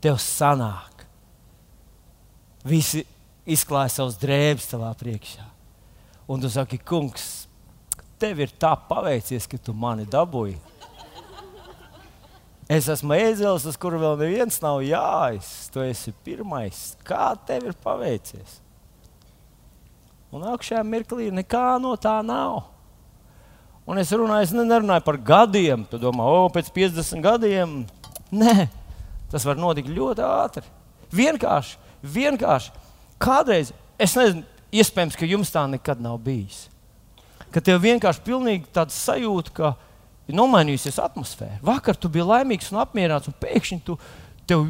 tev 0.03 0.18
sanāk. 0.22 1.07
Visi 2.66 3.05
izklāja 3.48 3.90
savus 3.96 4.18
drēbes 4.22 4.68
tavā 4.70 4.92
priekšā. 4.98 5.46
Un 6.30 6.42
tu 6.42 6.50
saki, 6.50 6.78
kungs, 6.78 7.46
tev 8.22 8.42
ir 8.44 8.53
tā 8.61 8.74
paveicies, 8.88 9.48
ka 9.50 9.59
tu 9.59 9.74
mani 9.74 10.07
dabūji. 10.09 10.59
Es 12.72 12.86
esmu 12.88 13.16
ēzelis, 13.18 13.66
uz 13.68 13.76
kuru 13.76 13.98
vēl 14.00 14.14
neviens 14.20 14.61
nav 14.62 14.80
jājis. 14.86 15.48
Tu 15.74 15.82
esi 15.84 16.12
pirmais. 16.24 16.92
Kā 17.05 17.32
tev 17.46 17.66
ir 17.68 17.78
paveicies? 17.84 18.61
Un 20.32 20.46
augšējā 20.48 20.80
mirklī 20.86 21.28
nekā 21.34 21.74
no 21.82 21.92
tā 22.00 22.14
nav. 22.24 22.62
Un 23.84 23.98
es 24.00 24.12
runāju, 24.14 24.46
es 24.46 24.55
nerunāju 24.55 25.05
par 25.05 25.18
gadiem. 25.18 25.82
Tu 25.90 25.98
domā, 26.00 26.24
o, 26.24 26.46
pēc 26.55 26.70
50 26.72 27.20
gadiem. 27.24 27.74
Nē, 28.32 28.70
tas 29.33 29.47
var 29.49 29.61
notikt 29.61 29.91
ļoti 29.93 30.24
ātri. 30.26 30.64
Vienkārši, 31.12 31.78
vienkārši. 32.14 32.72
Kādreiz, 33.22 33.72
es 34.01 34.16
nezinu, 34.18 34.45
iespējams, 34.72 35.16
ka 35.18 35.28
jums 35.28 35.53
tā 35.53 35.64
nekad 35.70 36.03
nav 36.03 36.18
bijis. 36.24 36.66
Ka 37.53 37.61
tev 37.64 37.83
vienkārši 37.85 38.24
pilnīgi 38.24 38.70
tāds 38.72 38.97
sajūta, 38.97 39.55
ka 39.57 39.72
ir 40.28 40.37
nomainījusies 40.39 41.01
atmosfēra. 41.03 41.61
Vakar 41.64 41.99
tu 42.01 42.11
biji 42.12 42.28
laimīgs 42.28 42.72
un 42.72 42.80
apmierināts, 42.83 43.28
un 43.28 43.37
pēkšņi 43.43 43.80
tu 43.87 43.99
tev, 44.49 44.68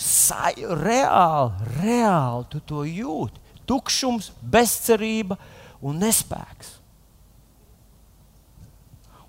saj, 0.00 0.64
reāli, 0.82 1.68
reāli 1.78 2.48
tu 2.50 2.62
to 2.66 2.86
jūti. 2.88 3.42
Tukšums, 3.64 4.32
bezcerība 4.42 5.38
un 5.84 6.02
nespēks. 6.02 6.74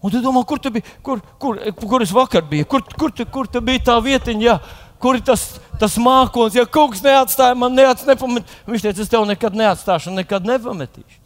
Un 0.05 0.13
tu 0.13 0.21
domā, 0.21 0.43
kur 0.45 0.59
tu 0.61 0.69
biji, 0.69 0.85
kur, 1.01 1.21
kur, 1.41 1.57
kur 1.81 2.03
es 2.05 2.11
vakar 2.13 2.43
biju, 2.45 2.67
kur, 2.69 2.83
kur, 2.93 3.09
kur, 3.15 3.29
kur 3.33 3.47
tu 3.49 3.61
biji 3.65 3.81
tā 3.87 3.95
vietiņa, 4.05 4.43
ja, 4.45 4.59
kur 5.01 5.17
ir 5.17 5.23
tas, 5.25 5.47
tas 5.81 5.97
mākslinieks, 5.97 6.59
ja 6.59 6.65
kungs 6.69 7.01
neatstāja 7.01 7.57
man, 7.57 7.73
neats, 7.73 8.05
nepamet. 8.05 8.51
Viņš 8.69 8.85
teica, 8.85 9.01
es 9.01 9.09
tev 9.09 9.25
nekad 9.25 9.57
neatstāšu 9.57 10.13
nekad 10.13 10.45
nepametīšu. 10.45 11.21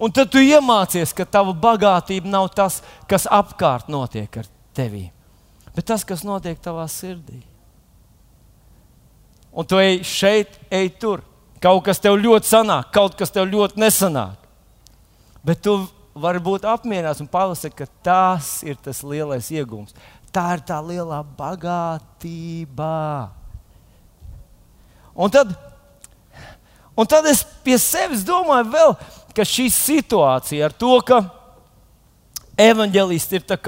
Un 0.00 0.14
tad 0.14 0.30
tu 0.32 0.40
iemācies, 0.40 1.10
ka 1.12 1.26
tava 1.26 1.52
bagātība 1.52 2.30
nav 2.30 2.52
tas, 2.54 2.78
kas 3.10 3.26
apkārt 3.26 3.90
notiek 3.92 4.38
ar 4.38 4.46
tevi, 4.76 5.08
bet 5.74 5.90
tas, 5.90 6.06
kas 6.06 6.22
notiek 6.24 6.62
tavā 6.62 6.86
sirdī. 6.88 7.42
Un 9.50 9.66
tu 9.66 9.82
ej 9.82 10.04
šeit, 10.06 10.54
ej 10.70 10.92
tur. 11.02 11.26
Kaut 11.60 11.82
kas 11.84 11.98
tev 12.00 12.14
ļoti 12.16 12.48
sanāk, 12.48 12.92
kaut 12.94 13.18
kas 13.18 13.34
tev 13.34 13.50
ļoti 13.50 13.82
nesanāk. 13.82 14.38
Bet 15.44 15.60
tu 15.66 15.74
var 16.20 16.38
būt 16.42 16.66
apmierināts 16.68 17.22
un 17.22 17.28
palasīt, 17.30 17.74
ka 17.76 17.88
tas 18.04 18.60
ir 18.66 18.78
tas 18.82 19.02
lielais 19.06 19.50
iegūms. 19.52 19.96
Tā 20.30 20.44
ir 20.54 20.62
tā 20.66 20.78
lielā 20.84 21.22
bagātība. 21.36 22.90
Un 25.16 25.32
tad, 25.32 25.50
un 26.94 27.08
tad 27.10 27.26
es 27.28 27.42
pie 27.64 27.78
sevis 27.82 28.22
domāju, 28.26 28.70
vēl, 28.70 28.94
ka 29.34 29.46
šī 29.46 29.66
situācija 29.74 30.68
ar 30.68 30.76
to, 30.76 30.94
ka 31.06 31.24
evanģēlisti 32.60 33.40
ir 33.40 33.60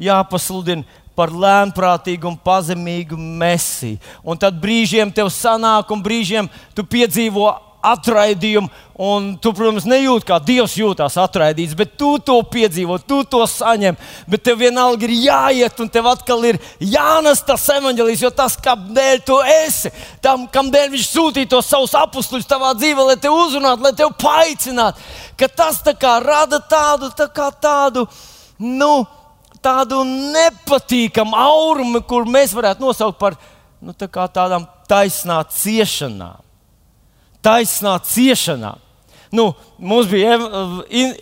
jāpasludina 0.00 0.84
par 1.16 1.32
lēnprātīgu 1.36 2.30
un 2.30 2.36
pazemīgu 2.40 3.16
mesiju. 3.18 3.98
Un 4.24 4.38
tad 4.40 4.56
brīžiem 4.60 5.12
tev 5.12 5.28
sanāk, 5.28 5.90
un 5.92 6.02
brīžiem 6.02 6.48
tu 6.74 6.84
piedzīvo 6.86 7.50
atraidījumu, 7.82 8.68
un 9.00 9.30
tu, 9.40 9.52
protams, 9.56 9.86
nejūti, 9.88 10.26
kā 10.28 10.36
Dievs 10.44 10.74
jūtas 10.76 11.16
atraidīts, 11.20 11.76
bet 11.76 11.94
tu 12.00 12.12
to 12.24 12.36
piedzīvo, 12.52 12.98
tu 13.00 13.22
to 13.24 13.40
saņem. 13.48 13.96
Bet 14.28 14.44
tev 14.44 14.58
vienalga 14.60 15.06
ir 15.08 15.14
jāiet, 15.24 15.80
un 15.80 15.88
tev 15.92 16.10
atkal 16.10 16.44
ir 16.48 16.58
jānes 16.84 17.40
tas 17.46 17.64
evanģēlijs, 17.76 18.24
jo 18.26 18.32
tas, 18.36 18.58
kādēļ 18.60 19.22
tu 19.24 19.38
esi, 19.64 19.92
tam, 20.24 20.44
kādēļ 20.52 20.92
viņš 20.96 21.06
sūtīja 21.08 21.52
tos 21.54 21.70
savus 21.72 21.96
apstuļus 21.96 22.50
tavā 22.50 22.74
dzīvē, 22.76 23.06
lai 23.12 23.16
te 23.20 23.32
uzrunātu, 23.32 23.86
lai 23.86 23.94
tevi 23.96 24.12
paicinātu, 24.20 25.08
ka 25.40 25.48
tas 25.48 25.80
kā, 26.00 26.18
rada 26.24 26.60
tādu, 26.60 27.08
tā 27.16 27.30
kā 27.32 27.48
tādu, 27.62 28.04
nu, 28.60 28.92
tādu 29.64 30.02
nepatīkamu 30.04 31.36
aurumu, 31.36 32.04
kur 32.04 32.28
mēs 32.28 32.52
varētu 32.56 32.84
nosaukt 32.84 33.18
par 33.20 33.40
nu, 33.80 33.96
tā 33.96 34.08
tādām 34.08 34.68
taisnām 34.88 35.48
ciešanām 35.48 36.49
taisnā 37.44 37.96
ciešanā. 38.06 38.76
Nu, 39.30 39.52
mums 39.78 40.08
bija 40.10 40.34
in, 40.90 41.12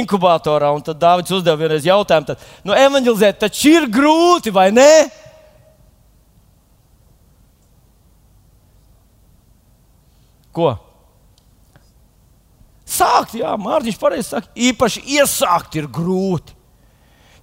inkubatorā, 0.00 0.72
un 0.74 0.82
tad 0.82 0.98
Dārvids 0.98 1.30
uzdeva 1.36 1.60
vienreiz 1.60 1.86
jautājumu, 1.86 2.32
tad, 2.32 2.42
nu, 2.66 2.74
evanģelizēt 2.74 3.38
taču 3.44 3.76
ir 3.76 3.86
grūti, 3.92 4.50
vai 4.54 4.72
ne? 4.74 4.90
Ko? 10.56 10.72
Sākt, 12.86 13.36
jā, 13.38 13.54
Mārtiņš 13.60 14.00
pareizi 14.00 14.30
saka, 14.32 14.50
īpaši 14.56 15.04
iesākt 15.18 15.78
ir 15.78 15.86
grūti. 15.92 16.54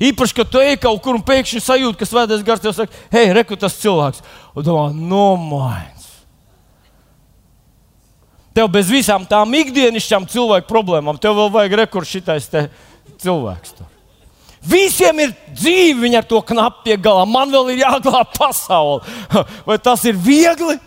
Īpaši, 0.04 0.36
kad 0.36 0.50
tu 0.52 0.60
ej 0.60 0.76
kaut 0.84 1.00
kur 1.06 1.16
un 1.16 1.24
pēkšņi 1.24 1.62
sajūti, 1.64 2.00
ka 2.00 2.08
svētais 2.10 2.44
gars 2.44 2.64
tev 2.64 2.74
saka, 2.76 3.04
hei, 3.14 3.30
reku 3.36 3.56
tas 3.60 3.78
cilvēks. 3.80 4.24
Un 4.58 4.66
domā, 4.66 4.88
nomai. 4.92 5.93
Tev 8.54 8.70
bez 8.70 8.92
visām 8.94 9.26
tām 9.26 9.54
ikdienišķām 9.58 10.28
cilvēku 10.30 10.70
problēmām, 10.70 11.18
tev 11.18 11.40
vēl 11.40 11.50
vajag 11.56 11.80
rekurs 11.84 12.12
šitais 12.14 12.52
cilvēks. 13.24 13.74
Tur. 13.80 13.90
Visiem 14.64 15.20
ir 15.20 15.34
dzīve, 15.52 15.98
viņi 16.06 16.20
ar 16.22 16.28
to 16.28 16.40
knapi 16.46 16.86
pie 16.86 16.98
galā. 17.02 17.26
Man 17.28 17.52
vēl 17.52 17.74
ir 17.74 17.82
jāglābj 17.84 18.38
pasaule. 18.38 19.02
Vai 19.68 19.80
tas 19.82 20.06
ir 20.08 20.16
viegli? 20.16 20.78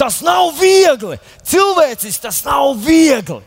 Tas 0.00 0.18
nav 0.24 0.54
viegli. 0.58 1.20
Cilvēcis 1.46 2.18
tas 2.24 2.40
nav 2.46 2.72
viegli. 2.82 3.42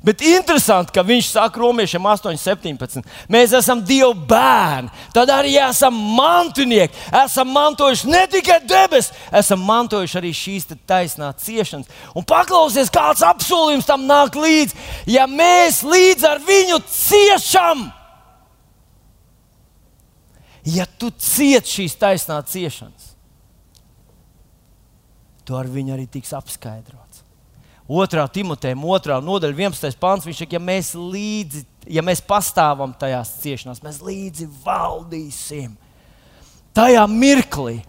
Bet 0.00 0.22
interesanti, 0.24 0.94
ka 0.96 1.02
viņš 1.04 1.26
saka 1.34 1.60
romiešiem 1.60 2.06
8,17. 2.08 3.02
Mēs 3.28 3.52
esam 3.56 3.82
Dieva 3.84 4.14
bērni, 4.14 4.88
tad 5.12 5.28
arī 5.34 5.58
esam 5.60 5.96
mantinieki. 6.16 6.96
Esam 7.20 7.50
mantojuši 7.52 8.08
ne 8.08 8.22
tikai 8.32 8.62
debesis, 8.64 9.12
esam 9.42 9.60
mantojuši 9.68 10.18
arī 10.22 10.32
šīs 10.36 10.70
taisnās 10.88 11.44
ciešanas. 11.44 11.90
Un 12.16 12.24
paklausies, 12.24 12.88
kāds 12.92 13.20
apsolījums 13.28 13.88
tam 13.88 14.08
nāk 14.08 14.40
līdzi. 14.40 14.78
Ja 15.12 15.28
mēs 15.28 15.82
līdz 15.84 16.24
ar 16.30 16.40
viņu 16.48 16.80
ciešam, 16.88 17.90
ja 20.64 20.88
tu 20.96 21.12
cieti 21.12 21.76
šīs 21.76 22.00
taisnās 22.00 22.48
ciešanas, 22.54 23.12
to 25.44 25.60
ar 25.60 25.68
viņu 25.68 25.92
arī 25.92 26.08
tiks 26.08 26.32
apskaidrots. 26.36 27.09
2. 27.90 28.24
Timotejam, 28.30 28.82
2. 28.86 29.18
nodaļa, 29.26 29.56
11. 29.58 29.98
pāns. 29.98 30.26
Viņš 30.28 30.44
saka, 30.44 30.54
ja 30.54 30.62
mēs 30.62 30.92
līdzi, 30.94 31.64
ja 31.90 32.04
mēs 32.06 32.22
pastāvam 32.22 32.94
tajās 32.94 33.32
ciešanās, 33.42 33.82
mēs 33.82 33.98
līdzi 34.06 34.46
valdīsim. 34.62 35.72
Tajā 36.76 37.02
mirklī, 37.10 37.80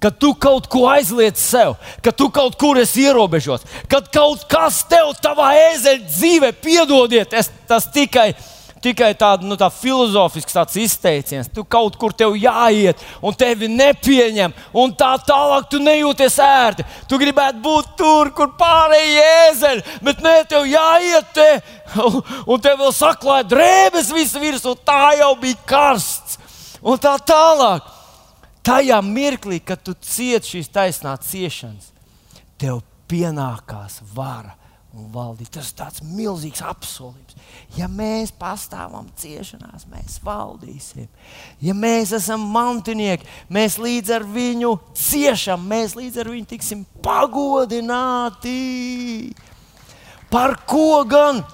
kad 0.00 0.16
tu 0.16 0.32
kaut 0.32 0.64
ko 0.72 0.86
aizliec 0.88 1.36
sev, 1.36 1.74
kad 2.00 2.16
tu 2.16 2.30
kaut 2.32 2.56
kur 2.60 2.80
esi 2.80 3.04
ierobežots, 3.04 3.68
kad 3.90 4.08
kaut 4.14 4.46
kas 4.48 4.80
tev, 4.88 5.12
tavā 5.20 5.52
ēzeļa 5.68 6.08
dzīvē, 6.08 6.54
piedodiet, 6.64 7.36
es, 7.36 7.52
tas 7.68 7.90
tikai 7.92 8.30
ir 8.32 8.48
tikai 8.84 9.10
tāda 9.18 9.46
nu, 9.46 9.56
tā 9.60 9.68
filozofisks 9.72 10.76
izteiciens. 10.80 11.50
Tu 11.52 11.64
kaut 11.64 11.96
kur 12.00 12.14
tev 12.16 12.36
jāiet, 12.38 13.00
un 13.22 13.36
tevi 13.36 13.68
nepieņem, 13.70 14.54
un 14.72 14.94
tā 14.96 15.12
tālāk 15.26 15.68
tu 15.70 15.80
nejūties 15.82 16.38
ērti. 16.44 16.86
Tu 17.08 17.20
gribētu 17.20 17.62
būt 17.64 17.94
tur, 18.00 18.32
kur 18.36 18.52
pārējie 18.60 19.24
ēzeļi, 19.46 19.86
bet 20.06 20.22
nē, 20.24 20.36
tev 20.50 20.68
jāiet 20.68 21.32
te, 21.36 21.48
un 22.50 22.60
tev 22.62 22.80
vēl 22.82 22.92
saklāja 22.96 23.48
drēbes 23.50 24.12
visu 24.14 24.42
virsmu, 24.42 24.76
tā 24.84 25.16
jau 25.20 25.34
bija 25.40 25.60
karsts. 25.68 26.38
Un 26.80 27.00
tā 27.00 27.16
tālāk. 27.20 27.96
Tajā 28.64 28.98
mirklī, 29.04 29.56
kad 29.64 29.80
tu 29.80 29.94
cieti 30.04 30.56
šīs 30.56 30.68
taisnās 30.72 31.24
ciešanas, 31.30 31.92
tev 32.60 32.82
pienākās 33.08 34.02
vara 34.14 34.52
un 34.92 35.08
valdīt. 35.12 35.52
Tas 35.54 35.70
ir 35.70 35.78
tāds 35.78 36.04
milzīgs 36.04 36.60
apsolījums. 36.68 37.39
Ja 37.76 37.86
mēs 37.86 38.32
pastāvam 38.34 39.06
ciešanās, 39.20 39.84
mēs 39.92 40.18
valdīsim. 40.26 41.06
Ja 41.62 41.74
mēs 41.76 42.10
esam 42.16 42.42
mantinieki, 42.50 43.28
mēs 43.52 43.78
līdz 43.78 44.10
ar 44.16 44.26
viņu 44.26 44.72
ciešam, 44.98 45.68
mēs 45.70 45.94
līdz 45.98 46.18
ar 46.24 46.32
viņu 46.32 46.50
tiksim 46.50 46.82
pagodināti. 47.04 48.56
Par 50.30 50.58
ko 50.66 51.04
gan? 51.06 51.44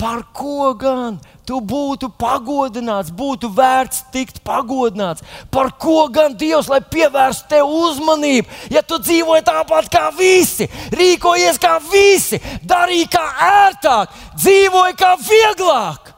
Par 0.00 0.24
ko 0.32 0.72
gan? 0.80 1.20
tu 1.50 1.58
būtu 1.58 2.12
pagodināts, 2.20 3.10
būtu 3.10 3.50
vērts 3.56 4.04
tikt 4.14 4.38
pagodināts. 4.46 5.24
Par 5.50 5.72
ko 5.82 6.04
gan 6.12 6.36
Dievs, 6.38 6.70
lai 6.70 6.78
pievērstu 6.94 7.50
tev 7.50 7.72
uzmanību, 7.74 8.46
ja 8.70 8.84
tu 8.86 9.00
dzīvoji 9.02 9.46
tāpat 9.48 9.90
kā 9.90 10.06
visi, 10.14 10.68
rīkojies 10.94 11.58
kā 11.62 11.74
visi, 11.90 12.38
darīji 12.62 13.10
kā 13.10 13.26
ērtāk, 13.48 14.14
dzīvoji 14.38 14.98
kā 15.00 15.12
vieglāk? 15.26 16.14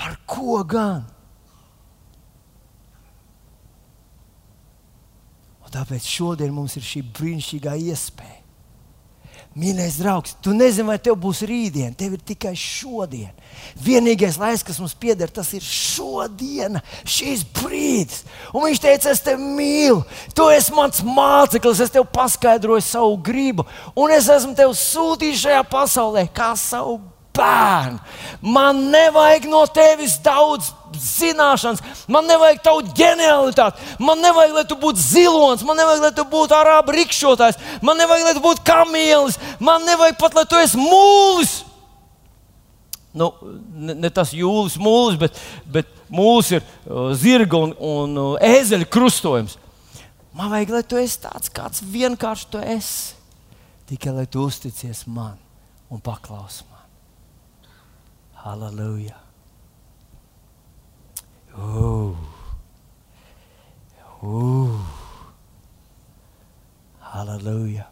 Par 0.00 0.16
ko 0.24 0.62
gan? 0.64 1.04
Un 5.60 5.74
tāpēc 5.76 6.06
šodien 6.08 6.54
mums 6.54 6.80
ir 6.80 6.86
šī 6.86 7.04
brīnišķīgā 7.12 7.76
iespēja 7.92 8.39
Mīļais 9.58 9.96
draugs, 9.98 10.36
tu 10.38 10.52
nezini, 10.54 10.86
vai 10.86 10.96
tev 11.02 11.16
būs 11.18 11.40
rītdiena, 11.42 11.90
tev 11.98 12.12
ir 12.14 12.20
tikai 12.22 12.52
šodien. 12.54 13.32
Vienīgais 13.82 14.36
laiks, 14.38 14.62
kas 14.62 14.78
mums 14.78 14.94
pieder, 14.94 15.26
tas 15.26 15.50
ir 15.58 15.64
šodiena, 15.66 16.78
šīs 17.02 17.42
brīdis. 17.58 18.22
Un 18.54 18.68
viņš 18.68 18.82
teica, 18.84 19.10
es 19.10 19.24
tevi 19.26 19.42
mīlu, 19.58 20.04
tu 20.38 20.46
esi 20.54 20.70
mans 20.76 21.02
māceklis, 21.02 21.82
es 21.82 21.90
tev 21.90 22.06
paskaidroju 22.14 22.86
savu 22.86 23.18
gribu, 23.26 23.66
un 23.98 24.14
es 24.14 24.30
esmu 24.30 24.54
tevi 24.54 24.78
sūtījis 24.78 25.42
šajā 25.42 25.64
pasaulē 25.72 26.28
kā 26.30 26.52
savu 26.54 27.00
bērnu. 27.34 27.98
Man 28.54 28.86
nevajag 28.94 29.50
no 29.50 29.64
tevis 29.66 30.14
daudz 30.22 30.70
zināšanas, 30.98 31.82
man 32.10 32.26
nevajag 32.28 32.60
tavu 32.64 32.82
ģenialitāti, 32.96 33.88
man 34.02 34.22
nevajag, 34.22 34.54
lai 34.56 34.64
tu 34.68 34.78
būtu 34.80 35.02
zilonis, 35.02 35.64
man 35.66 35.78
nevajag, 35.78 36.04
lai 36.04 36.12
tu 36.16 36.24
būtu 36.32 36.56
arābu 36.56 36.94
rikšotājs, 36.96 37.58
man 37.84 38.00
nevajag, 38.00 38.26
lai 38.26 38.36
tu 38.36 38.44
būtu 38.44 38.64
kamielis, 38.66 39.38
man 39.62 39.86
nevajag 39.86 40.18
pat, 40.20 40.36
lai 40.38 40.46
tu 40.48 40.58
esi 40.60 40.80
mūlis. 40.80 41.54
Nu, 43.14 43.32
ne, 43.74 43.96
ne 43.98 44.10
tas 44.14 44.30
jūlis, 44.34 44.76
mūlis, 44.78 45.18
bet, 45.18 45.38
bet 45.66 45.88
mūlis 46.14 46.52
ir 46.54 46.62
uh, 46.62 47.10
zirga 47.18 47.58
un, 47.58 47.72
un 47.74 48.20
uh, 48.22 48.34
ēzeļa 48.46 48.86
krustojums. 48.90 49.56
Man 50.36 50.52
vajag, 50.52 50.74
lai 50.76 50.84
tu 50.86 51.00
esi 51.00 51.18
tāds, 51.24 51.50
kāds 51.50 51.82
vienkārši 51.82 52.52
tu 52.52 52.62
esi. 52.62 53.16
Tikai 53.90 54.14
lai 54.14 54.28
tu 54.30 54.44
uzticies 54.46 55.02
man 55.10 55.34
un 55.90 55.98
paklausi 55.98 56.62
man. 56.70 56.86
Halleluja! 58.44 59.19
Uh. 61.56 62.14
Uh. 64.22 64.80
Halleluja! 67.00 67.88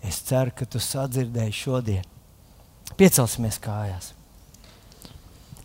Es 0.00 0.22
ceru, 0.24 0.54
ka 0.56 0.64
tu 0.64 0.80
sadzirdēji 0.80 1.52
šodien. 1.52 2.06
Piecelsimies 2.96 3.58
kājās. 3.60 4.14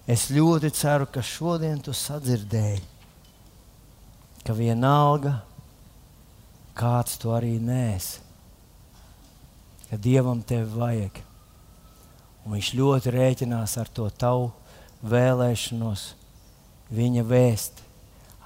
Es 0.03 0.27
ļoti 0.33 0.73
ceru, 0.75 1.07
ka 1.07 1.23
šodien 1.23 1.79
tu 1.79 1.93
sadzirdēji, 1.95 2.81
ka 4.43 4.55
vienalga, 4.57 5.37
kāds 6.75 7.15
tu 7.21 7.31
arī 7.31 7.55
nēsi, 7.63 8.19
ka 9.87 10.01
Dievam 10.03 10.41
tevi 10.43 10.67
vajag. 10.73 11.21
Un 12.43 12.57
viņš 12.57 12.73
ļoti 12.75 13.15
rēķinās 13.15 13.77
ar 13.79 13.87
to 13.95 14.09
tavu 14.19 14.51
vēlēšanos 15.03 16.03
viņa 16.93 17.23
vēsti 17.27 17.89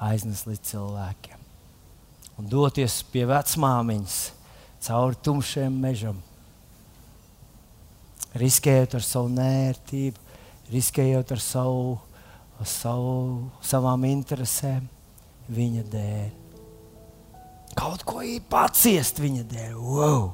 aiznes 0.08 0.46
līdz 0.48 0.64
cilvēkiem. 0.72 1.44
Un 2.38 2.50
doties 2.50 3.00
pie 3.12 3.26
vecmāmiņas 3.30 4.18
cauri 4.86 5.18
tumšiem 5.26 5.78
mežam, 5.82 6.20
riskējot 8.38 8.98
ar 9.00 9.06
savu 9.06 9.32
nērtību, 9.34 10.26
riskējot 10.74 11.34
ar 11.34 11.42
savu, 11.42 11.96
savu, 12.62 13.16
savām 13.66 14.06
interesēm, 14.10 14.86
viņa 15.50 15.88
dēļ. 15.94 16.28
Kaut 17.78 18.06
ko 18.06 18.22
paciest 18.50 19.22
viņa 19.22 19.48
dēļ. 19.54 19.74
Wow! 19.78 20.30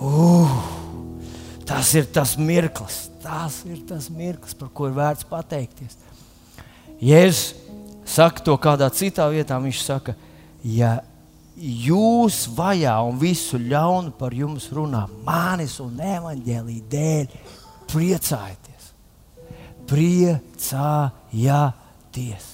Uh! 0.00 0.89
Tas 1.70 1.92
ir 1.94 2.08
tas 2.10 2.32
mirklis, 2.34 3.14
tas 3.22 3.60
ir 3.62 3.78
tas 3.86 4.10
mirklis, 4.10 4.58
par 4.58 4.66
ko 4.74 4.88
ir 4.90 4.94
vērts 4.96 5.22
pateikties. 5.30 5.94
Jēzus 6.98 7.54
saka 8.10 8.42
to 8.42 8.58
kādā 8.58 8.90
citā 8.90 9.30
vietā. 9.30 9.54
Viņš 9.62 9.78
saka, 9.86 10.18
ja 10.66 10.98
jūs 11.54 12.50
vajā 12.56 12.96
un 13.06 13.14
visu 13.20 13.58
ļaunu 13.62 14.10
par 14.18 14.34
jums 14.34 14.66
runā, 14.74 15.06
manis 15.22 15.80
un 15.84 16.00
evaņģēlīja 16.00 16.82
dēļ, 16.90 17.26
priecājieties! 17.92 18.90
Priecājieties! 19.90 22.44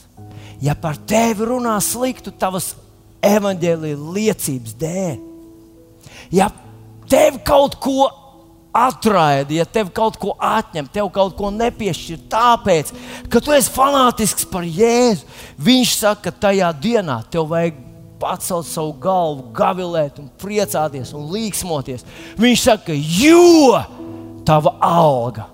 Ja 0.60 0.74
par 0.76 0.96
tevi 1.08 1.44
runā 1.54 1.80
sliktu 1.84 2.30
tavas 2.36 2.76
evaņģēlīja 3.24 3.96
liecības 3.96 4.72
dēļ, 4.84 5.16
ja 6.36 6.52
tev 7.08 7.40
kaut 7.48 7.80
ko 7.80 8.25
atraidi, 8.76 9.56
ja 9.60 9.64
tev 9.64 9.88
kaut 9.94 10.18
ko 10.20 10.34
atņem, 10.42 10.88
tev 10.92 11.08
kaut 11.14 11.36
ko 11.38 11.50
nepiešķir, 11.54 12.26
tāpēc, 12.32 12.92
ka 13.32 13.40
tu 13.40 13.54
esi 13.56 13.72
fanātisks 13.72 14.46
par 14.50 14.66
Jēzu. 14.66 15.24
Viņš 15.62 15.94
saka, 16.02 16.28
ka 16.28 16.46
tajā 16.46 16.70
dienā 16.82 17.22
tev 17.32 17.48
vajag 17.52 17.80
pacelt 18.20 18.68
savu 18.68 18.94
galvu, 19.00 19.48
gavilēt, 19.56 20.20
un 20.20 20.30
priecāties 20.40 21.12
un 21.16 21.28
līksmoties. 21.32 22.06
Viņš 22.40 22.68
saka, 22.68 22.96
jo 22.96 23.80
tava 24.48 24.76
alga 24.84 25.48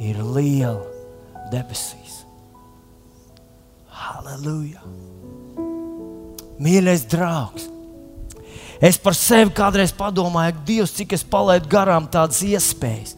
ir 0.00 0.20
liela 0.20 0.82
debesīs. 1.52 2.24
Halleluja! 3.92 4.82
Mīļais 6.62 7.08
draugs! 7.12 7.75
Es 8.80 8.98
par 9.00 9.16
sevi 9.16 9.52
kādreiz 9.56 9.92
padomāju, 9.96 10.56
Dievs, 10.66 10.92
cik 10.96 11.14
es 11.16 11.24
palaidu 11.24 11.70
garām 11.72 12.08
tādas 12.12 12.42
iespējas. 12.44 13.14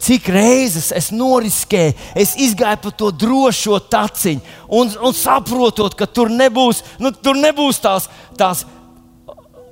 Cik 0.00 0.30
reizes 0.32 0.90
es 0.96 1.10
noriskēju, 1.12 1.94
es 2.16 2.54
gāju 2.56 2.80
pa 2.86 2.92
to 2.96 3.10
drošo 3.12 3.76
taciņu, 3.92 4.40
un, 4.72 4.92
un 4.96 5.16
saprotot, 5.16 5.96
ka 5.96 6.08
tur 6.08 6.32
nebūs, 6.32 6.80
nu, 7.00 7.12
tur 7.12 7.36
nebūs 7.36 7.82
tās, 7.84 8.08
tās 8.40 8.64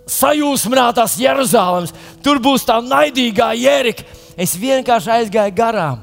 sajūsminātās 0.09 1.17
Jeruzalemes, 1.21 1.95
tur 2.25 2.41
būs 2.45 2.67
tā 2.69 2.81
naidīgā 2.85 3.53
jērika. 3.57 4.05
Es 4.39 4.55
vienkārši 4.61 5.15
aizgāju 5.17 5.57
garām 5.57 6.03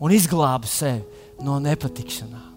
un 0.00 0.12
izglābu 0.16 0.68
sevi 0.68 1.04
no 1.44 1.60
nepatikšanām. 1.62 2.48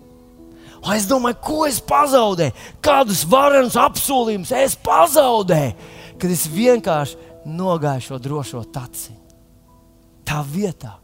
Un 0.84 0.96
es 0.98 1.06
domāju, 1.08 1.38
ko 1.44 1.60
es 1.68 1.78
pazaudēju, 1.88 2.56
kādus 2.84 3.24
varenus 3.30 3.78
apsolījumus 3.80 4.52
es 4.58 4.76
pazaudēju, 4.84 5.76
kad 6.24 6.32
es 6.32 6.48
vienkārši 6.48 7.20
nogāju 7.44 8.08
šo 8.08 8.20
drošo 8.24 8.64
taciņu. 8.72 9.20
Tā 10.24 10.40
vietā. 10.48 10.96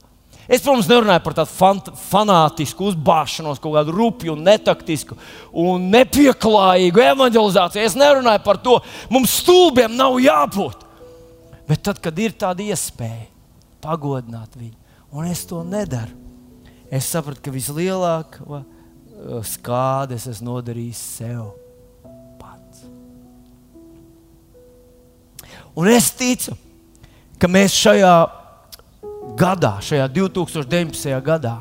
Es, 0.50 0.64
protams, 0.64 0.88
nerunāju 0.90 1.22
par 1.22 1.36
tādu 1.38 1.52
fan, 1.52 1.82
fanātisku 2.10 2.88
uzbāšanos, 2.90 3.60
kaut 3.62 3.76
kādu 3.76 3.94
rupju, 3.94 4.34
netaktisku 4.40 5.18
un 5.54 5.90
nepieklājīgu 5.94 7.04
evanģelizāciju. 7.04 7.84
Es 7.86 7.98
nerunāju 8.00 8.42
par 8.48 8.58
to, 8.64 8.80
mums 9.14 9.36
stulbiem 9.44 9.94
nav 10.00 10.18
jābūt. 10.24 10.88
Bet 11.70 11.84
tad, 11.86 12.02
kad 12.02 12.18
ir 12.18 12.34
tāda 12.34 12.66
iespēja 12.66 13.28
pagodināt 13.84 14.58
viņu, 14.58 14.74
un 15.14 15.30
es 15.30 15.44
to 15.46 15.62
nedaru, 15.68 16.16
es 16.90 17.12
sapratu, 17.14 17.44
ka 17.46 17.54
vislielākā 17.54 18.64
skādes 19.46 20.26
es 20.32 20.42
nodarīju 20.42 20.98
sev 20.98 21.59
Un 25.78 25.90
es 25.92 26.10
ticu, 26.16 26.56
ka 27.40 27.48
mēs 27.52 27.76
šajā 27.78 28.14
gadā, 29.40 29.78
šajā 29.84 30.08
2019. 30.12 31.16
gadā, 31.24 31.58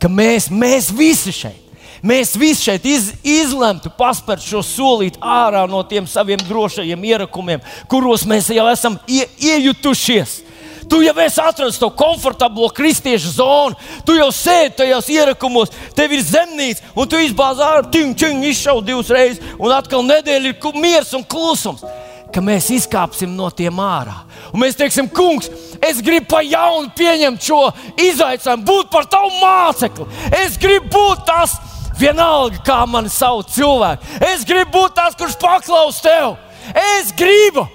ka 0.00 0.10
mēs, 0.10 0.50
mēs 0.52 0.90
visi 0.94 1.32
šeit, 1.34 1.60
mēs 2.04 2.34
visi 2.38 2.68
šeit 2.68 2.86
iz, 2.88 3.10
izlemtu 3.24 3.92
paspērt 3.98 4.44
šo 4.44 4.62
solīt 4.64 5.18
ārā 5.20 5.64
no 5.70 5.82
tiem 5.88 6.06
saviem 6.10 6.42
drošajiem 6.44 7.06
ierakumiem, 7.10 7.62
kuros 7.90 8.26
mēs 8.28 8.50
jau 8.54 8.66
esam 8.72 8.98
ie, 9.08 9.24
iejutušies. 9.40 10.42
Tu 10.84 11.00
jau 11.00 11.14
esi 11.24 11.40
atradzis 11.40 11.80
to 11.80 11.88
komfortablo 11.96 12.68
kristiešu 12.68 13.30
zonu, 13.38 13.76
tu 14.04 14.12
jau 14.18 14.28
sēdi 14.28 14.74
tajos 14.82 15.08
ierakumos, 15.08 15.72
tev 15.96 16.12
ir 16.12 16.20
zemnīca, 16.20 16.90
un 16.92 17.08
tu 17.08 17.20
izbāzi 17.24 17.64
ārā, 17.64 17.86
tīņ, 17.88 18.12
tīņ, 18.20 18.42
izšauj 18.50 18.82
divas 18.84 19.12
reizes, 19.14 19.40
un 19.56 19.72
atkal 19.72 20.04
nedēļa 20.04 20.52
ir 20.52 20.76
miers 20.76 21.14
un 21.16 21.24
klusums. 21.24 21.86
Ka 22.34 22.42
mēs 22.42 22.66
izkāpsim 22.74 23.36
no 23.38 23.46
tiem 23.54 23.78
ārā. 23.78 24.16
Un 24.50 24.62
mēs 24.64 24.74
teiksim, 24.78 25.06
kungs, 25.14 25.46
es 25.78 26.00
gribu 26.02 26.26
pa 26.32 26.40
jaunu 26.42 26.90
pieņemt 26.98 27.46
šo 27.46 27.60
izaicinājumu, 28.02 28.66
būt 28.66 28.90
par 28.90 29.06
tavu 29.10 29.30
mācekli. 29.38 30.08
Es 30.42 30.58
gribu 30.58 30.90
būt 30.96 31.22
tas, 31.28 31.54
vienalga, 31.98 32.58
kā 32.66 32.80
mani 32.90 33.12
sauc 33.12 33.52
cilvēki. 33.54 34.18
Es 34.32 34.42
gribu 34.48 34.80
būt 34.80 34.96
tas, 34.98 35.14
kurš 35.18 35.38
paklaus 35.38 36.02
tev. 36.02 36.34
Es 36.74 37.14
gribu 37.14 37.68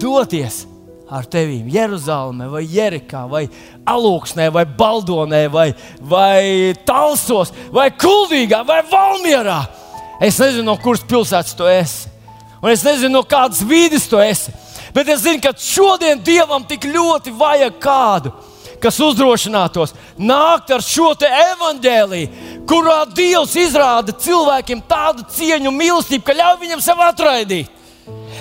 doties 0.00 0.64
ar 1.10 1.26
tevi 1.26 1.58
Jeruzalemē, 1.74 2.46
vai 2.50 2.62
Jerikā, 2.70 3.24
vai 3.30 3.44
Alūksnē, 3.88 4.46
vai 4.54 4.64
Baldonē, 4.64 5.44
vai, 5.50 5.70
vai 6.06 6.74
Talsos, 6.86 7.50
vai 7.74 7.90
Kuldīgā, 7.90 8.62
vai 8.66 8.82
Valmjerā. 8.86 9.60
Es 10.22 10.38
nezinu, 10.38 10.68
no 10.68 10.76
kuras 10.78 11.02
pilsētas 11.06 11.56
tu 11.58 11.66
esi, 11.70 12.09
un 12.62 12.70
es 12.70 12.84
nezinu, 12.84 13.14
no 13.18 13.24
kādas 13.24 13.62
vidas 13.66 14.06
tu 14.08 14.20
esi. 14.20 14.52
Bet 14.94 15.08
es 15.08 15.22
zinu, 15.24 15.40
ka 15.42 15.52
šodien 15.56 16.20
Dievam 16.24 16.64
tik 16.66 16.88
ļoti 16.90 17.32
vajag 17.38 17.76
kādu, 17.82 18.32
kas 18.82 18.98
uzdrošinātos 19.04 19.94
nākt 20.18 20.72
ar 20.74 20.82
šo 20.82 21.12
evaņģēlīju, 21.26 22.64
kurā 22.68 23.04
Dievs 23.14 23.54
izrāda 23.60 24.14
cilvēkiem 24.16 24.82
tādu 24.88 25.26
cieņu 25.36 25.72
mīlestību, 25.74 26.24
ka 26.26 26.36
ļauj 26.36 26.58
viņam 26.64 26.82
sev 26.84 27.04
atraidīt. 27.06 27.76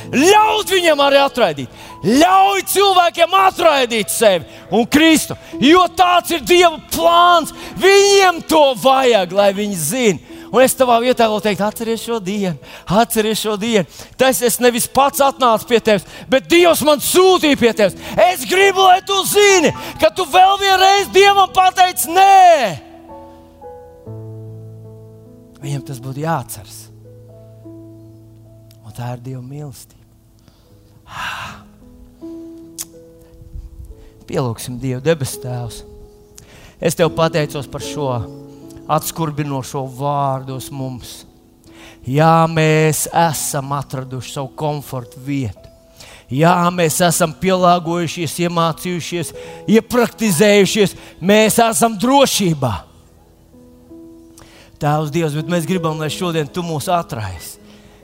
Ļaut 0.10 0.72
viņam 0.74 1.02
arī 1.06 1.20
atraidīt. 1.22 1.82
Ļauj 2.02 2.64
cilvēkiem 2.72 3.34
atraidīt 3.44 4.10
sevi 4.10 4.48
un 4.74 4.88
Kristu. 4.90 5.36
Jo 5.62 5.84
tāds 5.94 6.34
ir 6.34 6.42
Dieva 6.42 6.80
plāns. 6.94 7.54
Viņiem 7.78 8.42
to 8.50 8.64
vajag, 8.82 9.36
lai 9.36 9.52
viņi 9.54 9.80
zinātu. 9.84 10.29
Un 10.50 10.64
es 10.64 10.74
tavā 10.74 10.98
vietā 11.04 11.28
vēl 11.30 11.42
teiktu, 11.46 11.66
atceries 11.68 12.02
šo 12.02 12.18
dienu, 12.24 12.58
atceries 13.00 13.42
šo 13.44 13.54
dienu. 13.60 13.86
Tas 14.18 14.42
es 14.46 14.58
nevis 14.64 14.88
pats 14.90 15.22
atnācu 15.22 15.68
pie 15.70 15.80
tevis, 15.84 16.08
bet 16.30 16.50
Dievs 16.50 16.82
man 16.88 17.02
sūtīja 17.04 17.60
pie 17.60 17.74
tevis. 17.78 17.98
Es 18.18 18.46
gribu, 18.50 18.82
lai 18.88 19.04
tu 19.06 19.18
zini, 19.30 19.70
ka 20.02 20.10
tu 20.10 20.26
vēl 20.30 20.58
vienreiz 20.64 21.12
Dievam 21.14 21.54
pateici 21.54 22.10
nē. 22.16 22.90
Viņam 25.60 25.86
tas 25.86 26.02
būtu 26.02 26.24
jāatceras. 26.24 26.82
Un 28.82 28.96
tā 28.96 29.14
ir 29.14 29.24
Dieva 29.30 29.44
mīlestība. 29.46 30.00
Pielūgsim 34.30 34.78
Dievu, 34.82 35.02
debes 35.06 35.38
Tēvs. 35.42 35.84
Es 36.80 36.96
tev 36.96 37.12
pateicos 37.14 37.68
par 37.68 37.84
šo 37.84 38.10
atskurbinošo 38.90 39.86
vārdus 40.00 40.70
mums. 40.74 41.24
Jā, 42.08 42.48
mēs 42.50 43.06
esam 43.12 43.74
atraduši 43.78 44.34
savu 44.34 44.54
komforta 44.58 45.20
vietu. 45.22 45.68
Jā, 46.30 46.54
mēs 46.74 47.00
esam 47.02 47.32
pielāgojušies, 47.42 48.36
iemācījušies, 48.46 49.32
iepraktizējušies. 49.78 50.94
Mēs 51.26 51.58
esam 51.64 51.98
drošībā. 51.98 52.74
Tēvs, 54.80 55.10
Dievs, 55.12 55.36
bet 55.36 55.50
mēs 55.52 55.66
gribam, 55.68 55.98
lai 56.00 56.12
šodien 56.14 56.48
tu 56.48 56.64
mūs 56.64 56.88
atraisi. 56.94 57.58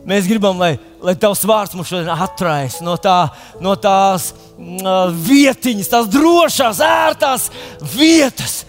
Mēs 0.05 0.27
gribam, 0.29 0.59
lai, 0.61 0.75
lai 1.01 1.15
Tavs 1.17 1.41
vārds 1.49 1.73
mums 1.73 1.89
šodien 1.89 2.11
atraisa 2.13 2.83
no, 2.85 2.93
tā, 3.01 3.29
no 3.63 3.73
tās 3.81 4.33
mm, 4.53 5.15
vietiņas, 5.25 5.89
tās 5.89 6.09
drošās, 6.13 6.81
ērtās 6.85 7.47
vietas. 7.95 8.59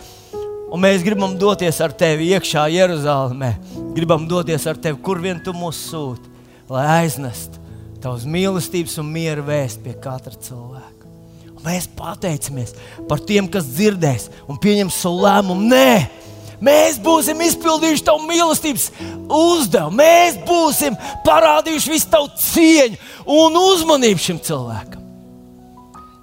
Un 0.66 0.82
mēs 0.82 1.04
gribam 1.06 1.36
doties 1.38 1.78
ar 1.84 1.94
Tevi 1.94 2.32
iekšā 2.34 2.66
Jeruzalemē. 2.74 3.52
Gribam 3.94 4.26
doties 4.28 4.66
ar 4.66 4.78
Tevi, 4.80 4.98
kur 5.02 5.20
vien 5.22 5.38
Tu 5.42 5.54
mūs 5.54 5.78
sūti, 5.92 6.26
lai 6.72 6.86
aiznestu 7.02 7.62
Tavas 8.02 8.26
mīlestības 8.28 8.98
un 9.00 9.08
miera 9.10 9.42
vēst 9.42 9.80
pie 9.82 9.94
katra 10.02 10.34
cilvēka. 10.34 11.08
Un 11.56 11.62
mēs 11.64 11.88
pateicamies 11.96 12.74
par 13.08 13.22
tiem, 13.24 13.48
kas 13.50 13.66
dzirdēs 13.72 14.28
un 14.50 14.60
pieņems 14.62 15.00
savu 15.02 15.24
lēmumu. 15.24 15.70
Nē! 15.72 16.26
Mēs 16.66 17.00
būsim 17.04 17.40
izpildījuši 17.44 18.04
tavu 18.06 18.24
mīlestības 18.28 18.86
uzdevumu. 19.24 19.98
Mēs 19.98 20.38
būsim 20.46 20.96
parādījuši 21.26 21.92
visu 21.92 22.12
tavu 22.12 22.30
cieņu 22.40 23.00
un 23.38 23.58
uzmanību 23.60 24.22
šim 24.22 24.40
cilvēkam. 24.46 25.02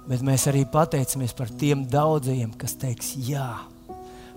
Bet 0.08 0.24
mēs 0.26 0.48
arī 0.50 0.64
pateicamies 0.68 1.32
par 1.36 1.52
tiem 1.52 1.86
daudzajiem, 1.88 2.50
kas 2.58 2.74
teiks 2.80 3.14
jā. 3.28 3.52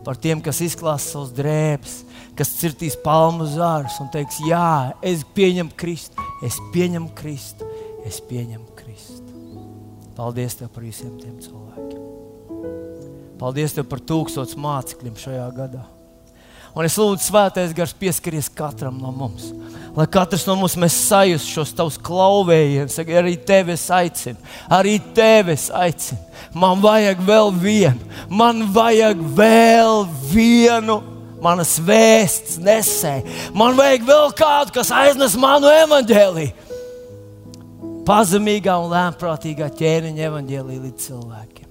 Par 0.07 0.15
tiem, 0.23 0.39
kas 0.39 0.61
izklās 0.63 1.09
savus 1.11 1.33
drēbes, 1.35 1.97
kas 2.39 2.53
cirtīs 2.55 2.95
palmu 3.03 3.43
zārus 3.51 3.97
un 3.99 4.07
teiks, 4.13 4.39
jā, 4.47 4.93
es 5.03 5.25
pieņemu 5.35 5.75
Kristu, 5.75 6.23
es 6.47 6.61
pieņemu 6.71 7.11
Kristu, 7.17 7.67
es 8.07 8.21
pieņemu 8.23 8.77
Kristu. 8.79 9.27
Paldies 10.15 10.55
tev 10.55 10.71
par 10.71 10.87
visiem 10.87 11.11
tiem 11.19 11.35
cilvēkiem. 11.43 12.07
Paldies 13.37 13.75
Tev 13.75 13.85
par 13.89 14.01
tūkstošiem 14.01 14.63
mācekļiem 14.63 15.19
šajā 15.21 15.45
gadā. 15.53 15.83
Un 16.77 16.85
es 16.85 16.95
lūdzu, 16.97 17.23
svētais 17.25 17.73
gars, 17.77 17.93
pieskaries 17.97 18.49
katram 18.53 18.97
no 19.01 19.11
mums. 19.13 19.49
Lai 19.97 20.05
katrs 20.13 20.45
no 20.45 20.53
mums 20.59 20.75
sajustu 20.93 21.55
šos 21.55 21.73
tavus 21.73 21.97
klauvējienus, 21.97 22.99
arī 23.01 23.33
tevi 23.41 23.73
aicinu. 23.73 24.37
Arī 24.69 24.99
tevi 25.17 25.55
aicinu. 25.57 26.19
Man 26.53 26.83
vajag 26.83 27.23
vēl 27.25 27.49
vienu, 27.57 28.11
man 28.29 28.67
vajag 28.73 29.23
vēl 29.37 30.05
vienu 30.29 30.99
manas 31.41 31.79
vēsts 31.81 32.59
nesēju. 32.61 33.25
Man 33.57 33.77
vajag 33.77 34.05
vēl 34.05 34.31
kādu, 34.37 34.73
kas 34.77 34.93
aiznes 34.93 35.37
manu 35.39 35.69
evaņģēlīju. 35.73 36.53
Pazemīgā 38.07 38.77
un 38.79 38.93
lēmprātīgā 38.93 39.67
ķēniņa 39.81 40.29
evaņģēlīja 40.29 40.83
līdz 40.85 41.07
cilvēkiem. 41.09 41.67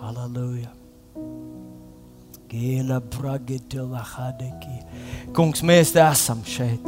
Hallelujah. 0.00 0.72
Hallelujah. 2.54 4.04
Hallelujah. 4.14 4.84
Kungs, 5.34 5.64
mēs 5.66 5.90
te 5.94 6.02
esam 6.04 6.44
šeit. 6.46 6.84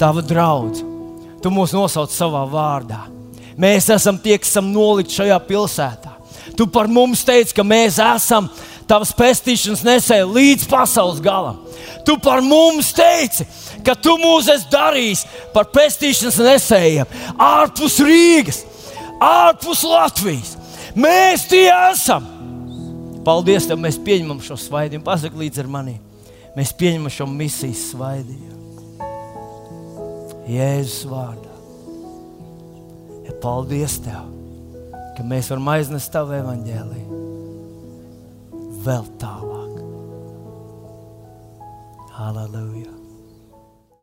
Tava 0.00 0.20
draudz. 0.20 0.82
Tu 1.42 1.52
mūs 1.54 1.72
nosauc 1.72 2.12
savā 2.12 2.42
vārdā. 2.50 3.06
Mēs 3.58 3.88
esam 3.94 4.18
tie, 4.20 4.36
kas 4.38 4.52
esam 4.52 4.68
nolikt 4.74 5.14
šajā 5.14 5.38
pilsētā. 5.48 6.12
Tu 6.58 6.66
par 6.66 6.90
mums 6.90 7.22
teici, 7.26 7.54
ka 7.54 7.64
mēs 7.66 7.98
esam 8.02 8.50
tavas 8.88 9.12
pestīšanas 9.16 9.84
nesēji 9.86 10.28
līdz 10.34 10.66
pasaules 10.70 11.22
galam. 11.22 11.62
Tu 12.06 12.16
par 12.22 12.42
mums 12.44 12.90
teici, 12.96 13.46
ka 13.86 13.94
tu 13.94 14.16
mūs 14.20 14.50
esi 14.52 14.68
darījis 14.72 15.24
par 15.54 15.70
pestīšanas 15.72 16.38
nesējiem 16.42 17.18
ārpus 17.48 17.98
Rīgas, 18.04 18.62
ārpus 19.22 19.84
Latvijas. 19.86 20.57
Mēs 20.98 21.46
tie 21.50 21.68
esam. 21.70 22.26
Paldies, 23.26 23.68
tev 23.68 23.78
mēs 23.82 23.98
pieņemam 24.02 24.40
šo 24.42 24.56
svaidījumu. 24.58 25.04
Pasaki 25.06 25.38
līdzi 25.44 25.62
ar 25.62 25.70
mani. 25.70 25.98
Mēs 26.56 26.72
pieņemam 26.78 27.12
šo 27.12 27.26
misijas 27.30 27.90
svaidījumu. 27.92 28.56
Jēzus 30.48 31.04
vārdā. 31.10 31.54
Ja 33.28 33.36
paldies 33.42 33.98
tev, 34.02 34.24
ka 35.14 35.26
mēs 35.28 35.52
varam 35.52 35.68
aiznest 35.74 36.12
tavu 36.14 36.38
evaņģēlīju 36.40 37.24
vēl 38.88 39.10
tālāk. 39.20 39.82
Hallelujah. 42.18 42.97